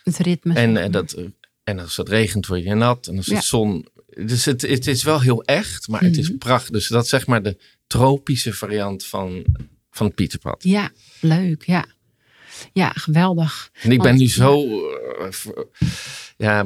Het 0.04 0.18
ritme. 0.18 0.54
en, 0.54 0.72
maar. 0.72 0.92
dat, 0.92 1.16
en 1.64 1.80
als 1.80 1.98
het 1.98 2.10
regent 2.10 2.48
word 2.48 2.64
je 2.64 2.74
nat. 2.74 3.08
En 3.08 3.18
als 3.18 3.26
Ja. 3.26 3.36
het 3.36 3.44
zon... 3.44 3.88
Dus 4.26 4.46
het, 4.46 4.62
het 4.62 4.88
is 4.88 5.04
wel 5.04 5.22
heel 5.22 5.44
echt, 5.44 5.88
maar 5.88 6.02
het 6.02 6.18
is 6.18 6.28
Mhm. 6.30 6.38
prachtig. 6.38 6.72
Dus 6.72 6.88
dat 6.88 7.04
is 7.04 7.10
zeg 7.10 7.28
maar 7.28 7.44
de 7.44 7.58
tropische 7.88 8.54
variant 8.54 9.06
van, 9.06 9.46
van 9.92 10.06
het 10.06 10.16
Pieterpad. 10.16 10.64
Ja, 10.64 10.92
leuk. 11.22 11.64
Ja, 11.66 11.86
ja 12.74 12.90
geweldig. 12.90 13.70
En 13.82 13.92
ik 13.92 14.02
ben 14.02 14.18
nu 14.18 14.30
zo 14.30 14.64
eh, 15.20 15.30
ja, 16.38 16.66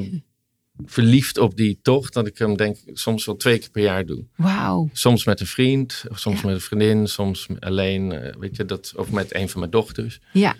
verliefd 0.85 1.37
op 1.37 1.55
die 1.57 1.79
tocht 1.81 2.13
dat 2.13 2.27
ik 2.27 2.37
hem 2.37 2.57
denk 2.57 2.77
soms 2.93 3.25
wel 3.25 3.35
twee 3.37 3.57
keer 3.59 3.69
per 3.69 3.83
jaar 3.83 4.05
doe. 4.05 4.25
Wauw. 4.35 4.89
Soms 4.93 5.25
met 5.25 5.39
een 5.39 5.47
vriend, 5.47 6.03
of 6.09 6.19
soms 6.19 6.41
Ja. 6.41 6.45
met 6.45 6.55
een 6.55 6.61
vriendin, 6.61 7.07
soms 7.07 7.47
alleen, 7.59 8.11
eh, 8.11 8.35
weet 8.39 8.55
je, 8.55 8.65
dat, 8.65 8.93
of 8.95 9.11
met 9.11 9.35
een 9.35 9.49
van 9.49 9.59
mijn 9.59 9.71
dochters. 9.71 10.19
Ja, 10.33 10.55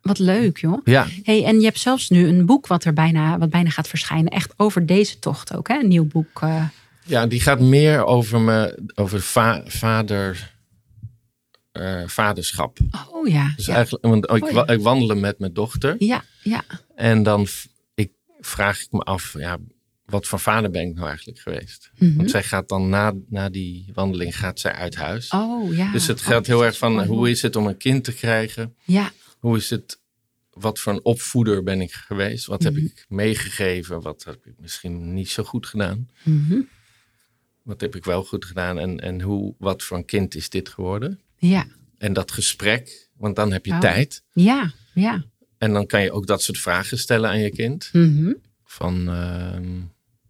wat 0.00 0.18
leuk 0.18 0.58
joh. 0.58 0.80
Ja, 0.84 1.06
Hey, 1.22 1.44
en 1.44 1.58
je 1.58 1.64
hebt 1.64 1.78
zelfs 1.78 2.10
nu 2.10 2.26
een 2.26 2.46
boek 2.46 2.66
wat 2.66 2.84
er 2.84 2.92
bijna, 2.92 3.38
wat 3.38 3.50
bijna 3.50 3.70
gaat 3.70 3.88
verschijnen. 3.88 4.32
Echt 4.32 4.54
over 4.56 4.86
deze 4.86 5.18
tocht 5.18 5.56
ook, 5.56 5.68
hè? 5.68 5.78
Een 5.80 5.88
nieuw 5.88 6.06
boek. 6.06 6.40
eh. 6.42 6.64
ja 7.04 7.26
die 7.26 7.40
gaat 7.40 7.60
meer 7.60 8.04
over, 8.04 8.40
me, 8.40 8.78
over 8.94 9.20
va- 9.20 9.62
vader, 9.66 10.54
eh, 11.72 12.02
vaderschap. 12.06 12.78
Oh 13.10 13.28
ja. 13.28 13.52
Dus 13.56 13.66
ja. 13.66 13.74
eigenlijk, 13.74 14.04
want 14.04 14.24
ik, 14.24 14.30
Oh, 14.44 14.50
ja. 14.50 14.54
wa- 14.54 14.68
ik 14.68 15.20
met 15.20 15.38
mijn 15.38 15.52
dochter. 15.52 15.94
ja, 15.98 16.24
ja. 16.42 16.62
En 16.94 17.22
dan 17.22 17.46
vraag 18.46 18.80
ik 18.80 18.92
me 18.92 18.98
af, 19.00 19.34
ja, 19.38 19.58
wat 20.04 20.26
voor 20.26 20.38
vader 20.40 20.70
ben 20.70 20.88
ik 20.88 20.94
nou 20.94 21.06
eigenlijk 21.08 21.38
geweest? 21.38 21.90
Mhm. 21.98 22.16
Want 22.16 22.30
zij 22.30 22.42
gaat 22.42 22.68
dan 22.68 22.88
na, 22.88 23.12
na 23.28 23.48
die 23.48 23.90
wandeling 23.94 24.38
gaat 24.38 24.60
zij 24.60 24.72
uit 24.72 24.94
huis. 24.96 25.30
Oh 25.30 25.74
ja. 25.74 25.92
dus 25.92 26.06
het 26.06 26.20
Oh, 26.20 26.26
gaat 26.26 26.46
heel 26.46 26.64
erg 26.64 26.78
van, 26.78 26.92
mooi. 26.92 27.06
hoe 27.06 27.30
is 27.30 27.42
het 27.42 27.56
om 27.56 27.66
een 27.66 27.76
kind 27.76 28.04
te 28.04 28.14
krijgen? 28.14 28.76
Ja, 28.84 29.10
Hoe 29.38 29.56
is 29.56 29.70
het, 29.70 30.00
wat 30.50 30.78
voor 30.78 30.92
een 30.92 31.04
opvoeder 31.04 31.62
ben 31.62 31.80
ik 31.80 31.92
geweest? 31.92 32.46
Wat 32.46 32.62
heb 32.62 32.72
Mhm. 32.74 32.84
ik 32.84 33.04
meegegeven? 33.08 34.00
Wat 34.02 34.24
heb 34.24 34.46
ik 34.46 34.54
misschien 34.58 35.14
niet 35.14 35.28
zo 35.30 35.42
goed 35.44 35.66
gedaan? 35.66 36.08
Mhm. 36.22 36.60
Wat 37.62 37.80
heb 37.80 37.96
ik 37.96 38.04
wel 38.04 38.24
goed 38.24 38.44
gedaan? 38.44 38.78
En, 38.78 39.00
en 39.00 39.20
hoe, 39.20 39.54
wat 39.58 39.82
voor 39.82 39.96
een 39.96 40.04
kind 40.04 40.34
is 40.34 40.48
dit 40.48 40.68
geworden? 40.68 41.20
ja, 41.36 41.66
En 41.98 42.12
dat 42.12 42.30
gesprek, 42.32 43.08
want 43.16 43.36
dan 43.36 43.52
heb 43.52 43.66
je 43.66 43.72
Oh. 43.72 43.80
tijd. 43.80 44.22
ja, 44.32 44.72
ja. 44.94 45.24
En 45.62 45.72
dan 45.72 45.86
kan 45.86 46.02
je 46.02 46.12
ook 46.12 46.26
dat 46.26 46.42
soort 46.42 46.58
vragen 46.58 46.98
stellen 46.98 47.30
aan 47.30 47.38
je 47.38 47.50
kind. 47.50 47.88
Mhm. 47.92 48.32
Van, 48.64 49.08
ehm, 49.08 49.80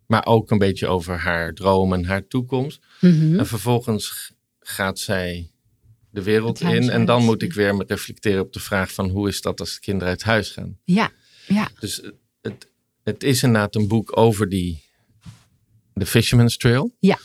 maar 0.06 0.26
ook 0.26 0.50
een 0.50 0.58
beetje 0.58 0.86
over 0.86 1.16
haar 1.18 1.54
dromen, 1.54 2.04
haar 2.04 2.26
toekomst. 2.26 2.80
Mhm. 3.00 3.38
En 3.38 3.46
vervolgens 3.46 4.32
gaat 4.60 4.98
zij 4.98 5.50
de 6.10 6.22
wereld 6.22 6.60
in. 6.60 6.90
En 6.90 7.04
dan 7.04 7.24
moet 7.24 7.42
ik 7.42 7.52
weer 7.52 7.74
me 7.76 7.84
reflecteren 7.86 8.42
op 8.42 8.52
de 8.52 8.60
vraag 8.60 8.92
van 8.92 9.08
hoe 9.10 9.28
is 9.28 9.40
dat 9.40 9.60
als 9.60 9.74
de 9.74 9.80
kinderen 9.80 10.08
uit 10.08 10.22
huis 10.22 10.50
gaan. 10.50 10.78
Ja, 10.84 11.10
ja. 11.46 11.68
Dus 11.80 12.00
het- 12.40 12.68
het, 13.02 13.22
is 13.22 13.42
inderdaad 13.42 13.74
een 13.74 13.88
boek 13.88 14.16
over 14.16 14.48
die, 14.48 14.84
de 15.94 16.06
Fisherman's 16.06 16.56
Trail. 16.56 16.96
Ja. 16.98 17.18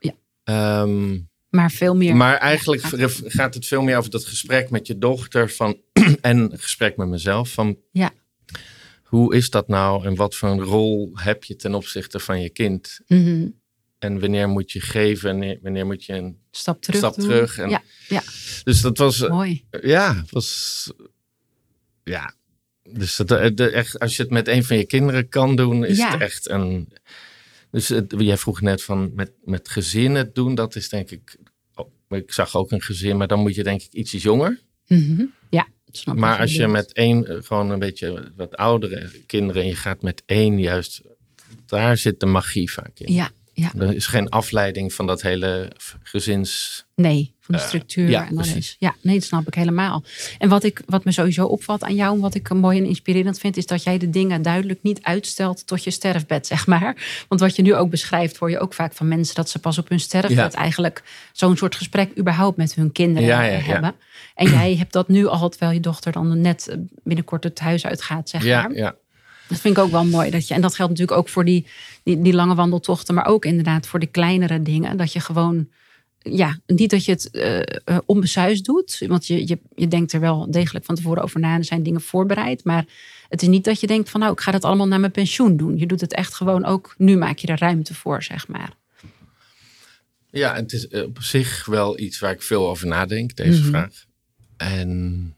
Ja. 0.00 0.12
Ehm, 0.44 1.18
Maar 1.58 1.70
veel 1.70 1.96
meer. 1.96 2.16
maar 2.16 2.36
eigenlijk 2.36 2.82
gaat 3.26 3.54
het 3.54 3.66
veel 3.66 3.82
meer 3.82 3.96
over 3.96 4.10
dat 4.10 4.24
gesprek 4.24 4.70
met 4.70 4.86
je 4.86 4.98
dochter 4.98 5.50
van, 5.50 5.80
en 6.20 6.50
gesprek 6.54 6.96
met 6.96 7.08
mezelf. 7.08 7.50
Van 7.52 7.76
Ja. 7.92 8.12
hoe 9.02 9.34
is 9.36 9.50
dat 9.50 9.68
nou 9.68 10.04
en 10.06 10.14
wat 10.14 10.34
voor 10.34 10.48
een 10.48 10.60
rol 10.62 11.10
heb 11.14 11.44
je 11.44 11.56
ten 11.56 11.74
opzichte 11.74 12.18
van 12.18 12.40
je 12.40 12.50
kind? 12.50 13.00
Mhm. 13.06 13.48
En 13.98 14.20
wanneer 14.20 14.48
moet 14.48 14.72
je 14.72 14.80
geven 14.80 15.42
en 15.42 15.58
wanneer- 15.62 15.86
moet 15.86 16.04
je 16.04 16.12
een 16.12 16.38
Stap 16.50 16.82
terug. 16.82 16.98
stap 16.98 17.14
terug? 17.14 17.58
En, 17.58 17.70
Ja, 17.70 17.82
ja. 18.08 18.22
Dus 18.64 18.80
dat 18.80 18.98
was, 18.98 19.20
eh, 19.22 19.30
Mooi. 19.30 19.64
ja, 19.82 20.24
was, 20.30 20.90
ja. 22.04 22.34
Dus 22.82 23.16
dat, 23.16 23.30
eh, 23.30 23.50
de, 23.54 23.70
echt, 23.70 23.98
als 23.98 24.16
je 24.16 24.22
het 24.22 24.30
met 24.32 24.48
een 24.48 24.64
van 24.64 24.76
je 24.76 24.84
kinderen 24.86 25.28
kan 25.28 25.56
doen, 25.56 25.84
is 25.84 25.98
Ja. 25.98 26.10
het 26.10 26.20
echt 26.20 26.48
een. 26.48 26.92
Dus 27.70 27.88
het, 27.88 28.14
jij 28.18 28.36
vroeg 28.36 28.60
net 28.60 28.82
van 28.82 29.12
met, 29.14 29.32
met 29.44 29.68
gezin 29.68 30.14
het 30.14 30.34
doen, 30.34 30.54
dat 30.54 30.76
is 30.76 30.88
denk 30.88 31.10
ik. 31.10 31.36
Ik 32.08 32.32
zag 32.32 32.56
ook 32.56 32.70
een 32.70 32.82
gezin, 32.82 33.16
maar 33.16 33.26
dan 33.26 33.38
moet 33.38 33.54
je 33.54 33.62
denk 33.62 33.82
ik 33.82 33.92
ietsjes 33.92 34.22
jonger. 34.22 34.60
Mhm. 34.86 35.24
Ja, 35.50 35.66
snap 35.90 36.14
ik 36.14 36.20
Maar 36.20 36.38
als 36.38 36.54
je 36.54 36.68
met 36.68 36.92
één, 36.92 37.26
eh, 37.26 37.36
gewoon 37.42 37.70
een 37.70 37.78
beetje 37.78 38.32
wat 38.36 38.56
oudere 38.56 39.10
kinderen, 39.26 39.62
en 39.62 39.68
je 39.68 39.74
gaat 39.74 40.02
met 40.02 40.22
één 40.26 40.60
juist, 40.60 41.02
daar 41.66 41.96
zit 41.96 42.20
de 42.20 42.26
magie 42.26 42.72
vaak 42.72 42.98
in. 42.98 43.12
Ja, 43.12 43.30
ja. 43.60 43.72
Er 43.78 43.94
is 43.94 44.06
geen 44.06 44.28
afleiding 44.28 44.92
van 44.92 45.06
dat 45.06 45.22
hele 45.22 45.72
gezins. 46.02 46.84
Nee, 46.94 47.34
van 47.40 47.54
de 47.54 47.60
Eh, 47.60 47.66
structuur 47.66 48.08
ja, 48.08 48.26
en 48.26 48.32
alles. 48.36 48.50
precies. 48.52 48.76
Ja, 48.78 48.94
nee, 49.02 49.14
dat 49.14 49.24
snap 49.24 49.46
ik 49.46 49.54
helemaal. 49.54 50.04
En 50.38 50.48
wat, 50.48 50.64
ik, 50.64 50.82
wat 50.86 51.04
me 51.04 51.12
sowieso 51.12 51.46
opvalt 51.46 51.82
aan 51.84 51.94
jou, 51.94 52.14
en 52.14 52.20
wat 52.20 52.34
ik 52.34 52.52
mooi 52.54 52.78
en 52.78 52.84
inspirerend 52.84 53.38
vind, 53.38 53.56
is 53.56 53.66
dat 53.66 53.82
jij 53.82 53.98
de 53.98 54.10
dingen 54.10 54.42
duidelijk 54.42 54.82
niet 54.82 55.02
uitstelt 55.02 55.66
tot 55.66 55.84
je 55.84 55.90
sterfbed, 55.90 56.46
zeg 56.52 56.66
maar. 56.66 57.24
Want 57.28 57.40
wat 57.40 57.56
je 57.56 57.62
nu 57.62 57.74
ook 57.74 57.90
beschrijft, 57.90 58.36
hoor 58.36 58.50
je 58.50 58.58
ook 58.58 58.74
vaak 58.74 58.92
van 58.92 59.08
mensen 59.08 59.34
dat 59.34 59.50
ze 59.50 59.58
pas 59.58 59.78
op 59.78 59.88
hun 59.88 60.00
sterfbed 60.00 60.52
Ja. 60.52 60.58
eigenlijk 60.58 61.02
zo'n 61.32 61.56
soort 61.56 61.74
gesprek 61.74 62.18
überhaupt 62.18 62.56
met 62.56 62.74
hun 62.74 62.92
kinderen 62.92 63.28
Ja, 63.28 63.42
ja, 63.42 63.50
ja. 63.52 63.58
hebben. 63.58 63.94
En 64.34 64.50
jij 64.58 64.76
hebt 64.76 64.92
dat 64.92 65.08
nu 65.08 65.26
al, 65.26 65.48
terwijl 65.48 65.72
je 65.72 65.80
dochter 65.80 66.12
dan 66.12 66.40
net 66.40 66.68
eh, 66.68 66.76
binnenkort 67.04 67.44
het 67.44 67.58
huis 67.58 67.86
uitgaat, 67.86 68.28
zeg 68.28 68.44
Ja, 68.44 68.62
maar. 68.62 68.76
ja. 68.76 68.94
Dat 69.48 69.60
vind 69.60 69.76
ik 69.76 69.82
ook 69.82 69.90
wel 69.90 70.04
mooi. 70.04 70.30
Dat 70.30 70.48
je, 70.48 70.54
en 70.54 70.60
dat 70.60 70.74
geldt 70.74 70.90
natuurlijk 70.92 71.18
ook 71.18 71.28
voor 71.28 71.44
die, 71.44 71.66
die, 72.02 72.22
die 72.22 72.32
lange 72.32 72.54
wandeltochten, 72.54 73.14
maar 73.14 73.26
ook 73.26 73.44
inderdaad 73.44 73.86
voor 73.86 73.98
de 74.00 74.06
kleinere 74.06 74.62
dingen. 74.62 74.96
Dat 74.96 75.12
je 75.12 75.20
gewoon, 75.20 75.68
ja, 76.18 76.58
niet 76.66 76.90
dat 76.90 77.04
je 77.04 77.12
het 77.12 77.30
eh, 77.30 77.98
onbesuisd 78.06 78.64
doet. 78.64 78.98
Want 79.06 79.26
je, 79.26 79.46
je, 79.48 79.58
je 79.76 79.88
denkt 79.88 80.12
er 80.12 80.20
wel 80.20 80.50
degelijk 80.50 80.84
van 80.84 80.94
tevoren 80.94 81.22
over 81.22 81.40
na 81.40 81.52
en 81.52 81.58
er 81.58 81.64
zijn 81.64 81.82
dingen 81.82 82.00
voorbereid. 82.00 82.64
Maar 82.64 82.84
het 83.28 83.42
is 83.42 83.48
niet 83.48 83.64
dat 83.64 83.80
je 83.80 83.86
denkt 83.86 84.10
van 84.10 84.20
nou, 84.20 84.32
ik 84.32 84.40
ga 84.40 84.50
dat 84.52 84.64
allemaal 84.64 84.86
naar 84.88 85.00
mijn 85.00 85.12
pensioen 85.12 85.56
doen. 85.56 85.78
Je 85.78 85.86
doet 85.86 86.00
het 86.00 86.14
echt 86.14 86.34
gewoon 86.34 86.64
ook, 86.64 86.94
nu 86.98 87.16
maak 87.16 87.38
je 87.38 87.46
er 87.46 87.58
ruimte 87.58 87.94
voor, 87.94 88.22
zeg 88.22 88.48
maar. 88.48 88.72
Ja, 90.30 90.54
het 90.54 90.72
is 90.72 90.88
eh, 90.88 91.02
op 91.02 91.22
zich 91.22 91.66
wel 91.66 91.98
iets 91.98 92.18
waar 92.18 92.32
ik 92.32 92.42
veel 92.42 92.68
over 92.68 92.86
nadenk, 92.86 93.36
deze 93.36 93.60
Mhm. 93.60 93.68
vraag. 93.68 94.04
En 94.56 95.34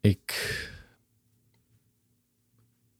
ik. 0.00 0.67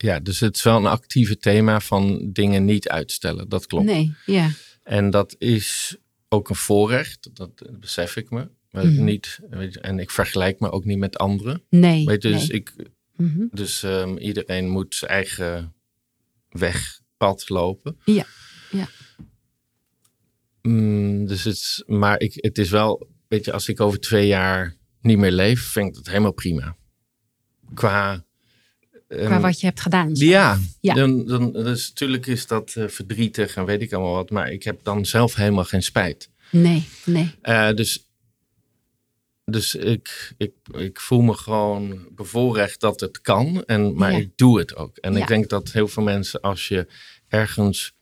Ja, 0.00 0.20
dus 0.20 0.40
het 0.40 0.56
is 0.56 0.62
wel 0.62 0.76
een 0.76 0.86
actieve 0.86 1.36
thema 1.38 1.80
van 1.80 2.30
dingen 2.32 2.64
niet 2.64 2.88
uitstellen. 2.88 3.48
Dat 3.48 3.66
klopt. 3.66 3.84
Nee, 3.84 4.14
ja. 4.26 4.50
En 4.82 5.10
dat 5.10 5.34
is 5.38 5.96
ook 6.28 6.48
een 6.48 6.54
voorrecht, 6.56 7.30
dat 7.32 7.62
besef 7.80 8.16
ik 8.16 8.30
me. 8.30 8.48
Maar 8.70 8.86
Mhm. 8.86 9.04
niet, 9.04 9.38
weet 9.50 9.74
je, 9.74 9.80
en 9.80 9.98
ik 9.98 10.10
vergelijk 10.10 10.60
me 10.60 10.70
ook 10.70 10.84
niet 10.84 10.98
met 10.98 11.18
anderen. 11.18 11.62
Nee. 11.70 12.04
Weet 12.04 12.22
je, 12.22 12.30
dus 12.30 12.46
nee. 12.48 12.56
ik, 12.60 12.72
Mhm. 13.16 13.46
dus 13.50 13.82
ehm, 13.82 14.16
iedereen 14.16 14.68
moet 14.68 14.94
zijn 14.94 15.10
eigen 15.10 15.74
weg, 16.48 17.00
pad 17.16 17.48
lopen. 17.48 17.98
Ja, 18.04 18.24
ja. 18.70 18.88
Mm, 20.62 21.26
dus 21.26 21.44
het, 21.44 21.54
is- 21.54 21.82
maar 21.86 22.20
ik, 22.20 22.32
het 22.34 22.58
is 22.58 22.70
wel, 22.70 23.08
weet 23.28 23.44
je, 23.44 23.52
als 23.52 23.68
ik 23.68 23.80
over 23.80 24.00
twee 24.00 24.26
jaar 24.26 24.76
niet 25.00 25.18
meer 25.18 25.30
leef, 25.32 25.62
vind 25.62 25.88
ik 25.88 25.94
dat 25.94 26.06
helemaal 26.06 26.32
prima. 26.32 26.76
Qua. 27.74 28.26
Qua 29.08 29.16
ehm, 29.18 29.40
wat 29.40 29.60
je 29.60 29.66
hebt 29.66 29.80
gedaan. 29.80 30.10
ja, 30.14 30.58
Ja. 30.80 30.94
Dan, 30.94 31.26
dan, 31.26 31.52
dus 31.52 31.88
natuurlijk 31.88 32.26
is 32.26 32.46
dat 32.46 32.74
eh, 32.76 32.88
verdrietig 32.88 33.56
en 33.56 33.64
weet 33.64 33.82
ik 33.82 33.92
allemaal 33.92 34.12
wat, 34.14 34.30
maar 34.30 34.50
ik 34.52 34.62
heb 34.62 34.80
dan 34.82 35.06
zelf 35.06 35.34
helemaal 35.34 35.64
geen 35.64 35.82
spijt. 35.82 36.30
Nee, 36.50 36.88
nee. 37.04 37.34
Eh, 37.42 37.70
dus 37.74 38.02
dus 39.44 39.74
ik, 39.74 40.32
ik, 40.36 40.52
ik 40.78 41.00
voel 41.00 41.20
me 41.20 41.34
gewoon 41.34 42.08
bevoorrecht 42.14 42.80
dat 42.80 43.00
het 43.00 43.20
kan, 43.20 43.64
en, 43.64 43.94
maar 43.94 44.12
Ja. 44.12 44.18
ik 44.18 44.30
doe 44.36 44.58
het 44.58 44.76
ook. 44.76 44.96
En 44.96 45.12
Ja. 45.12 45.18
ik 45.18 45.26
denk 45.26 45.48
dat 45.48 45.72
heel 45.72 45.88
veel 45.88 46.02
mensen, 46.02 46.40
als 46.40 46.68
je 46.68 46.86
ergens 47.28 47.92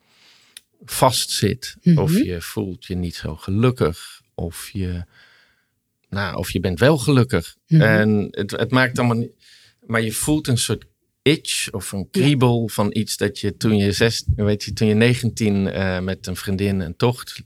vastzit, 0.84 1.76
Mhm. 1.82 1.98
of 1.98 2.12
je 2.22 2.40
voelt 2.40 2.84
je 2.84 2.94
niet 2.94 3.14
zo 3.14 3.36
gelukkig, 3.36 4.22
of 4.34 4.70
je, 4.72 5.04
nou, 6.08 6.36
of 6.36 6.50
je 6.50 6.60
bent 6.60 6.78
wel 6.78 6.98
gelukkig. 6.98 7.56
Mhm. 7.68 7.80
En 7.82 8.28
het, 8.30 8.50
het 8.50 8.70
maakt 8.70 8.98
allemaal 8.98 9.16
niet, 9.16 9.32
maar 9.86 10.00
je 10.02 10.12
voelt 10.12 10.48
een 10.48 10.58
soort 10.58 10.84
itch 11.26 11.70
of 11.70 11.92
een 11.92 12.10
kriebel 12.10 12.68
van 12.68 12.90
iets 12.92 13.16
dat 13.16 13.38
je 13.38 13.56
toen 13.56 13.76
je, 13.76 13.92
zes, 13.92 14.24
weet 14.36 14.64
je, 14.64 14.72
toen 14.72 14.88
je 14.88 14.94
19 14.94 15.66
eh, 15.66 16.00
met 16.00 16.26
een 16.26 16.36
vriendin 16.36 16.80
een 16.80 16.96
tocht 16.96 17.42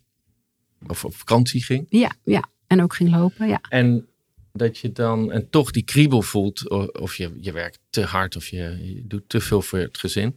of 0.89 1.05
op 1.05 1.15
vakantie 1.15 1.63
ging. 1.63 1.87
Ja, 1.89 2.13
ja. 2.25 2.49
En 2.67 2.83
ook 2.83 2.95
ging 2.95 3.11
lopen, 3.11 3.49
ja. 3.49 3.61
En 3.69 4.07
dat 4.53 4.79
je 4.79 4.93
dan 4.93 5.33
en 5.33 5.51
toch 5.51 5.71
die 5.71 5.83
kriebel 5.83 6.23
voelt, 6.23 6.71
o- 6.71 6.85
of 6.85 7.15
je, 7.17 7.33
je 7.41 7.53
werkt 7.53 7.79
te 7.91 8.03
hard 8.03 8.37
of 8.37 8.47
je, 8.49 8.79
je 8.95 9.07
doet 9.07 9.29
te 9.29 9.41
veel 9.41 9.63
voor 9.63 9.79
het 9.79 9.99
gezin. 9.99 10.37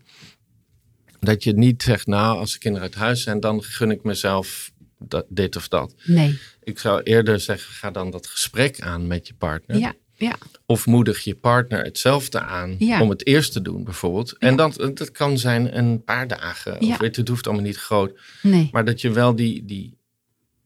Dat 1.19 1.43
je 1.43 1.53
niet 1.53 1.83
zegt, 1.83 2.07
nou, 2.07 2.37
als 2.37 2.53
de 2.53 2.59
kinderen 2.59 2.87
uit 2.87 2.97
huis 2.97 3.23
zijn, 3.23 3.39
dan 3.39 3.63
gun 3.63 3.91
ik 3.91 4.03
mezelf 4.03 4.71
dat, 4.99 5.25
dit 5.29 5.55
of 5.55 5.67
dat. 5.67 5.95
Nee. 6.03 6.39
Ik 6.63 6.79
zou 6.79 7.01
eerder 7.01 7.39
zeggen, 7.39 7.73
ga 7.73 7.91
dan 7.91 8.11
dat 8.11 8.27
gesprek 8.27 8.81
aan 8.81 9.07
met 9.07 9.27
je 9.27 9.33
partner. 9.33 9.77
Ja, 9.77 9.93
ja. 10.23 10.35
Of 10.65 10.85
moedig 10.85 11.23
je 11.23 11.35
partner 11.35 11.83
hetzelfde 11.83 12.39
aan 12.39 12.75
Ja. 12.79 13.01
om 13.01 13.09
het 13.09 13.27
eerst 13.27 13.51
te 13.53 13.61
doen, 13.61 13.83
bijvoorbeeld. 13.83 14.37
En 14.37 14.55
dat, 14.55 14.75
dat 14.93 15.11
kan 15.11 15.37
zijn 15.37 15.77
een 15.77 16.03
paar 16.03 16.27
dagen. 16.27 16.81
Of 16.81 16.97
weet 16.97 17.15
het 17.15 17.27
hoeft 17.27 17.47
allemaal 17.47 17.65
niet 17.65 17.77
groot. 17.77 18.19
Nee. 18.41 18.69
Maar 18.71 18.85
dat 18.85 19.01
je 19.01 19.11
wel 19.11 19.35
die, 19.35 19.65
die, 19.65 19.97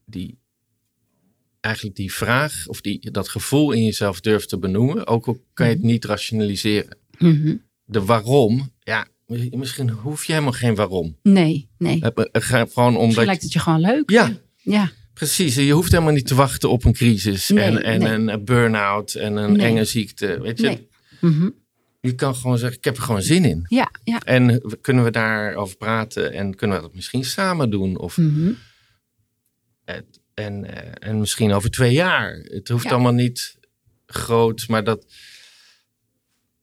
die 0.06 0.38
eigenlijk 1.60 1.96
die 1.96 2.14
vraag 2.14 2.68
of 2.68 2.82
die, 2.82 3.12
dat 3.12 3.30
gevoel 3.30 3.72
in 3.72 3.84
jezelf 3.84 4.20
durft 4.20 4.50
te 4.50 4.58
benoemen. 4.58 5.08
Ook 5.08 5.28
al 5.28 5.44
kan 5.54 5.68
je 5.68 5.74
het 5.74 5.84
niet 5.84 6.06
rationaliseren. 6.06 6.98
Mhm. 7.18 7.56
De 7.86 8.06
waarom, 8.06 8.72
ja, 8.84 9.08
misschien 9.52 9.90
hoef 9.90 10.26
je 10.26 10.32
helemaal 10.32 10.54
geen 10.54 10.76
waarom. 10.76 11.18
Nee, 11.24 11.70
nee. 11.78 12.00
Het 12.04 12.30
het 12.32 12.44
gaat 12.44 12.74
gewoon 12.74 12.98
omdat... 12.98 13.26
lijkt 13.26 13.44
het 13.44 13.54
je 13.54 13.60
gewoon 13.60 13.82
leuk. 13.82 14.10
Ja, 14.10 14.32
Ja, 14.58 14.92
Precies, 15.18 15.56
je 15.56 15.72
hoeft 15.72 15.92
helemaal 15.92 16.14
niet 16.14 16.28
te 16.28 16.36
wachten 16.36 16.70
op 16.70 16.84
een 16.86 16.94
crisis 16.94 17.50
Nee, 17.50 17.64
en, 17.64 17.84
en 17.84 18.00
nee. 18.26 18.34
een 18.34 18.46
burn-out 18.46 19.14
en 19.14 19.36
een 19.36 19.52
Nee. 19.52 19.68
enge 19.68 19.86
ziekte. 19.86 20.42
Weet 20.42 20.60
je. 20.60 20.88
Mhm. 21.22 21.50
je 22.02 22.16
kan 22.16 22.36
gewoon 22.36 22.58
zeggen, 22.58 22.78
ik 22.78 22.84
heb 22.84 22.96
er 22.98 23.02
gewoon 23.04 23.22
zin 23.22 23.46
in. 23.46 23.66
ja, 23.70 23.92
ja. 24.04 24.20
En 24.20 24.62
kunnen 24.82 25.04
we 25.04 25.12
daarover 25.12 25.78
praten 25.78 26.34
en 26.34 26.56
kunnen 26.56 26.78
we 26.78 26.84
dat 26.84 26.96
misschien 26.96 27.24
samen 27.26 27.70
doen? 27.70 27.98
Of, 27.98 28.18
Mhm. 28.18 28.52
en, 30.34 30.66
eh, 30.76 31.10
en 31.10 31.20
misschien 31.20 31.52
over 31.54 31.70
twee 31.70 31.94
jaar. 31.94 32.34
Het 32.34 32.68
hoeft 32.68 32.84
Ja. 32.84 32.90
allemaal 32.90 33.12
niet 33.14 33.58
groot, 34.06 34.68
maar 34.68 34.84
dat. 34.84 35.06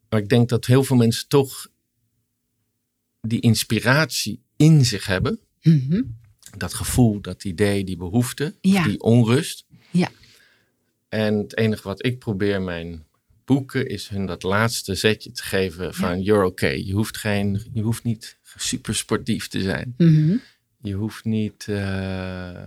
Maar 0.08 0.20
ik 0.20 0.28
denk 0.28 0.48
dat 0.48 0.66
heel 0.66 0.84
veel 0.84 0.96
mensen 0.96 1.28
toch 1.28 1.66
die 3.20 3.40
inspiratie 3.40 4.42
in 4.56 4.84
zich 4.84 5.06
hebben. 5.06 5.40
Mhm. 5.62 6.02
Dat 6.56 6.74
gevoel, 6.74 7.20
dat 7.20 7.44
idee, 7.44 7.84
die 7.84 7.96
behoefte, 7.96 8.54
Ja. 8.60 8.84
die 8.84 9.00
onrust. 9.00 9.64
Ja. 9.90 10.08
En 11.08 11.34
het 11.38 11.56
enige 11.56 11.82
wat 11.82 12.04
ik 12.06 12.18
probeer 12.18 12.62
mijn 12.62 13.04
boeken 13.44 13.86
is 13.88 14.08
hun 14.08 14.26
dat 14.26 14.42
laatste 14.42 14.94
zetje 14.94 15.30
te 15.32 15.42
geven 15.42 15.94
van 15.94 16.22
you're 16.22 16.46
okay. 16.46 16.78
Je 16.78 16.92
hoeft, 16.92 17.16
geen, 17.16 17.62
je 17.72 17.82
hoeft 17.82 18.04
niet 18.04 18.38
super 18.56 18.94
sportief 18.94 19.48
te 19.48 19.60
zijn. 19.60 19.94
Mhm. 19.98 20.36
Je 20.82 20.94
hoeft 20.94 21.24
niet 21.24 21.66
eh, 21.68 22.64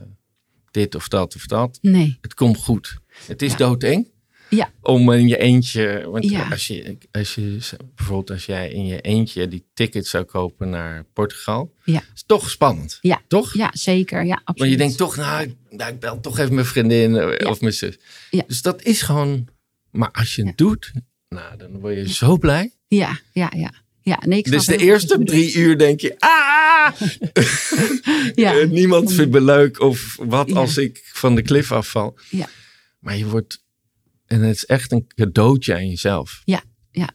dit 0.71 0.95
of 0.95 1.07
dat 1.07 1.35
of 1.35 1.45
dat. 1.45 1.77
Nee. 1.81 2.17
Het 2.21 2.33
komt 2.33 2.57
goed. 2.57 2.97
Het 3.25 3.41
is 3.41 3.51
Ja. 3.51 3.57
doodeng. 3.57 4.07
Ja. 4.49 4.71
Om 4.81 5.11
in 5.11 5.27
je 5.27 5.37
eentje. 5.37 6.07
Want 6.09 6.29
Ja. 6.29 6.47
als, 6.49 6.67
je, 6.67 6.97
als 7.11 7.35
je 7.35 7.57
bijvoorbeeld 7.95 8.29
als 8.29 8.45
jij 8.45 8.69
in 8.69 8.85
je 8.85 9.01
eentje 9.01 9.47
die 9.47 9.65
ticket 9.73 10.07
zou 10.07 10.23
kopen 10.23 10.69
naar 10.69 11.05
Portugal. 11.13 11.73
Ja. 11.83 12.01
Is 12.15 12.23
toch 12.25 12.49
spannend. 12.49 12.97
Ja. 13.01 13.21
Toch? 13.27 13.53
Ja, 13.53 13.69
zeker. 13.73 14.25
Ja, 14.25 14.33
absoluut. 14.43 14.57
Maar 14.59 14.67
je 14.67 14.77
denkt 14.77 14.97
toch, 14.97 15.15
nou, 15.15 15.41
ik, 15.43 15.55
nou, 15.69 15.93
ik 15.93 15.99
bel 15.99 16.19
toch 16.19 16.39
even 16.39 16.53
mijn 16.53 16.65
vriendin 16.65 17.15
eh, 17.15 17.37
Ja. 17.37 17.49
of 17.49 17.61
mijn 17.61 17.73
zus. 17.73 17.97
Ja. 18.29 18.43
Dus 18.47 18.61
dat 18.61 18.83
is 18.83 19.01
gewoon. 19.01 19.47
Maar 19.91 20.11
als 20.11 20.35
je 20.35 20.45
het 20.45 20.57
doet, 20.57 20.91
nou, 21.29 21.57
dan 21.57 21.79
word 21.79 21.95
je 21.95 22.13
zo 22.13 22.37
blij. 22.37 22.71
Ja, 22.87 23.19
ja, 23.33 23.51
ja. 23.55 23.71
Ja, 24.01 24.19
nee, 24.25 24.37
ik 24.39 24.51
Dus 24.51 24.65
de 24.65 24.77
eerste 24.77 25.23
drie 25.23 25.53
uur 25.55 25.77
denk 25.77 25.99
je, 26.01 26.15
ah! 26.19 26.91
Ja. 28.35 28.63
Niemand 28.79 29.13
vindt 29.13 29.31
me 29.31 29.41
leuk 29.41 29.79
of 29.79 30.15
wat 30.19 30.49
Ja. 30.49 30.55
als 30.55 30.77
ik 30.77 31.09
van 31.13 31.35
de 31.35 31.41
klif 31.41 31.71
afval. 31.71 32.17
Ja. 32.29 32.47
Maar 32.99 33.17
je 33.17 33.25
wordt, 33.25 33.63
en 34.27 34.41
het 34.41 34.55
is 34.55 34.65
echt 34.65 34.91
een 34.91 35.07
cadeautje 35.15 35.73
aan 35.73 35.87
jezelf. 35.89 36.41
Ja, 36.45 36.61
ja. 36.91 37.09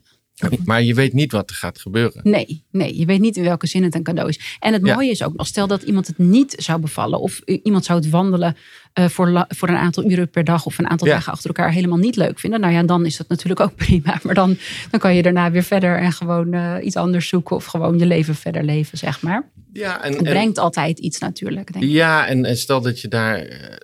Maar 0.65 0.83
je 0.83 0.95
weet 0.95 1.13
niet 1.13 1.33
wat 1.33 1.51
er 1.51 1.57
gaat 1.57 1.79
gebeuren. 1.81 2.21
Nee, 2.23 2.65
nee, 2.71 2.99
je 2.99 3.05
weet 3.05 3.21
niet 3.21 3.37
in 3.37 3.43
welke 3.43 3.67
zin 3.67 3.83
het 3.83 3.95
een 3.95 4.03
cadeau 4.03 4.29
is. 4.29 4.57
En 4.61 4.73
het 4.73 4.87
Ja. 4.87 4.95
mooie 4.95 5.11
is 5.11 5.23
ook 5.23 5.37
nog, 5.37 5.47
stel 5.47 5.67
dat 5.67 5.83
iemand 5.83 6.07
het 6.07 6.19
niet 6.19 6.55
zou 6.59 6.81
bevallen. 6.81 7.21
Of 7.21 7.39
iemand 7.41 7.85
zou 7.85 7.99
het 8.01 8.11
wandelen 8.11 8.57
eh, 8.93 9.09
voor, 9.09 9.45
voor 9.49 9.69
een 9.69 9.77
aantal 9.77 10.11
uren 10.11 10.31
per 10.31 10.45
dag. 10.45 10.67
Of 10.67 10.79
een 10.79 10.89
aantal 10.91 11.07
Ja. 11.07 11.13
dagen 11.15 11.33
achter 11.33 11.47
elkaar 11.47 11.73
helemaal 11.73 11.99
niet 11.99 12.17
leuk 12.17 12.39
vinden. 12.39 12.61
Nou 12.61 12.73
ja, 12.73 12.83
dan 12.83 13.07
is 13.07 13.17
dat 13.17 13.29
natuurlijk 13.29 13.61
ook 13.61 13.77
prima. 13.87 14.21
Maar 14.23 14.35
dan, 14.35 14.57
dan 14.91 15.01
kan 15.01 15.15
je 15.15 15.23
daarna 15.23 15.51
weer 15.51 15.63
verder 15.63 15.99
en 15.99 16.13
gewoon 16.13 16.53
eh, 16.53 16.75
iets 16.83 16.97
anders 16.97 17.29
zoeken. 17.29 17.57
Of 17.57 17.65
gewoon 17.65 17.99
je 17.99 18.07
leven 18.07 18.35
verder 18.35 18.65
leven, 18.65 18.99
zeg 18.99 19.23
maar. 19.23 19.51
Ja, 19.73 20.03
en, 20.03 20.09
Het 20.13 20.19
en- 20.23 20.25
brengt 20.33 20.59
altijd 20.59 20.99
iets 20.99 21.19
natuurlijk. 21.19 21.73
Denk 21.73 21.85
ik. 21.85 21.91
ja 21.91 22.27
en, 22.27 22.45
en 22.45 22.57
stel 22.57 22.81
dat 22.81 23.01
je 23.01 23.09
daar, 23.09 23.39
eh, 23.39 23.77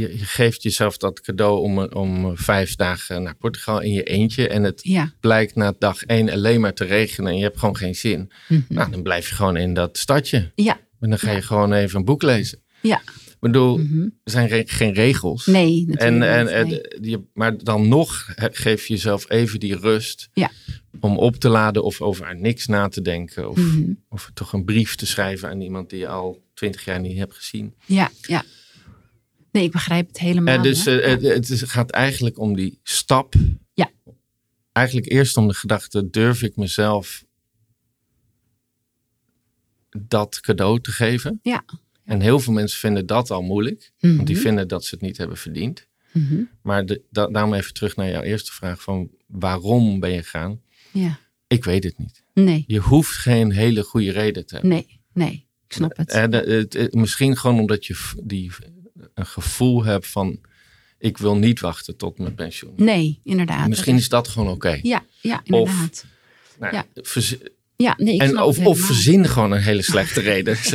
je, 0.00 0.18
je 0.18 0.24
geeft 0.24 0.62
jezelf 0.62 0.96
dat 0.96 1.20
cadeau 1.20 1.60
om, 1.60 1.78
om 1.78 2.36
vijf 2.36 2.76
dagen 2.76 3.22
naar 3.22 3.36
Portugal 3.36 3.80
in 3.80 3.92
je 3.92 4.02
eentje. 4.02 4.48
En 4.48 4.62
het 4.62 4.80
Ja. 4.82 5.12
blijkt 5.20 5.54
na 5.54 5.74
dag 5.78 6.02
één 6.04 6.30
alleen 6.30 6.60
maar 6.60 6.74
te 6.74 6.84
regenen 6.84 7.30
en 7.30 7.36
je 7.36 7.42
hebt 7.42 7.58
gewoon 7.58 7.76
geen 7.76 7.94
zin. 7.94 8.30
Mhm. 8.48 8.60
Nou, 8.68 8.90
dan 8.90 9.02
blijf 9.02 9.28
je 9.28 9.34
gewoon 9.34 9.56
in 9.56 9.74
dat 9.74 9.98
stadje. 9.98 10.52
Ja. 10.54 10.80
En 11.00 11.10
dan 11.10 11.18
ga 11.18 11.30
je 11.30 11.42
gewoon 11.42 11.72
even 11.72 11.98
een 11.98 12.04
boek 12.04 12.22
lezen. 12.22 12.62
Ja. 12.82 13.00
Ik 13.28 13.44
bedoel, 13.44 13.76
Mhm. 13.78 14.00
er 14.02 14.10
zijn 14.24 14.48
re- 14.48 14.62
geen 14.66 14.92
regels. 14.92 15.46
Nee, 15.46 15.84
natuurlijk 15.86 16.00
En, 16.00 16.22
en, 16.22 16.44
niet, 16.44 16.52
en, 16.54 16.68
nee. 16.68 17.10
je, 17.10 17.20
maar 17.34 17.58
dan 17.58 17.88
nog 17.88 18.26
geef 18.36 18.86
je 18.86 18.94
jezelf 18.94 19.30
even 19.30 19.60
die 19.60 19.76
rust 19.76 20.28
Ja. 20.32 20.50
om 21.00 21.18
op 21.18 21.36
te 21.36 21.48
laden 21.48 21.84
of 21.84 22.00
over 22.00 22.36
niks 22.36 22.66
na 22.66 22.88
te 22.88 23.02
denken. 23.02 23.50
Of, 23.50 23.56
Mhm. 23.56 23.92
of 24.08 24.30
toch 24.34 24.52
een 24.52 24.64
brief 24.64 24.94
te 24.94 25.06
schrijven 25.06 25.48
aan 25.48 25.60
iemand 25.60 25.90
die 25.90 25.98
je 25.98 26.08
al 26.08 26.42
twintig 26.54 26.84
jaar 26.84 27.00
niet 27.00 27.18
hebt 27.18 27.34
gezien. 27.34 27.74
Ja, 27.86 28.10
ja. 28.22 28.42
Nee, 29.52 29.64
ik 29.64 29.72
begrijp 29.72 30.06
het 30.08 30.18
helemaal. 30.18 30.54
En 30.54 30.62
dus 30.62 30.84
hoor. 30.84 30.94
eh, 30.94 31.22
het, 31.34 31.48
is- 31.50 31.62
gaat 31.62 31.90
eigenlijk 31.90 32.38
om 32.38 32.56
die 32.56 32.78
stap. 32.82 33.34
Ja. 33.74 33.90
Eigenlijk 34.72 35.10
eerst 35.12 35.36
om 35.36 35.48
de 35.48 35.54
gedachte, 35.54 36.10
durf 36.10 36.42
ik 36.42 36.56
mezelf 36.56 37.24
dat 39.98 40.40
cadeau 40.40 40.80
te 40.80 40.90
geven? 40.92 41.38
Ja. 41.42 41.64
En 42.04 42.20
heel 42.20 42.40
veel 42.40 42.52
mensen 42.52 42.78
vinden 42.78 43.06
dat 43.06 43.30
al 43.30 43.42
moeilijk. 43.42 43.92
Want 43.98 44.26
die 44.26 44.36
Mhm. 44.36 44.44
vinden 44.44 44.68
dat 44.68 44.84
ze 44.84 44.94
het 44.94 45.04
niet 45.04 45.16
hebben 45.16 45.36
verdiend. 45.36 45.86
Mhm. 46.12 46.42
Maar 46.62 46.86
de, 46.86 47.02
da- 47.10 47.26
daarom 47.26 47.54
even 47.54 47.74
terug 47.74 47.96
naar 47.96 48.10
jouw 48.10 48.22
eerste 48.22 48.52
vraag 48.52 48.82
van 48.82 49.10
waarom 49.26 50.00
ben 50.00 50.10
je 50.10 50.22
gegaan? 50.22 50.60
Ja. 50.92 51.18
Ik 51.46 51.64
weet 51.64 51.84
het 51.84 51.98
niet. 51.98 52.22
Nee, 52.34 52.64
Je 52.66 52.78
hoeft 52.78 53.10
geen 53.10 53.50
hele 53.52 53.82
goede 53.82 54.10
reden 54.10 54.46
te 54.46 54.54
hebben. 54.54 54.70
nee, 54.72 55.00
nee. 55.12 55.46
Ik 55.66 55.72
snap 55.74 55.96
het. 55.96 56.10
En, 56.10 56.46
eh, 56.70 56.86
misschien 56.90 57.36
gewoon 57.36 57.60
omdat 57.60 57.86
je 57.86 58.12
die, 58.24 58.52
een 59.14 59.26
gevoel 59.26 59.84
hebt 59.84 60.06
van 60.06 60.40
ik 60.98 61.18
wil 61.18 61.36
niet 61.36 61.60
wachten 61.60 61.96
tot 61.96 62.18
mijn 62.18 62.34
pensioen. 62.34 62.72
Nee, 62.76 63.20
inderdaad. 63.24 63.68
Misschien 63.68 63.96
is 63.96 64.08
dat 64.08 64.28
gewoon 64.28 64.48
oké. 64.48 64.78
Ja, 64.82 65.04
ja, 65.20 65.40
inderdaad. 65.44 66.04
Nou, 66.58 66.74
ja. 67.76 67.94
nee, 67.96 68.14
ik 68.14 68.22
en 68.22 68.42
of, 68.42 68.58
of 68.58 68.78
verzin 68.78 69.28
gewoon 69.28 69.52
een 69.52 69.62
hele 69.62 69.82
slechte 69.82 70.20
reden. 70.20 70.56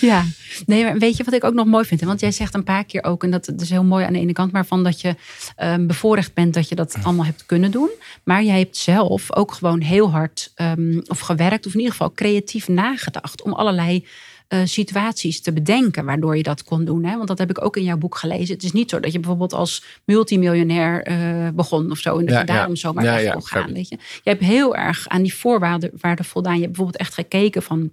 Ja, 0.00 0.24
nee, 0.66 0.84
maar 0.84 0.98
weet 0.98 1.16
je 1.16 1.24
wat 1.24 1.34
ik 1.34 1.44
ook 1.44 1.54
nog 1.54 1.66
mooi 1.66 1.84
vind? 1.84 2.00
hè? 2.00 2.06
Want 2.06 2.20
jij 2.20 2.32
zegt 2.32 2.54
een 2.54 2.64
paar 2.64 2.84
keer 2.84 3.04
ook, 3.04 3.24
en 3.24 3.30
dat 3.30 3.52
is 3.56 3.70
heel 3.70 3.84
mooi 3.84 4.04
aan 4.04 4.12
de 4.12 4.18
ene 4.18 4.32
kant, 4.32 4.52
maar 4.52 4.66
van 4.66 4.84
dat 4.84 5.00
je 5.00 5.14
ehm, 5.56 5.86
bevoorrecht 5.86 6.34
bent 6.34 6.54
dat 6.54 6.68
je 6.68 6.74
dat 6.74 6.96
allemaal 7.02 7.24
hebt 7.24 7.46
kunnen 7.46 7.70
doen. 7.70 7.90
Maar 8.24 8.42
jij 8.42 8.58
hebt 8.58 8.76
zelf 8.76 9.36
ook 9.36 9.52
gewoon 9.52 9.80
heel 9.80 10.10
hard 10.10 10.52
ehm, 10.54 11.00
of 11.06 11.18
gewerkt, 11.20 11.66
of 11.66 11.72
in 11.72 11.78
ieder 11.78 11.92
geval 11.92 12.12
creatief 12.12 12.68
nagedacht 12.68 13.42
om 13.42 13.52
allerlei 13.52 14.06
eh, 14.50 14.60
situaties 14.64 15.40
te 15.40 15.52
bedenken 15.52 16.04
waardoor 16.04 16.36
je 16.36 16.42
dat 16.42 16.64
kon 16.64 16.84
doen. 16.84 17.04
Hè? 17.04 17.16
Want 17.16 17.28
dat 17.28 17.38
heb 17.38 17.50
ik 17.50 17.64
ook 17.64 17.76
in 17.76 17.84
jouw 17.84 17.96
boek 17.96 18.16
gelezen. 18.16 18.54
Het 18.54 18.62
is 18.62 18.72
niet 18.72 18.90
zo 18.90 19.00
dat 19.00 19.12
je 19.12 19.18
bijvoorbeeld 19.18 19.52
als 19.52 19.84
multimiljonair 20.04 21.02
eh, 21.02 21.48
begon 21.54 21.90
of 21.90 21.98
zo. 21.98 22.18
En 22.18 22.24
dat 22.24 22.34
Ja, 22.34 22.40
je 22.40 22.46
daarom 22.46 22.72
ja. 22.72 22.78
zomaar 22.80 23.04
Ja, 23.04 23.16
ja, 23.16 23.36
gaan. 23.38 23.72
Weet 23.72 23.88
je? 23.88 23.96
je 23.96 24.30
hebt 24.30 24.42
heel 24.42 24.76
erg 24.76 25.08
aan 25.08 25.22
die 25.22 25.34
voorwaarden 25.34 25.90
waarden 26.00 26.24
voldaan. 26.24 26.54
Je 26.54 26.60
hebt 26.60 26.72
bijvoorbeeld 26.72 27.02
echt 27.02 27.14
gekeken 27.14 27.62
van 27.62 27.90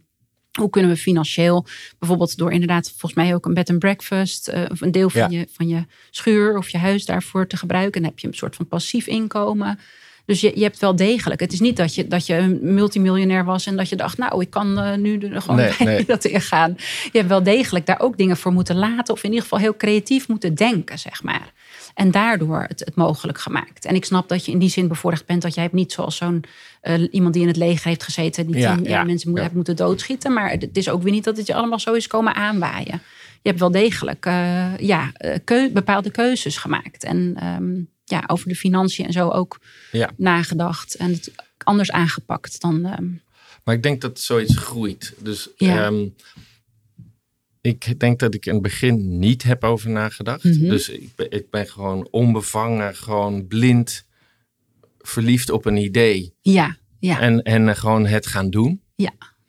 hoe 0.59 0.69
kunnen 0.69 0.91
we 0.91 0.97
financieel, 0.97 1.65
bijvoorbeeld 1.99 2.37
door 2.37 2.51
inderdaad 2.51 2.89
volgens 2.89 3.13
mij 3.13 3.33
ook 3.35 3.45
een 3.45 3.53
bed 3.53 3.69
and 3.69 3.79
breakfast, 3.79 4.47
eh, 4.47 4.61
of 4.71 4.81
een 4.81 4.91
deel 4.91 5.09
van, 5.09 5.31
Ja. 5.31 5.39
je, 5.39 5.47
van 5.51 5.67
je 5.67 5.85
schuur 6.09 6.57
of 6.57 6.69
je 6.69 6.77
huis 6.77 7.05
daarvoor 7.05 7.47
te 7.47 7.57
gebruiken. 7.57 8.01
Dan 8.01 8.09
heb 8.09 8.19
je 8.19 8.27
een 8.27 8.33
soort 8.33 8.55
van 8.55 8.67
passief 8.67 9.07
inkomen. 9.07 9.79
Dus 10.27 10.41
je, 10.41 10.51
je 10.55 10.63
hebt 10.63 10.79
wel 10.79 10.95
degelijk. 10.95 11.39
Het 11.39 11.53
is 11.53 11.59
niet 11.59 11.77
dat 11.77 11.95
je, 11.95 12.07
dat 12.07 12.25
je 12.25 12.35
een 12.35 12.59
multimiljonair 12.73 13.45
was 13.45 13.65
en 13.65 13.75
dat 13.77 13.89
je 13.89 13.95
dacht, 13.95 14.17
nou, 14.17 14.41
ik 14.41 14.49
kan 14.49 14.79
eh, 14.79 14.97
nu 14.97 15.17
er 15.19 15.41
gewoon 15.41 15.55
Nee, 15.55 15.73
bij 15.77 15.85
nee. 15.85 16.05
dat 16.05 16.25
ingaan. 16.25 16.73
Je 17.11 17.17
hebt 17.17 17.27
wel 17.29 17.43
degelijk 17.43 17.85
daar 17.85 17.99
ook 17.99 18.17
dingen 18.17 18.37
voor 18.37 18.51
moeten 18.51 18.75
laten, 18.75 19.13
of 19.13 19.19
in 19.23 19.29
ieder 19.29 19.41
geval 19.43 19.59
heel 19.59 19.77
creatief 19.77 20.27
moeten 20.27 20.55
denken, 20.55 20.99
zeg 20.99 21.23
maar. 21.23 21.51
En 21.93 22.11
daardoor 22.11 22.65
het, 22.67 22.79
het 22.79 22.95
mogelijk 22.95 23.37
gemaakt. 23.39 23.85
En 23.85 23.95
ik 23.95 24.05
snap 24.05 24.29
dat 24.29 24.45
je 24.45 24.51
in 24.51 24.59
die 24.59 24.69
zin 24.69 24.87
bevoorrecht 24.87 25.25
bent 25.25 25.41
dat 25.41 25.53
jij 25.53 25.63
hebt 25.63 25.75
niet 25.75 25.91
zoals 25.91 26.15
zo'n 26.15 26.43
eh, 26.81 26.93
iemand 27.11 27.33
die 27.33 27.41
in 27.41 27.47
het 27.47 27.57
leger 27.57 27.87
heeft 27.87 28.03
gezeten, 28.03 28.47
die 28.47 28.57
Ja, 28.57 28.75
tien 28.75 28.83
jaar 28.83 28.91
ja, 28.99 29.03
mensen 29.03 29.27
moet, 29.29 29.37
ja. 29.37 29.43
hebt 29.43 29.55
moeten 29.55 29.75
doodschieten. 29.75 30.33
Maar 30.33 30.49
het 30.51 30.77
is 30.77 30.89
ook 30.89 31.03
weer 31.03 31.11
niet 31.13 31.23
dat 31.23 31.37
het 31.37 31.47
je 31.47 31.53
allemaal 31.53 31.79
zo 31.79 31.93
is 31.93 32.07
komen 32.07 32.35
aanwaaien. 32.35 33.01
Je 33.41 33.49
hebt 33.53 33.59
wel 33.59 33.71
degelijk 33.71 34.25
eh, 34.25 34.77
ja, 34.77 35.11
keu- 35.43 35.69
bepaalde 35.71 36.11
keuzes 36.11 36.57
gemaakt. 36.57 37.03
En 37.03 37.33
ehm, 37.39 37.73
ja, 38.09 38.23
over 38.27 38.47
de 38.47 38.55
financiën 38.55 39.05
en 39.05 39.11
zo 39.13 39.29
ook 39.29 39.59
Ja. 39.91 40.11
nagedacht. 40.17 40.95
En 40.95 41.11
het 41.11 41.31
anders 41.63 41.91
aangepakt 41.91 42.61
dan. 42.61 42.85
ehm, 42.85 43.07
Maar 43.63 43.75
ik 43.75 43.83
denk 43.83 44.01
dat 44.01 44.19
zoiets 44.19 44.55
groeit. 44.57 45.13
Dus 45.19 45.49
Ja. 45.55 45.85
ehm, 45.85 46.07
ik 47.61 47.99
denk 47.99 48.19
dat 48.19 48.33
ik 48.33 48.45
in 48.45 48.53
het 48.53 48.61
begin 48.61 49.19
niet 49.19 49.43
heb 49.43 49.63
over 49.63 49.89
nagedacht. 49.89 50.43
Mhm. 50.43 50.69
Dus 50.69 50.89
ik 50.89 51.15
ben, 51.15 51.31
ik 51.31 51.49
ben 51.49 51.67
gewoon 51.67 52.07
onbevangen, 52.11 52.95
gewoon 52.95 53.47
blind 53.47 54.05
verliefd 54.99 55.49
op 55.49 55.65
een 55.65 55.77
idee. 55.77 56.33
ja, 56.41 56.77
ja. 56.99 57.19
En, 57.19 57.41
en 57.43 57.75
gewoon 57.75 58.05
het 58.05 58.27
gaan 58.27 58.49
doen. 58.49 58.81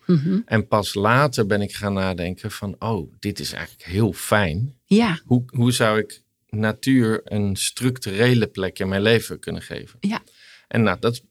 mhm, 0.07 0.41
En 0.45 0.67
pas 0.69 0.95
later 0.95 1.47
ben 1.47 1.63
ik 1.63 1.75
gaan 1.75 1.93
nadenken 1.93 2.51
van, 2.51 2.77
oh, 2.79 3.13
dit 3.19 3.39
is 3.41 3.53
eigenlijk 3.53 3.89
heel 3.89 4.13
fijn. 4.13 4.75
ja, 4.85 5.21
Hoe, 5.25 5.43
hoe 5.47 5.73
zou 5.73 5.99
ik 5.99 6.23
natuur 6.49 7.21
een 7.25 7.57
structurele 7.57 8.47
plek 8.47 8.79
in 8.79 8.89
mijn 8.89 9.03
leven 9.03 9.39
kunnen 9.39 9.63
geven? 9.63 9.97
Ja. 10.01 10.23
En 10.69 10.83
nou, 10.83 10.99
dat 11.01 11.23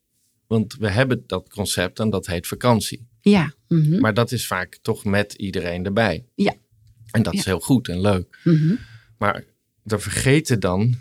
want 0.47 0.75
we 0.79 0.89
hebben 0.89 1.23
dat 1.27 1.49
concept 1.49 1.99
en 1.99 2.09
dat 2.09 2.25
heet 2.27 2.47
vakantie. 2.47 3.07
ja. 3.21 3.53
mhm, 3.67 3.99
Maar 3.99 4.13
dat 4.13 4.31
is 4.31 4.47
vaak 4.47 4.79
toch 4.81 5.05
met 5.05 5.33
iedereen 5.33 5.85
erbij. 5.85 6.25
Ja. 6.35 6.53
En 7.11 7.23
dat 7.23 7.33
is 7.33 7.45
heel 7.45 7.59
goed 7.59 7.87
en 7.87 8.01
leuk. 8.01 8.39
mhm. 8.43 8.75
Maar 9.17 9.43
we 9.83 9.99
vergeten 9.99 10.59
dan 10.59 10.95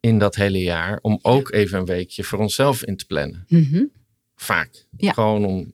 in 0.00 0.18
dat 0.18 0.34
hele 0.34 0.58
jaar 0.62 0.98
om 1.02 1.18
ook 1.22 1.52
even 1.52 1.78
een 1.78 1.84
weekje 1.84 2.24
voor 2.24 2.38
onszelf 2.38 2.84
in 2.84 2.96
te 2.96 3.06
plannen. 3.06 3.44
mhm. 3.48 3.84
Vaak. 4.36 4.86
Ja. 4.96 5.12
Gewoon 5.12 5.44
om, 5.44 5.72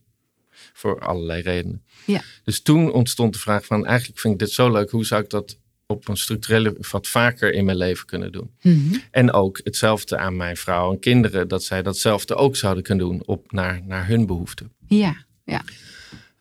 voor 0.73 0.99
allerlei 0.99 1.41
redenen. 1.41 1.83
Ja. 2.05 2.21
Dus 2.43 2.61
toen 2.61 2.91
ontstond 2.91 3.33
de 3.33 3.39
vraag 3.39 3.65
van, 3.65 3.85
eigenlijk 3.85 4.19
vind 4.19 4.33
ik 4.33 4.39
dit 4.39 4.51
zo 4.51 4.71
leuk. 4.71 4.89
Hoe 4.91 5.05
zou 5.05 5.23
ik 5.23 5.29
dat 5.29 5.57
op 5.91 6.07
een 6.07 6.17
structurele 6.17 6.75
wat 6.91 7.07
vaker 7.07 7.53
in 7.53 7.65
mijn 7.65 7.77
leven 7.77 8.05
kunnen 8.05 8.31
doen. 8.31 8.51
Mhm. 8.61 8.95
En 9.11 9.31
ook 9.31 9.59
hetzelfde 9.63 10.17
aan 10.17 10.35
mijn 10.35 10.57
vrouw 10.57 10.91
en 10.91 10.99
kinderen, 10.99 11.47
dat 11.47 11.63
zij 11.63 11.81
datzelfde 11.81 12.35
ook 12.35 12.55
zouden 12.55 12.83
kunnen 12.83 13.05
doen 13.07 13.25
op 13.25 13.51
naar, 13.51 13.81
naar 13.85 14.07
hun 14.07 14.25
behoeften. 14.25 14.71
Ja, 14.87 15.25
ja. 15.45 15.63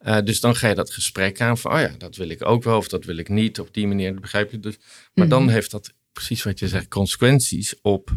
Uh, 0.06 0.18
dus 0.24 0.40
dan 0.40 0.56
ga 0.56 0.68
je 0.68 0.74
dat 0.74 0.90
gesprek 0.90 1.40
aan 1.40 1.58
van, 1.58 1.72
oh 1.72 1.80
ja, 1.80 1.94
dat 1.98 2.16
wil 2.16 2.28
ik 2.28 2.46
ook 2.46 2.62
wel 2.62 2.76
of 2.76 2.88
dat 2.88 3.04
wil 3.04 3.16
ik 3.16 3.28
niet 3.28 3.60
op 3.60 3.74
die 3.74 3.86
manier, 3.86 4.20
begrijp 4.20 4.50
je 4.50 4.60
dus. 4.60 4.78
Maar 5.14 5.28
dan 5.28 5.42
Mhm. 5.42 5.52
heeft 5.52 5.70
dat 5.70 5.92
precies 6.12 6.42
wat 6.42 6.58
je 6.58 6.68
zegt, 6.68 6.88
consequenties 6.88 7.74
op 7.82 8.10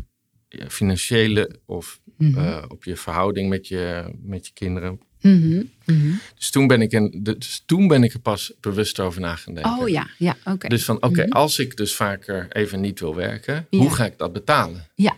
financiële 0.67 1.59
of 1.65 2.01
Mhm. 2.17 2.37
eh, 2.39 2.63
op 2.67 2.83
je 2.83 2.95
verhouding 2.95 3.49
met 3.49 3.67
je, 3.67 4.13
met 4.21 4.47
je 4.47 4.53
kinderen. 4.53 4.99
Mhm. 5.23 5.63
Mhm. 5.85 6.11
Dus 6.37 6.49
toen 6.49 6.67
ben 6.67 6.81
ik, 6.81 6.91
een, 6.91 7.19
dus 7.23 7.63
toen 7.65 7.87
ben 7.87 8.03
ik 8.03 8.13
er 8.13 8.19
pas 8.19 8.53
bewust 8.59 8.99
over 8.99 9.21
na 9.21 9.35
gaan 9.35 9.53
denken. 9.53 9.77
Oh 9.79 9.89
ja, 9.89 10.07
ja, 10.17 10.35
oké. 10.45 10.67
Dus 10.67 10.83
van, 10.85 10.95
oké, 11.03 11.21
Mhm. 11.25 11.31
als 11.31 11.59
ik 11.59 11.77
dus 11.77 11.95
vaker 11.95 12.47
even 12.49 12.81
niet 12.81 12.99
wil 12.99 13.15
werken, 13.15 13.67
Ja. 13.69 13.79
hoe 13.79 13.89
ga 13.93 14.05
ik 14.05 14.17
dat 14.17 14.33
betalen? 14.33 14.87
Ja, 14.95 15.15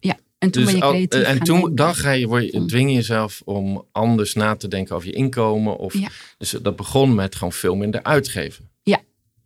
ja. 0.00 0.18
En 0.38 0.50
toen 0.50 0.62
Dus 0.62 0.70
ben 0.72 0.80
je 0.80 0.86
al- 0.86 0.92
creatief 0.92 1.22
en 1.22 1.38
toen, 1.42 1.56
denken. 1.56 1.74
dan 1.74 1.94
ga 1.94 2.10
je, 2.10 2.26
word 2.26 2.50
je, 2.52 2.64
dwing 2.64 2.88
je 2.90 2.94
jezelf 2.96 3.42
om 3.44 3.84
anders 3.92 4.34
na 4.34 4.56
te 4.56 4.68
denken 4.68 4.94
over 4.96 5.08
je 5.08 5.14
inkomen. 5.14 5.76
Of, 5.78 5.94
Ja. 5.94 6.08
Dus 6.38 6.50
dat 6.62 6.76
begon 6.76 7.14
met 7.14 7.34
gewoon 7.34 7.52
veel 7.52 7.74
minder 7.74 8.02
uitgeven. 8.02 8.68
Ja. 8.82 9.00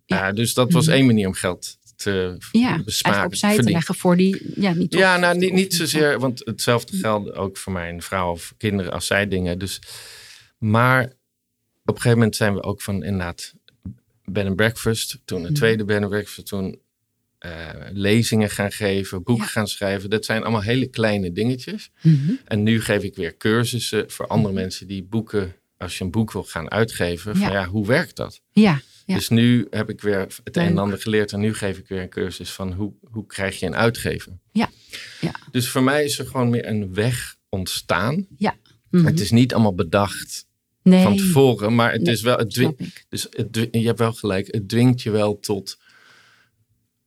Ja. 0.07 0.33
Dus 0.33 0.55
dat 0.55 0.73
was 0.73 0.87
één 0.87 1.07
manier 1.07 1.27
om 1.27 1.33
geld 1.35 1.77
te 1.97 2.37
Ja, 2.53 2.83
opzij 3.25 3.57
te 3.57 3.71
leggen 3.71 3.95
voor 3.95 4.17
die... 4.17 4.53
Ja, 4.61 4.73
niet 4.73 4.95
Ja, 4.95 5.17
nou 5.17 5.39
niet, 5.39 5.53
niet 5.53 5.75
zozeer, 5.75 6.19
want 6.19 6.41
hetzelfde 6.45 6.97
geldt 6.97 7.33
ook 7.33 7.57
voor 7.57 7.73
mijn 7.73 8.03
vrouw 8.03 8.31
of 8.31 8.55
kinderen 8.57 8.93
als 8.93 9.07
zij 9.07 9.29
dingen. 9.29 9.59
Dus, 9.59 9.81
maar 10.59 11.05
op 11.05 11.95
een 11.95 11.95
gegeven 11.95 12.19
moment 12.19 12.37
zijn 12.37 12.55
we 12.55 12.63
ook 12.63 12.83
van 12.83 13.03
inderdaad 13.05 13.55
bed 14.25 14.47
and 14.47 14.57
breakfast. 14.57 15.19
Toen 15.25 15.39
een 15.39 15.45
Mhm. 15.45 15.55
tweede 15.55 15.85
bed 15.85 16.01
and 16.01 16.09
breakfast. 16.09 16.47
Toen 16.47 16.83
eh, 17.39 17.51
lezingen 17.93 18.51
gaan 18.51 18.73
geven, 18.73 19.23
boeken 19.23 19.45
Ja. 19.45 19.51
gaan 19.51 19.67
schrijven. 19.69 20.11
Dat 20.11 20.25
zijn 20.25 20.43
allemaal 20.43 20.63
hele 20.63 20.87
kleine 20.87 21.33
dingetjes. 21.33 21.91
Mhm. 22.03 22.33
En 22.45 22.63
nu 22.63 22.81
geef 22.81 23.03
ik 23.03 23.15
weer 23.17 23.37
cursussen 23.37 24.11
voor 24.11 24.27
andere 24.27 24.55
mensen 24.55 24.87
die 24.87 25.03
boeken, 25.03 25.55
als 25.79 25.99
je 25.99 26.05
een 26.05 26.11
boek 26.11 26.33
wil 26.33 26.45
gaan 26.45 26.71
uitgeven. 26.71 27.37
Van 27.37 27.51
ja, 27.53 27.67
hoe 27.67 27.87
werkt 27.87 28.17
dat? 28.17 28.41
Ja, 28.53 28.81
Ja. 29.07 29.15
Dus 29.15 29.29
nu 29.29 29.67
heb 29.71 29.91
ik 29.91 30.01
weer 30.01 30.19
het 30.45 30.57
een 30.57 30.63
en 30.67 30.79
ander 30.79 30.99
geleerd. 31.01 31.33
En 31.33 31.41
nu 31.41 31.55
geef 31.55 31.79
ik 31.79 31.89
weer 31.89 32.01
een 32.03 32.09
cursus 32.09 32.51
van 32.53 32.73
hoe, 32.73 32.93
hoe 33.11 33.27
krijg 33.27 33.61
je 33.61 33.67
een 33.67 33.77
uitgever. 33.77 34.39
Ja. 34.53 34.71
Ja. 35.21 35.35
Dus 35.51 35.69
voor 35.69 35.83
mij 35.83 36.05
is 36.05 36.19
er 36.19 36.27
gewoon 36.27 36.51
meer 36.51 36.67
een 36.67 36.95
weg 36.95 37.37
ontstaan. 37.49 38.27
Mhm. 38.91 39.05
Het 39.05 39.21
is 39.21 39.31
niet 39.31 39.55
allemaal 39.55 39.75
bedacht 39.75 40.47
nee, 40.83 41.03
van 41.03 41.17
tevoren. 41.17 41.75
Maar 41.75 41.93
het 41.93 42.03
Nee, 42.03 42.15
is 42.15 42.23
wel, 42.23 42.37
het 42.39 42.51
dwing- 42.51 42.75
snap 42.77 42.89
ik. 42.89 43.07
dus 43.09 43.27
het, 43.31 43.69
je 43.71 43.87
hebt 43.87 43.99
wel 43.99 44.13
gelijk. 44.13 44.47
Het 44.55 44.69
dwingt 44.69 45.03
je 45.03 45.11
wel 45.11 45.41
tot 45.41 45.79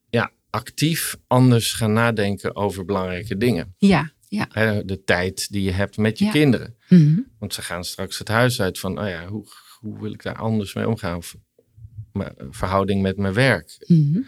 ja, 0.10 0.32
actief 0.50 1.18
anders 1.28 1.74
gaan 1.74 1.93
nadenken 1.93 2.56
over 2.56 2.86
belangrijke 2.86 3.38
dingen. 3.38 3.76
Ja, 3.78 4.12
ja. 4.28 4.48
De 4.86 5.02
tijd 5.06 5.52
die 5.52 5.64
je 5.64 5.72
hebt 5.72 5.98
met 5.98 6.20
je 6.20 6.26
Ja. 6.26 6.32
kinderen. 6.32 6.76
Mhm. 6.89 7.20
Want 7.39 7.54
ze 7.54 7.62
gaan 7.62 7.84
straks 7.84 8.18
het 8.18 8.28
huis 8.28 8.62
uit 8.62 8.80
van, 8.80 9.00
oh 9.00 9.08
ja, 9.08 9.28
hoe, 9.28 9.48
hoe 9.80 10.00
wil 10.02 10.14
ik 10.14 10.24
daar 10.24 10.36
anders 10.38 10.74
mee 10.74 10.88
omgaan? 10.88 11.18
Of, 11.18 11.36
verhouding 12.49 13.01
met 13.01 13.18
mijn 13.18 13.34
werk, 13.34 13.76
Mhm. 13.88 14.20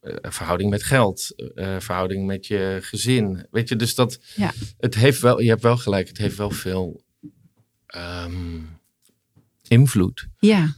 eh, 0.00 0.14
verhouding 0.22 0.70
met 0.70 0.82
geld, 0.82 1.32
eh, 1.54 1.76
verhouding 1.80 2.26
met 2.26 2.46
je 2.46 2.78
gezin. 2.82 3.46
Weet 3.50 3.68
je, 3.68 3.76
dus 3.76 3.94
dat, 3.94 4.18
Ja. 4.36 4.52
het 4.78 4.94
heeft 4.94 5.20
wel, 5.20 5.40
je 5.40 5.48
hebt 5.48 5.62
wel 5.62 5.76
gelijk, 5.76 6.08
het 6.08 6.18
heeft 6.18 6.36
wel 6.36 6.50
veel 6.50 7.02
ehm, 7.86 8.60
invloed. 9.68 10.26
Ja, 10.38 10.74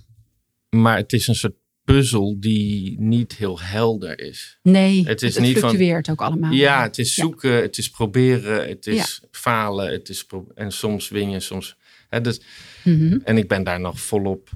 Maar 0.70 0.96
het 0.96 1.12
is 1.12 1.26
een 1.26 1.34
soort 1.34 1.54
puzzel 1.84 2.36
die 2.40 3.00
niet 3.00 3.34
heel 3.36 3.60
helder 3.60 4.18
is. 4.20 4.58
nee. 4.62 5.06
Het 5.06 5.22
is 5.22 5.34
het, 5.34 5.44
niet 5.44 5.58
van- 5.58 5.68
fluctueert 5.68 6.10
ook 6.10 6.20
allemaal. 6.20 6.52
Ja, 6.52 6.82
het 6.82 6.98
is 6.98 7.14
Ja. 7.14 7.22
zoeken, 7.22 7.52
het 7.62 7.78
is 7.78 7.90
proberen, 7.90 8.68
het 8.68 8.86
is 8.86 9.22
falen, 9.30 9.92
het 9.92 10.08
is 10.08 10.26
en 10.54 10.72
soms 10.72 11.08
win 11.08 11.30
je, 11.30 11.40
soms. 11.40 11.76
Hè, 12.08 12.20
dus, 12.20 12.40
Mhm. 12.84 13.18
en 13.24 13.36
ik 13.38 13.48
ben 13.48 13.64
daar 13.64 13.80
nog 13.80 14.00
volop 14.00 14.50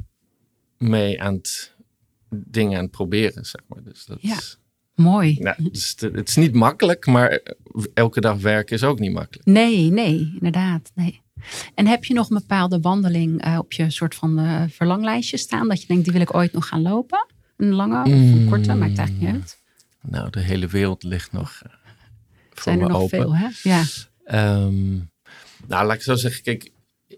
mee 0.80 1.22
aan 1.22 1.34
het 1.34 1.74
dingen 2.30 2.76
aan 2.76 2.82
het 2.82 2.90
proberen, 2.92 3.44
zeg 3.44 3.60
maar. 3.68 3.82
Dus 3.82 4.04
dat 4.04 4.18
Ja. 4.20 4.36
is, 4.36 4.58
Mooi. 4.94 5.36
nou, 5.38 5.62
het, 5.62 5.76
is, 5.76 5.94
het 6.00 6.28
is 6.28 6.36
niet 6.36 6.54
makkelijk, 6.54 7.06
maar 7.06 7.40
elke 7.94 8.20
dag 8.20 8.36
werken 8.38 8.76
is 8.76 8.82
ook 8.84 8.98
niet 8.98 9.12
makkelijk. 9.12 9.46
Nee, 9.48 9.90
nee, 9.90 10.30
inderdaad. 10.34 10.90
Nee. 10.94 11.20
En 11.74 11.86
heb 11.86 12.04
je 12.04 12.14
nog 12.14 12.30
een 12.30 12.36
bepaalde 12.38 12.80
wandeling 12.80 13.42
eh, 13.42 13.58
op 13.58 13.72
je 13.72 13.90
soort 13.90 14.14
van 14.14 14.38
eh, 14.38 14.62
verlanglijstje 14.68 15.36
staan? 15.36 15.68
Dat 15.68 15.80
je 15.80 15.86
denkt, 15.86 16.02
die 16.04 16.12
wil 16.12 16.22
ik 16.22 16.34
ooit 16.34 16.52
nog 16.52 16.68
gaan 16.68 16.82
lopen? 16.82 17.26
Een 17.56 17.72
lange 17.72 18.00
of 18.02 18.08
een 18.10 18.42
Mm. 18.42 18.48
korte, 18.48 18.74
maakt 18.74 18.98
eigenlijk 18.98 19.20
niet 19.32 19.40
uit. 19.42 19.58
Nou, 20.02 20.30
de 20.30 20.40
hele 20.40 20.66
wereld 20.66 21.02
ligt 21.02 21.32
nog 21.32 21.60
eh, 21.66 21.72
voor 22.50 22.62
Zijn 22.62 22.80
er 22.80 22.86
me 22.86 22.92
nog 22.92 23.00
open. 23.02 23.18
veel, 23.20 23.36
hè? 23.36 23.48
Ja. 23.62 23.82
Ehm, 24.24 24.90
nou, 25.66 25.86
laat 25.86 25.94
ik 25.94 26.02
zo 26.02 26.14
zeggen. 26.14 26.42
Kijk, 26.42 26.70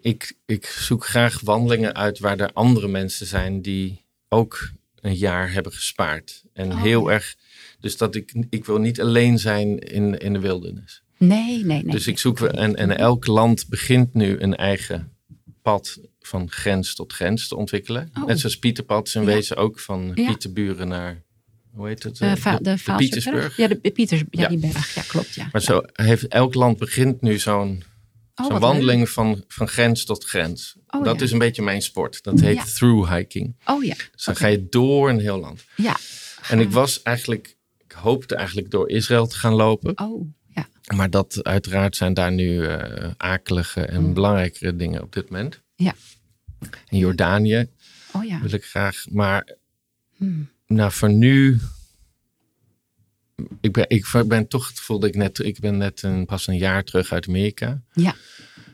ik, 0.03 0.33
ik 0.47 0.67
zoek 0.67 1.07
graag 1.07 1.41
wandelingen 1.41 1.95
uit 1.95 2.19
waar 2.19 2.39
er 2.41 2.53
andere 2.53 2.89
mensen 2.89 3.27
zijn 3.27 3.63
die 3.63 4.05
ook 4.29 4.71
een 5.01 5.15
jaar 5.15 5.53
hebben 5.53 5.73
gespaard. 5.73 6.43
En 6.53 6.73
Oh, 6.73 6.83
heel 6.83 7.13
erg. 7.13 7.37
Dus 7.81 7.97
dat 7.97 8.15
ik, 8.15 8.35
ik 8.51 8.65
wil 8.65 8.79
niet 8.79 9.01
alleen 9.01 9.39
zijn 9.39 9.79
in, 9.79 10.19
in 10.19 10.33
de 10.33 10.39
wildernis. 10.39 11.03
Nee, 11.19 11.65
nee, 11.65 11.83
nee. 11.83 11.93
dus 11.93 12.07
ik 12.07 12.19
zoek. 12.19 12.41
En, 12.41 12.77
en 12.77 12.97
elk 12.99 13.27
land 13.27 13.69
begint 13.69 14.15
nu 14.15 14.41
een 14.41 14.57
eigen 14.57 15.13
pad 15.63 15.99
van 16.21 16.51
grens 16.51 16.95
tot 16.95 17.13
grens 17.13 17.49
te 17.49 17.57
ontwikkelen. 17.57 18.11
Oh. 18.19 18.27
Net 18.27 18.41
zoals 18.41 18.59
Pieterpad 18.59 19.07
is 19.07 19.15
in 19.15 19.21
Ja. 19.21 19.27
wezen 19.27 19.57
ook 19.57 19.81
van 19.81 20.13
Ja. 20.15 20.27
Pieterburen 20.27 20.89
naar. 20.89 21.23
Hoe 21.73 21.87
heet 21.89 22.03
het? 22.03 22.17
De, 22.19 22.27
eh, 22.27 22.37
Va- 22.37 22.57
de- 22.59 22.77
de, 22.85 22.95
Pietersburg. 22.97 23.57
Ja, 23.57 23.69
de, 23.69 23.79
de 23.83 23.91
Pieters, 23.91 24.21
ja, 24.31 24.43
Ja. 24.43 24.49
die 24.49 24.59
berg. 24.59 24.95
Ja, 24.95 25.03
klopt. 25.03 25.35
Ja. 25.35 25.49
Maar 25.53 25.63
zo 25.63 25.83
heeft 25.93 26.27
elk 26.29 26.55
land 26.55 26.79
begint 26.79 27.21
nu 27.21 27.39
zo'n 27.39 27.83
Oh, 28.35 28.47
Zo'n 28.47 28.59
wandeling 28.59 29.09
van, 29.09 29.45
van 29.49 29.69
grens 29.69 30.05
tot 30.05 30.25
grens. 30.25 30.77
Oh, 30.89 31.05
dat 31.05 31.19
ja. 31.19 31.25
is 31.25 31.33
een 31.33 31.39
beetje 31.39 31.63
mijn 31.63 31.83
sport. 31.83 32.23
Dat 32.23 32.41
heet 32.41 32.57
Ja. 32.57 32.65
through 32.65 33.13
hiking. 33.15 33.55
Oh 33.65 33.85
ja. 33.85 33.95
Dus 34.15 34.25
dan 34.25 34.37
ga 34.37 34.47
je 34.47 34.69
door 34.69 35.09
een 35.09 35.21
heel 35.21 35.39
land. 35.41 35.65
Ja. 35.77 35.97
En 36.49 36.61
ik 36.61 36.71
was 36.71 37.03
eigenlijk, 37.03 37.57
ik 37.79 37.93
hoopte 37.93 38.35
eigenlijk 38.35 38.71
door 38.71 38.89
Israël 38.91 39.27
te 39.27 39.37
gaan 39.37 39.53
lopen. 39.55 39.99
Oh, 39.99 40.27
ja. 40.55 40.69
Maar 40.95 41.11
dat 41.11 41.45
uiteraard 41.45 41.97
zijn 41.97 42.15
daar 42.15 42.33
nu 42.33 42.67
eh, 42.67 43.11
akelige 43.17 43.81
en 43.81 44.03
Mm. 44.03 44.15
belangrijkere 44.15 44.77
dingen 44.77 45.03
op 45.03 45.13
dit 45.13 45.31
moment. 45.31 45.61
Ja. 45.75 45.95
In 46.89 46.99
Jordanië 46.99 47.67
Oh 48.13 48.25
ja. 48.25 48.41
wil 48.41 48.53
ik 48.53 48.65
graag. 48.65 49.05
Maar 49.11 49.57
Hmm. 50.17 50.49
nou, 50.67 50.93
voor 50.93 51.11
nu. 51.11 51.59
Ik 53.61 53.73
ben, 53.73 53.85
ik 53.89 54.07
ben 54.27 54.49
toch 54.49 54.69
het 54.69 54.79
gevoel 54.79 54.99
dat 54.99 55.09
ik 55.09 55.17
net. 55.17 55.39
Ik 55.39 55.61
ben 55.61 55.77
net 55.77 56.03
een, 56.03 56.25
pas 56.27 56.47
een 56.47 56.57
jaar 56.57 56.85
terug 56.85 57.13
uit 57.13 57.29
Amerika. 57.29 57.83
Ja. 57.93 58.15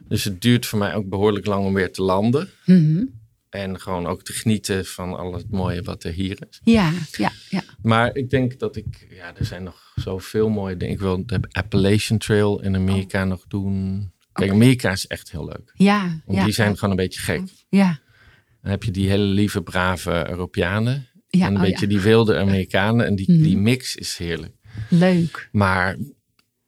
Dus 0.09 0.25
het 0.25 0.41
duurt 0.41 0.67
voor 0.67 0.79
mij 0.79 0.95
ook 0.95 1.09
behoorlijk 1.09 1.47
lang 1.47 1.65
om 1.65 1.75
weer 1.75 1.93
te 1.93 2.03
landen. 2.03 2.49
Mhm. 2.65 3.05
En 3.51 3.81
gewoon 3.81 4.07
ook 4.07 4.23
te 4.25 4.33
genieten 4.33 4.85
van 4.87 5.17
al 5.17 5.33
het 5.35 5.51
mooie 5.51 5.83
wat 5.83 6.05
er 6.05 6.13
hier 6.13 6.39
is. 6.51 6.61
Ja, 6.65 6.93
ja, 7.17 7.33
ja. 7.51 7.63
Maar 7.83 8.15
ik 8.17 8.31
denk 8.31 8.59
dat 8.59 8.77
ik, 8.77 9.07
ja, 9.11 9.35
er 9.37 9.45
zijn 9.45 9.63
nog 9.63 9.93
zoveel 9.95 10.49
mooie 10.49 10.77
dingen. 10.77 10.95
Ik 10.95 11.01
wil 11.01 11.27
de 11.27 11.41
Appalachian 11.51 12.19
Trail 12.19 12.61
in 12.63 12.75
Amerika 12.77 13.25
nog 13.25 13.45
doen. 13.49 14.11
Kijk. 14.33 14.51
Amerika 14.51 14.91
is 14.91 15.07
echt 15.07 15.31
heel 15.31 15.45
leuk. 15.45 15.71
Ja, 15.75 16.21
Want 16.27 16.39
ja. 16.39 16.45
die 16.45 16.53
zijn 16.55 16.75
gewoon 16.75 16.91
een 16.91 16.97
beetje 17.05 17.21
gek. 17.21 17.41
Ja, 17.69 17.99
Dan 18.63 18.71
heb 18.71 18.83
je 18.83 18.91
die 18.91 19.09
hele 19.09 19.25
lieve, 19.25 19.63
brave 19.63 20.29
Europeanen. 20.31 21.07
ja, 21.29 21.47
en 21.47 21.55
een 21.55 21.61
oh 21.61 21.67
beetje 21.67 21.87
die 21.87 22.01
wilde 22.01 22.39
Amerikanen. 22.39 23.07
En 23.07 23.17
die, 23.17 23.33
Mhm. 23.33 23.43
die 23.43 23.57
mix 23.57 23.97
is 23.97 24.17
heerlijk. 24.17 24.53
Leuk. 24.91 25.49
Maar 25.53 25.97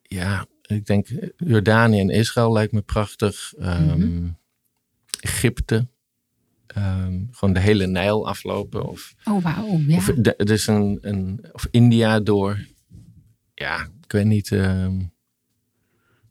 ja, 0.02 0.46
ik 0.62 0.86
denk 0.86 1.06
Jordanië 1.36 2.00
en 2.00 2.11
Israël 2.11 2.52
lijkt 2.52 2.72
me 2.72 2.80
prachtig. 2.82 3.52
Ehm, 3.58 3.98
Mhm. 3.98 4.28
Egypte. 5.20 5.86
Ehm, 6.66 7.22
gewoon 7.30 7.54
de 7.54 7.61
hele 7.61 7.86
Nijl 7.86 8.28
aflopen. 8.28 8.88
Of 8.88 9.14
Oh, 9.24 9.42
wauw. 9.42 9.78
Ja. 9.78 9.96
Of 9.96 10.04
de- 10.16 10.34
een, 10.66 10.98
een 11.00 11.44
of 11.52 11.66
India 11.70 12.20
door. 12.20 12.58
Ja, 13.54 13.88
ik 14.04 14.12
weet 14.12 14.24
niet. 14.24 14.52
ehm, 14.52 15.00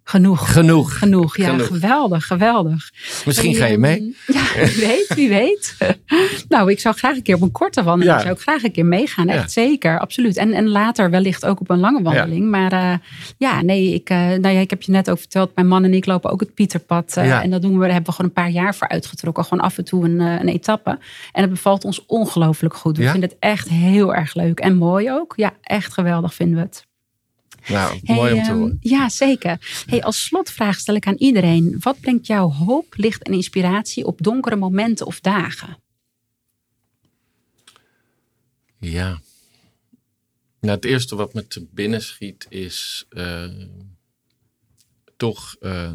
Genoeg. 0.09 0.51
genoeg. 0.53 0.97
Genoeg, 0.97 1.37
ja, 1.37 1.49
Genoeg. 1.49 1.67
geweldig, 1.67 2.25
geweldig. 2.25 2.89
Misschien 3.25 3.55
ga 3.55 3.65
je 3.65 3.71
ehm, 3.71 3.79
mee. 3.81 4.15
Ja, 4.27 4.43
wie 4.65 4.85
weet, 4.87 5.13
wie 5.15 5.29
weet. 5.29 5.75
nou, 6.49 6.71
ik 6.71 6.79
zou 6.79 6.95
graag 6.95 7.15
een 7.15 7.21
keer 7.21 7.35
op 7.35 7.41
een 7.41 7.51
korte 7.51 7.83
wandeling, 7.83 8.15
Ja. 8.17 8.21
zou 8.23 8.33
ik 8.33 8.41
graag 8.41 8.63
een 8.63 8.71
keer 8.71 8.85
meegaan. 8.85 9.27
Ja. 9.27 9.33
Echt 9.33 9.51
zeker, 9.51 9.99
absoluut. 9.99 10.37
En, 10.37 10.53
en 10.53 10.69
later 10.69 11.09
wellicht 11.09 11.45
ook 11.45 11.59
op 11.59 11.69
een 11.69 11.79
lange 11.79 12.01
wandeling. 12.01 12.49
Maar 12.49 12.71
eh, 12.71 12.93
ja, 13.37 13.61
nee, 13.61 13.93
ik, 13.93 14.09
eh, 14.09 14.17
nou 14.17 14.49
ja, 14.49 14.59
ik 14.59 14.69
heb 14.69 14.81
je 14.81 14.91
net 14.91 15.09
ook 15.09 15.19
verteld, 15.19 15.55
mijn 15.55 15.67
man 15.67 15.83
en 15.83 15.93
ik 15.93 16.05
lopen 16.05 16.31
ook 16.31 16.39
het 16.39 16.53
Pieterpad. 16.53 17.17
eh. 17.17 17.43
En 17.43 17.49
dat 17.49 17.61
doen 17.61 17.73
we, 17.73 17.79
daar 17.79 17.87
hebben 17.93 18.05
we 18.09 18.11
gewoon 18.15 18.31
een 18.35 18.43
paar 18.43 18.51
jaar 18.51 18.75
voor 18.75 18.87
uitgetrokken. 18.87 19.43
Gewoon 19.45 19.63
af 19.63 19.77
en 19.77 19.83
toe 19.85 20.05
een, 20.05 20.19
een 20.19 20.47
etappe. 20.47 20.89
En 21.31 21.41
het 21.41 21.49
bevalt 21.49 21.85
ons 21.85 22.05
ongelooflijk 22.05 22.73
goed. 22.75 22.97
We 22.97 23.03
vinden 23.09 23.29
het 23.29 23.37
echt 23.39 23.69
heel 23.69 24.15
erg 24.15 24.33
leuk 24.33 24.59
en 24.59 24.75
mooi 24.77 25.11
ook. 25.11 25.33
Ja, 25.35 25.53
echt 25.61 25.93
geweldig 25.93 26.33
vinden 26.33 26.55
we 26.55 26.61
het. 26.61 26.87
Nou, 27.67 27.99
Hey, 28.03 28.15
mooi 28.15 28.33
om 28.33 28.43
te 28.43 28.49
ehm, 28.49 28.57
horen. 28.57 28.77
Ja, 28.81 29.09
zeker. 29.09 29.83
Hey, 29.85 30.01
als 30.03 30.23
slotvraag 30.23 30.79
stel 30.79 30.95
ik 30.95 31.07
aan 31.07 31.15
iedereen. 31.15 31.75
Wat 31.79 31.99
brengt 31.99 32.27
jou 32.27 32.53
hoop, 32.53 32.93
licht 32.97 33.23
en 33.23 33.33
inspiratie 33.33 34.05
op 34.05 34.21
donkere 34.21 34.55
momenten 34.55 35.05
of 35.05 35.19
dagen? 35.19 35.77
Ja. 38.79 39.21
Nou, 40.59 40.75
het 40.75 40.85
eerste 40.85 41.15
wat 41.15 41.33
me 41.33 41.47
te 41.47 41.67
binnen 41.71 42.01
schiet 42.01 42.45
is 42.49 43.05
uh, 43.09 43.51
toch 45.17 45.55
uh, 45.59 45.91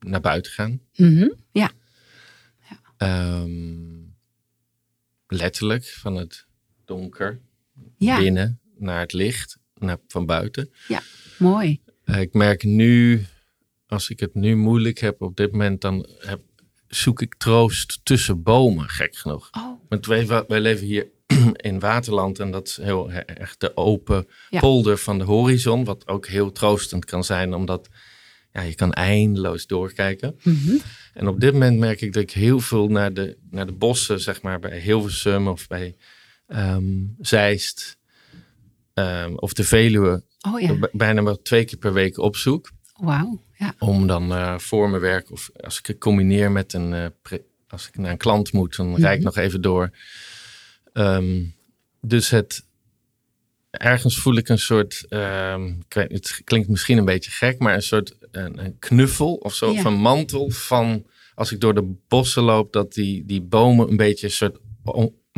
naar 0.00 0.20
buiten 0.20 0.52
gaan. 0.52 0.80
Mhm, 0.96 1.28
Ja. 1.52 1.70
Um, 2.98 4.14
letterlijk 5.26 5.84
van 5.84 6.16
het 6.16 6.46
donker 6.84 7.40
Ja. 7.98 8.18
binnen 8.18 8.60
naar 8.78 9.00
het 9.00 9.12
licht, 9.12 9.58
naar, 9.78 9.98
van 10.08 10.26
buiten. 10.26 10.70
Ja, 10.88 11.02
mooi. 11.38 11.80
Uh, 12.04 12.20
ik 12.20 12.32
merk 12.34 12.62
nu, 12.64 13.24
als 13.86 14.10
ik 14.10 14.20
het 14.20 14.34
nu 14.34 14.56
moeilijk 14.56 14.98
heb 14.98 15.22
op 15.22 15.36
dit 15.36 15.52
moment, 15.52 15.80
dan 15.80 16.06
heb, 16.18 16.40
zoek 16.88 17.22
ik 17.22 17.34
troost 17.34 18.00
tussen 18.02 18.42
bomen, 18.42 18.88
gek 18.88 19.16
genoeg. 19.16 19.48
Oh, 19.56 19.80
Want 19.88 20.06
wij, 20.06 20.26
wij 20.48 20.60
leven 20.60 20.86
hier 20.86 21.06
in 21.56 21.78
Waterland 21.80 22.38
en 22.38 22.50
dat 22.50 22.66
is 22.66 22.76
heel 22.76 23.10
he- 23.10 23.18
echt 23.20 23.60
de 23.60 23.76
open 23.76 24.26
Ja. 24.50 24.60
polder 24.60 24.98
van 24.98 25.18
de 25.18 25.24
horizon. 25.24 25.84
Wat 25.84 26.08
ook 26.08 26.26
heel 26.26 26.52
troostend 26.52 27.04
kan 27.04 27.24
zijn, 27.24 27.54
omdat 27.54 27.88
ja, 28.52 28.62
je 28.62 28.74
kan 28.74 28.92
eindeloos 28.92 29.66
doorkijken. 29.66 30.38
mhm. 30.42 30.76
En 31.14 31.28
op 31.28 31.40
dit 31.40 31.52
moment 31.52 31.78
merk 31.78 32.00
ik 32.00 32.12
dat 32.12 32.22
ik 32.22 32.30
heel 32.30 32.60
veel 32.60 32.88
naar 32.88 33.12
de, 33.12 33.36
naar 33.50 33.66
de 33.66 33.72
bossen, 33.72 34.20
zeg 34.20 34.42
maar, 34.42 34.58
bij 34.58 34.80
Hilversum 34.80 35.48
of 35.48 35.66
bij 35.66 35.96
ehm, 36.46 36.84
Zeist 37.20 37.98
ehm, 38.96 39.34
of 39.34 39.52
de 39.52 39.64
Veluwe, 39.64 40.22
oh 40.52 40.60
ja. 40.60 40.88
bijna 40.92 41.22
wel 41.22 41.42
twee 41.42 41.64
keer 41.64 41.78
per 41.78 41.92
week 41.92 42.18
opzoek. 42.18 42.70
Wauw. 42.96 43.42
Ja. 43.58 43.74
Om 43.78 44.06
dan 44.06 44.32
eh, 44.34 44.58
voor 44.58 44.90
mijn 44.90 45.02
werk, 45.02 45.30
of 45.30 45.50
als 45.60 45.78
ik 45.78 45.86
het 45.86 45.98
combineer 45.98 46.50
met 46.52 46.72
een, 46.72 46.92
eh, 46.94 47.06
pre- 47.22 47.42
als 47.68 47.88
ik 47.88 47.96
naar 47.96 48.10
een 48.10 48.16
klant 48.16 48.52
moet, 48.52 48.76
dan 48.76 48.96
rijd 48.96 49.18
ik 49.18 49.24
nog 49.24 49.36
even 49.36 49.60
door. 49.60 49.90
Ehm, 50.92 51.44
dus 52.00 52.30
het, 52.30 52.64
ergens 53.70 54.18
voel 54.18 54.36
ik 54.36 54.48
een 54.48 54.58
soort, 54.58 55.04
ehm, 55.08 55.66
ik 55.66 55.94
weet, 55.94 56.12
het 56.12 56.40
klinkt 56.44 56.68
misschien 56.68 56.98
een 56.98 57.04
beetje 57.04 57.30
gek, 57.30 57.58
maar 57.58 57.74
een 57.74 57.82
soort 57.82 58.16
een, 58.30 58.64
een 58.64 58.78
knuffel 58.78 59.34
of 59.34 59.54
zo, 59.54 59.72
Ja. 59.72 59.78
of 59.78 59.84
een 59.84 59.94
mantel 60.00 60.50
van, 60.50 61.06
als 61.34 61.52
ik 61.52 61.60
door 61.60 61.74
de 61.74 61.94
bossen 62.08 62.42
loop, 62.42 62.72
dat 62.72 62.92
die, 62.92 63.24
die 63.26 63.42
bomen 63.42 63.88
een 63.90 63.96
beetje 63.96 64.26
een 64.26 64.32
soort, 64.32 64.58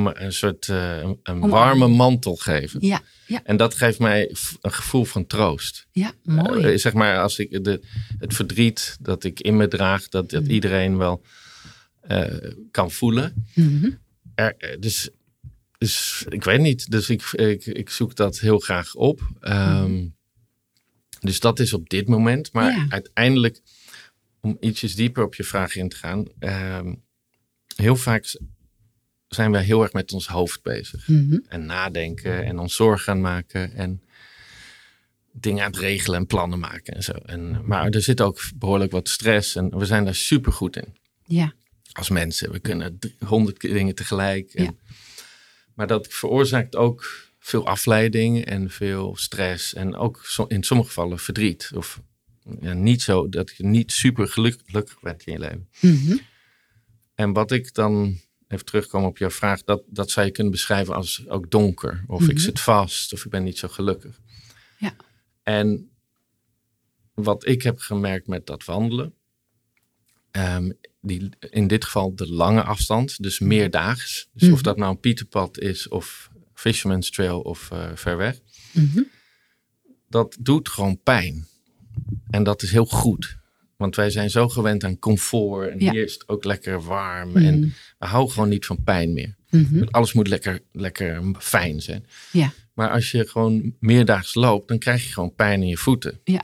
een 0.06 0.32
soort 0.32 0.68
eh, 0.68 0.98
een, 0.98 1.18
Omarmen. 1.24 1.48
warme 1.50 1.88
mantel 1.88 2.36
geven. 2.36 2.86
Ja. 2.86 3.00
Ja. 3.26 3.40
En 3.44 3.56
dat 3.56 3.74
geeft 3.74 3.98
mij 3.98 4.34
een 4.60 4.72
gevoel 4.72 5.04
van 5.04 5.26
troost. 5.26 5.86
Ja, 5.92 6.12
mooi. 6.22 6.64
Eh, 6.72 6.78
zeg 6.78 6.92
maar, 6.92 7.18
als 7.20 7.38
ik 7.38 7.64
de, 7.64 7.80
het 8.18 8.34
verdriet 8.34 8.96
dat 9.00 9.24
ik 9.24 9.40
in 9.40 9.56
me 9.56 9.68
draag, 9.68 10.08
dat, 10.08 10.30
dat 10.30 10.46
iedereen 10.46 10.96
wel 10.96 11.22
eh, 12.00 12.50
kan 12.70 12.90
voelen. 12.90 13.46
Er, 14.34 14.54
eh, 14.56 14.80
dus, 14.80 15.08
dus 15.78 16.24
ik 16.28 16.44
weet 16.44 16.60
niet. 16.60 16.90
Dus 16.90 17.10
ik, 17.10 17.22
ik, 17.32 17.66
ik 17.66 17.90
zoek 17.90 18.14
dat 18.16 18.38
heel 18.38 18.58
graag 18.58 18.94
op. 18.94 19.20
Ehm, 19.40 20.06
Dus 21.20 21.40
dat 21.40 21.58
is 21.60 21.72
op 21.72 21.88
dit 21.88 22.08
moment. 22.08 22.52
Maar 22.52 22.72
Ja. 22.72 22.86
uiteindelijk, 22.88 23.60
om 24.40 24.56
ietsjes 24.60 24.94
dieper 24.94 25.24
op 25.24 25.34
je 25.34 25.44
vraag 25.44 25.76
in 25.76 25.88
te 25.88 25.96
gaan. 25.96 26.26
ehm, 26.38 26.94
heel 27.76 27.96
vaak 27.96 28.36
zijn 29.28 29.50
wij 29.50 29.62
heel 29.62 29.82
erg 29.82 29.92
met 29.92 30.12
ons 30.12 30.26
hoofd 30.26 30.62
bezig. 30.62 31.08
Mhm. 31.08 31.38
En 31.48 31.66
nadenken 31.66 32.44
en 32.44 32.58
ons 32.58 32.74
zorgen 32.74 33.04
gaan 33.04 33.20
maken. 33.20 33.72
En 33.74 34.02
dingen 35.32 35.64
aan 35.64 35.70
het 35.70 35.80
regelen 35.80 36.18
en 36.18 36.26
plannen 36.26 36.58
maken 36.58 36.94
en 36.94 37.02
zo. 37.02 37.12
En, 37.12 37.60
maar 37.66 37.88
er 37.88 38.02
zit 38.02 38.20
ook 38.20 38.40
behoorlijk 38.54 38.92
wat 38.92 39.08
stress. 39.08 39.56
En 39.56 39.78
we 39.78 39.84
zijn 39.84 40.04
daar 40.04 40.14
super 40.14 40.52
goed 40.52 40.76
in. 40.76 40.96
Ja. 41.24 41.52
Als 41.92 42.08
mensen. 42.08 42.52
We 42.52 42.58
kunnen 42.58 42.98
honderd 43.26 43.60
dingen 43.60 43.94
tegelijk. 43.94 44.52
En, 44.54 44.64
Ja. 44.64 44.74
Maar 45.74 45.86
dat 45.86 46.06
veroorzaakt 46.10 46.76
ook 46.76 47.26
veel 47.38 47.66
afleiding 47.66 48.44
en 48.44 48.70
veel 48.70 49.16
stress. 49.16 49.74
En 49.74 49.96
ook 49.96 50.20
so- 50.24 50.44
in 50.46 50.62
sommige 50.62 50.88
gevallen 50.88 51.18
verdriet. 51.18 51.70
Of 51.74 52.00
ja, 52.60 52.72
niet 52.72 53.02
zo 53.02 53.28
dat 53.28 53.52
je 53.56 53.64
niet 53.66 53.92
super 53.92 54.28
geluk- 54.28 54.60
gelukkig 54.66 55.00
bent 55.00 55.22
in 55.26 55.32
je 55.32 55.38
leven. 55.38 55.68
Mhm. 55.80 56.16
En 57.14 57.32
wat 57.32 57.50
ik 57.52 57.74
dan 57.74 58.20
even 58.48 58.64
terugkomen 58.64 59.08
op 59.08 59.18
jouw 59.18 59.30
vraag, 59.30 59.64
dat, 59.64 59.82
dat 59.86 60.10
zou 60.10 60.26
je 60.26 60.32
kunnen 60.32 60.52
beschrijven 60.52 60.94
als 60.94 61.28
ook 61.28 61.50
donker. 61.50 62.04
Of 62.06 62.22
ik 62.22 62.28
Mhm. 62.34 62.38
zit 62.38 62.60
vast, 62.60 63.12
of 63.12 63.24
ik 63.24 63.30
ben 63.30 63.42
niet 63.44 63.58
zo 63.58 63.68
gelukkig. 63.68 64.20
Ja. 64.78 64.96
En 65.42 65.90
wat 67.14 67.46
ik 67.46 67.62
heb 67.62 67.78
gemerkt 67.78 68.26
met 68.26 68.46
dat 68.46 68.64
wandelen, 68.64 69.14
ehm, 70.30 70.70
die, 71.00 71.28
in 71.50 71.66
dit 71.66 71.84
geval 71.84 72.14
de 72.14 72.32
lange 72.32 72.62
afstand, 72.62 73.22
dus 73.22 73.38
meerdaags. 73.38 74.28
Dus 74.32 74.48
of 74.48 74.54
Mhm. 74.54 74.62
dat 74.62 74.76
nou 74.76 74.90
een 74.90 75.00
Pieterpad 75.00 75.58
is, 75.58 75.88
of 75.88 76.30
Fisherman's 76.54 77.10
Trail, 77.10 77.40
of 77.40 77.70
eh, 77.70 77.90
ver 77.94 78.16
weg. 78.16 78.38
Mhm. 78.72 79.02
Dat 80.08 80.36
doet 80.40 80.68
gewoon 80.68 81.00
pijn. 81.02 81.46
En 82.30 82.42
dat 82.42 82.62
is 82.62 82.70
heel 82.70 82.86
goed. 82.86 83.36
Want 83.76 83.96
wij 83.96 84.10
zijn 84.10 84.30
zo 84.30 84.48
gewend 84.48 84.84
aan 84.84 84.98
comfort. 84.98 85.70
En 85.70 85.80
Ja. 85.80 85.90
hier 85.92 86.04
is 86.04 86.12
het 86.12 86.28
ook 86.28 86.44
lekker 86.44 86.82
warm. 86.82 87.36
En 87.36 87.58
Mhm. 87.60 87.68
We 87.98 88.06
houden 88.06 88.32
gewoon 88.32 88.48
niet 88.48 88.66
van 88.66 88.82
pijn 88.84 89.12
meer. 89.12 89.36
Mhm. 89.50 89.82
Alles 89.90 90.12
moet 90.12 90.28
lekker, 90.28 90.60
lekker 90.72 91.22
fijn 91.38 91.80
zijn. 91.82 92.06
Ja. 92.32 92.52
Maar 92.74 92.90
als 92.90 93.10
je 93.10 93.26
gewoon 93.28 93.74
meerdaags 93.80 94.34
loopt, 94.34 94.68
dan 94.68 94.78
krijg 94.78 95.06
je 95.06 95.12
gewoon 95.12 95.34
pijn 95.34 95.62
in 95.62 95.68
je 95.68 95.76
voeten. 95.76 96.20
Ja. 96.24 96.42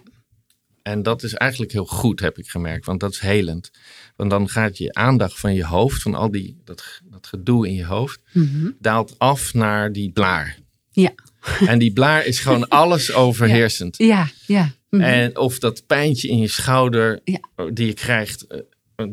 En 0.82 1.02
dat 1.02 1.22
is 1.22 1.34
eigenlijk 1.34 1.72
heel 1.72 1.84
goed, 1.86 2.20
heb 2.20 2.38
ik 2.38 2.48
gemerkt. 2.48 2.86
Want 2.86 3.00
dat 3.00 3.12
is 3.12 3.18
helend. 3.18 3.70
Want 4.16 4.30
dan 4.30 4.48
gaat 4.48 4.78
je 4.78 4.94
aandacht 4.94 5.38
van 5.40 5.54
je 5.54 5.64
hoofd, 5.64 6.02
van 6.02 6.14
al 6.14 6.30
die, 6.30 6.60
dat, 6.64 7.00
dat 7.04 7.26
gedoe 7.26 7.66
in 7.68 7.74
je 7.74 7.84
hoofd, 7.84 8.20
Mhm. 8.32 8.70
daalt 8.78 9.18
af 9.18 9.54
naar 9.54 9.92
die 9.92 10.12
blaar. 10.12 10.58
Ja. 10.90 11.12
En 11.66 11.78
die 11.78 11.92
blaar 11.92 12.26
is 12.26 12.38
gewoon 12.40 12.68
alles 12.68 13.12
overheersend. 13.12 13.96
Ja. 13.98 14.28
Ja. 14.46 14.72
Mhm. 14.90 15.02
En 15.02 15.36
of 15.38 15.58
dat 15.58 15.86
pijntje 15.86 16.28
in 16.28 16.38
je 16.38 16.48
schouder 16.48 17.20
Ja. 17.24 17.40
die 17.72 17.86
je 17.86 17.92
krijgt, 17.94 18.46
eh, 18.46 18.58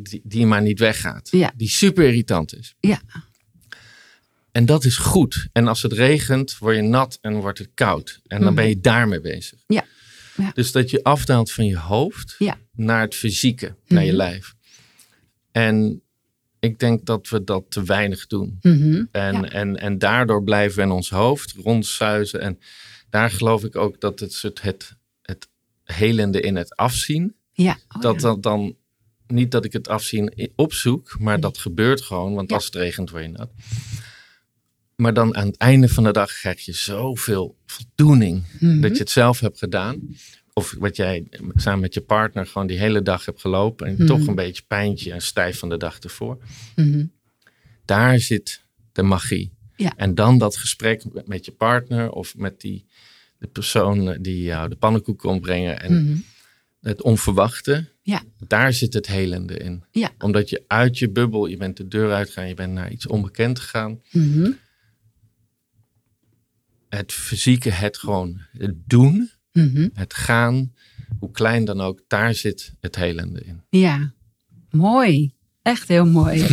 die, 0.01 0.21
die 0.23 0.45
maar 0.45 0.61
niet 0.61 0.79
weggaat. 0.79 1.29
Ja. 1.31 1.51
Die 1.55 1.69
super 1.69 2.03
irritant 2.05 2.55
is. 2.55 2.75
Ja. 2.79 3.01
En 4.51 4.65
dat 4.65 4.83
is 4.83 4.97
goed. 4.97 5.47
En 5.51 5.67
als 5.67 5.81
het 5.81 5.93
regent, 5.93 6.57
word 6.57 6.75
je 6.75 6.81
nat 6.81 7.17
en 7.21 7.33
wordt 7.33 7.59
het 7.59 7.69
koud. 7.73 8.19
En 8.27 8.37
dan 8.37 8.45
Mhm. 8.53 8.55
ben 8.55 8.67
je 8.69 8.79
daarmee 8.79 9.21
bezig. 9.21 9.59
Ja. 9.67 9.85
Ja. 10.37 10.51
Dus 10.53 10.71
dat 10.71 10.89
je 10.89 11.03
afdaalt 11.03 11.51
van 11.51 11.65
je 11.65 11.77
hoofd 11.77 12.35
Ja. 12.37 12.57
naar 12.73 13.01
het 13.01 13.15
fysieke, 13.15 13.75
naar 13.87 14.01
je 14.03 14.07
Mhm. 14.07 14.17
lijf. 14.17 14.53
En 15.51 16.01
ik 16.59 16.79
denk 16.79 17.05
dat 17.05 17.29
we 17.29 17.43
dat 17.43 17.63
te 17.69 17.83
weinig 17.83 18.27
doen. 18.27 18.57
Mhm. 18.61 19.03
En, 19.11 19.33
Ja. 19.41 19.49
en, 19.49 19.77
en 19.77 19.97
daardoor 19.97 20.43
blijven 20.43 20.77
we 20.77 20.83
in 20.83 20.91
ons 20.91 21.09
hoofd 21.09 21.51
rondzuizen. 21.51 22.41
En 22.41 22.59
daar 23.09 23.31
geloof 23.31 23.63
ik 23.63 23.75
ook 23.75 24.01
dat 24.01 24.19
het, 24.19 24.33
soort 24.33 24.61
het, 24.61 24.95
het 25.21 25.47
helende 25.83 26.41
in 26.41 26.55
het 26.55 26.75
afzien. 26.75 27.35
Ja. 27.53 27.77
Oh, 27.95 28.01
dat 28.01 28.19
dat 28.19 28.43
dan 28.43 28.75
niet 29.31 29.51
dat 29.51 29.65
ik 29.65 29.73
het 29.73 29.87
afzien 29.87 30.51
opzoek, 30.55 31.15
maar 31.19 31.39
dat 31.39 31.57
gebeurt 31.57 32.01
gewoon. 32.01 32.33
Want 32.33 32.49
Ja. 32.49 32.55
als 32.55 32.65
het 32.65 32.75
regent, 32.75 33.09
word 33.09 33.23
je 33.23 33.29
nat. 33.29 33.49
Maar 34.95 35.13
dan 35.13 35.35
aan 35.35 35.47
het 35.47 35.57
einde 35.57 35.87
van 35.89 36.03
de 36.03 36.11
dag 36.11 36.33
krijg 36.39 36.65
je 36.65 36.73
zoveel 36.73 37.55
voldoening 37.65 38.43
Mhm. 38.59 38.81
dat 38.81 38.91
je 38.91 38.97
het 38.99 39.09
zelf 39.09 39.39
hebt 39.39 39.57
gedaan. 39.57 40.15
Of 40.53 40.75
wat 40.79 40.95
jij 40.95 41.27
samen 41.55 41.79
met 41.79 41.93
je 41.93 42.01
partner 42.01 42.47
gewoon 42.47 42.67
die 42.67 42.77
hele 42.79 43.01
dag 43.01 43.25
hebt 43.25 43.41
gelopen. 43.41 43.87
En 43.87 43.93
Mhm. 43.93 44.05
toch 44.05 44.27
een 44.27 44.35
beetje 44.35 44.63
pijntje 44.67 45.11
en 45.11 45.21
stijf 45.21 45.59
van 45.59 45.69
de 45.69 45.77
dag 45.77 45.99
ervoor. 45.99 46.37
Mhm. 46.75 47.05
Daar 47.85 48.19
zit 48.19 48.61
de 48.91 49.03
magie. 49.03 49.51
Ja. 49.75 49.93
En 49.95 50.15
dan 50.15 50.37
dat 50.37 50.55
gesprek 50.57 51.03
met- 51.25 51.45
je 51.45 51.51
partner 51.51 52.11
of 52.11 52.35
met 52.37 52.61
die, 52.61 52.85
de 53.37 53.47
persoon 53.47 54.17
die 54.21 54.43
jou 54.43 54.69
de 54.69 54.75
pannenkoek 54.75 55.19
komt 55.19 55.41
brengen. 55.41 55.81
En 55.81 56.03
Mhm. 56.05 56.17
Het 56.81 57.01
onverwachte, 57.01 57.89
Ja. 58.01 58.21
daar 58.47 58.73
zit 58.73 58.93
het 58.93 59.07
helende 59.07 59.57
in. 59.57 59.83
Ja. 59.91 60.09
Omdat 60.19 60.49
je 60.49 60.63
uit 60.67 60.97
je 60.99 61.09
bubbel, 61.09 61.45
je 61.45 61.57
bent 61.57 61.77
de 61.77 61.87
deur 61.87 62.11
uitgegaan, 62.13 62.47
je 62.47 62.53
bent 62.53 62.73
naar 62.73 62.91
iets 62.91 63.07
onbekend 63.07 63.59
gegaan. 63.59 64.01
Mhm. 64.11 64.51
Het 66.89 67.11
fysieke, 67.11 67.69
het 67.69 67.97
gewoon 67.97 68.41
het 68.57 68.75
doen, 68.87 69.31
Mhm. 69.53 69.89
het 69.93 70.13
gaan, 70.13 70.73
hoe 71.19 71.31
klein 71.31 71.65
dan 71.65 71.81
ook, 71.81 72.01
daar 72.07 72.33
zit 72.33 72.73
het 72.79 72.95
helende 72.95 73.41
in. 73.41 73.61
Ja, 73.69 74.11
mooi. 74.69 75.31
Echt 75.61 75.87
heel 75.87 76.05
mooi. 76.05 76.39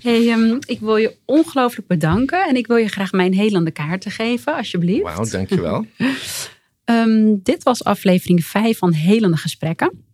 hey, 0.00 0.28
ehm, 0.30 0.56
ik 0.66 0.80
wil 0.80 0.96
je 0.96 1.16
ongelooflijk 1.24 1.86
bedanken 1.88 2.48
en 2.48 2.56
ik 2.56 2.66
wil 2.66 2.76
je 2.76 2.88
graag 2.88 3.12
mijn 3.12 3.34
helende 3.34 3.70
kaarten 3.70 4.10
geven, 4.10 4.56
alsjeblieft. 4.56 5.02
Wauw, 5.02 5.24
dankjewel. 5.30 5.86
Ehm, 6.84 7.36
dit 7.42 7.62
was 7.62 7.84
aflevering 7.84 8.44
5 8.44 8.78
van 8.78 8.92
Helende 8.92 9.36
Gesprekken. 9.36 10.04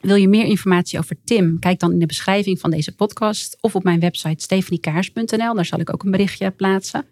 Wil 0.00 0.16
je 0.16 0.28
meer 0.28 0.44
informatie 0.44 0.98
over 0.98 1.16
Tim? 1.24 1.58
Kijk 1.58 1.78
dan 1.78 1.92
in 1.92 1.98
de 1.98 2.06
beschrijving 2.06 2.60
van 2.60 2.70
deze 2.70 2.94
podcast 2.94 3.56
of 3.60 3.74
op 3.74 3.82
mijn 3.82 4.00
website 4.00 4.42
stefaniekaars.nl. 4.42 5.54
Daar 5.54 5.64
zal 5.64 5.80
ik 5.80 5.92
ook 5.92 6.02
een 6.02 6.10
berichtje 6.10 6.50
plaatsen. 6.50 7.04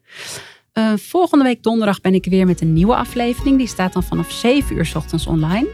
Eh, 0.73 0.93
volgende 0.97 1.45
week 1.45 1.63
donderdag 1.63 2.01
ben 2.01 2.15
ik 2.15 2.25
weer 2.25 2.47
met 2.47 2.61
een 2.61 2.73
nieuwe 2.73 2.97
aflevering. 2.97 3.59
Die 3.59 3.67
staat 3.67 3.93
dan 3.93 4.03
vanaf 4.03 4.33
7 4.33 4.77
uur 4.77 4.93
ochtends 4.95 5.27
online. 5.27 5.69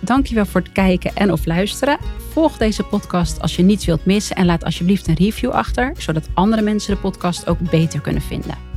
Dankjewel 0.00 0.46
voor 0.46 0.60
het 0.60 0.72
kijken 0.72 1.14
en 1.14 1.32
of 1.32 1.46
luisteren. 1.46 1.98
Volg 2.30 2.56
deze 2.56 2.82
podcast 2.82 3.40
als 3.40 3.56
je 3.56 3.62
niets 3.62 3.84
wilt 3.84 4.04
missen 4.04 4.36
en 4.36 4.46
laat 4.46 4.64
alsjeblieft 4.64 5.08
een 5.08 5.14
review 5.14 5.50
achter, 5.50 5.94
zodat 5.98 6.28
andere 6.34 6.62
mensen 6.62 6.94
de 6.94 7.00
podcast 7.00 7.46
ook 7.46 7.70
beter 7.70 8.00
kunnen 8.00 8.22
vinden. 8.22 8.70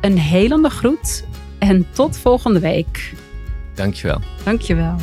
een 0.00 0.18
helende 0.18 0.70
groet 0.70 1.24
en 1.58 1.86
tot 1.92 2.18
volgende 2.18 2.60
week. 2.60 3.12
Dankjewel. 3.74 4.20
Dankjewel. 4.44 4.96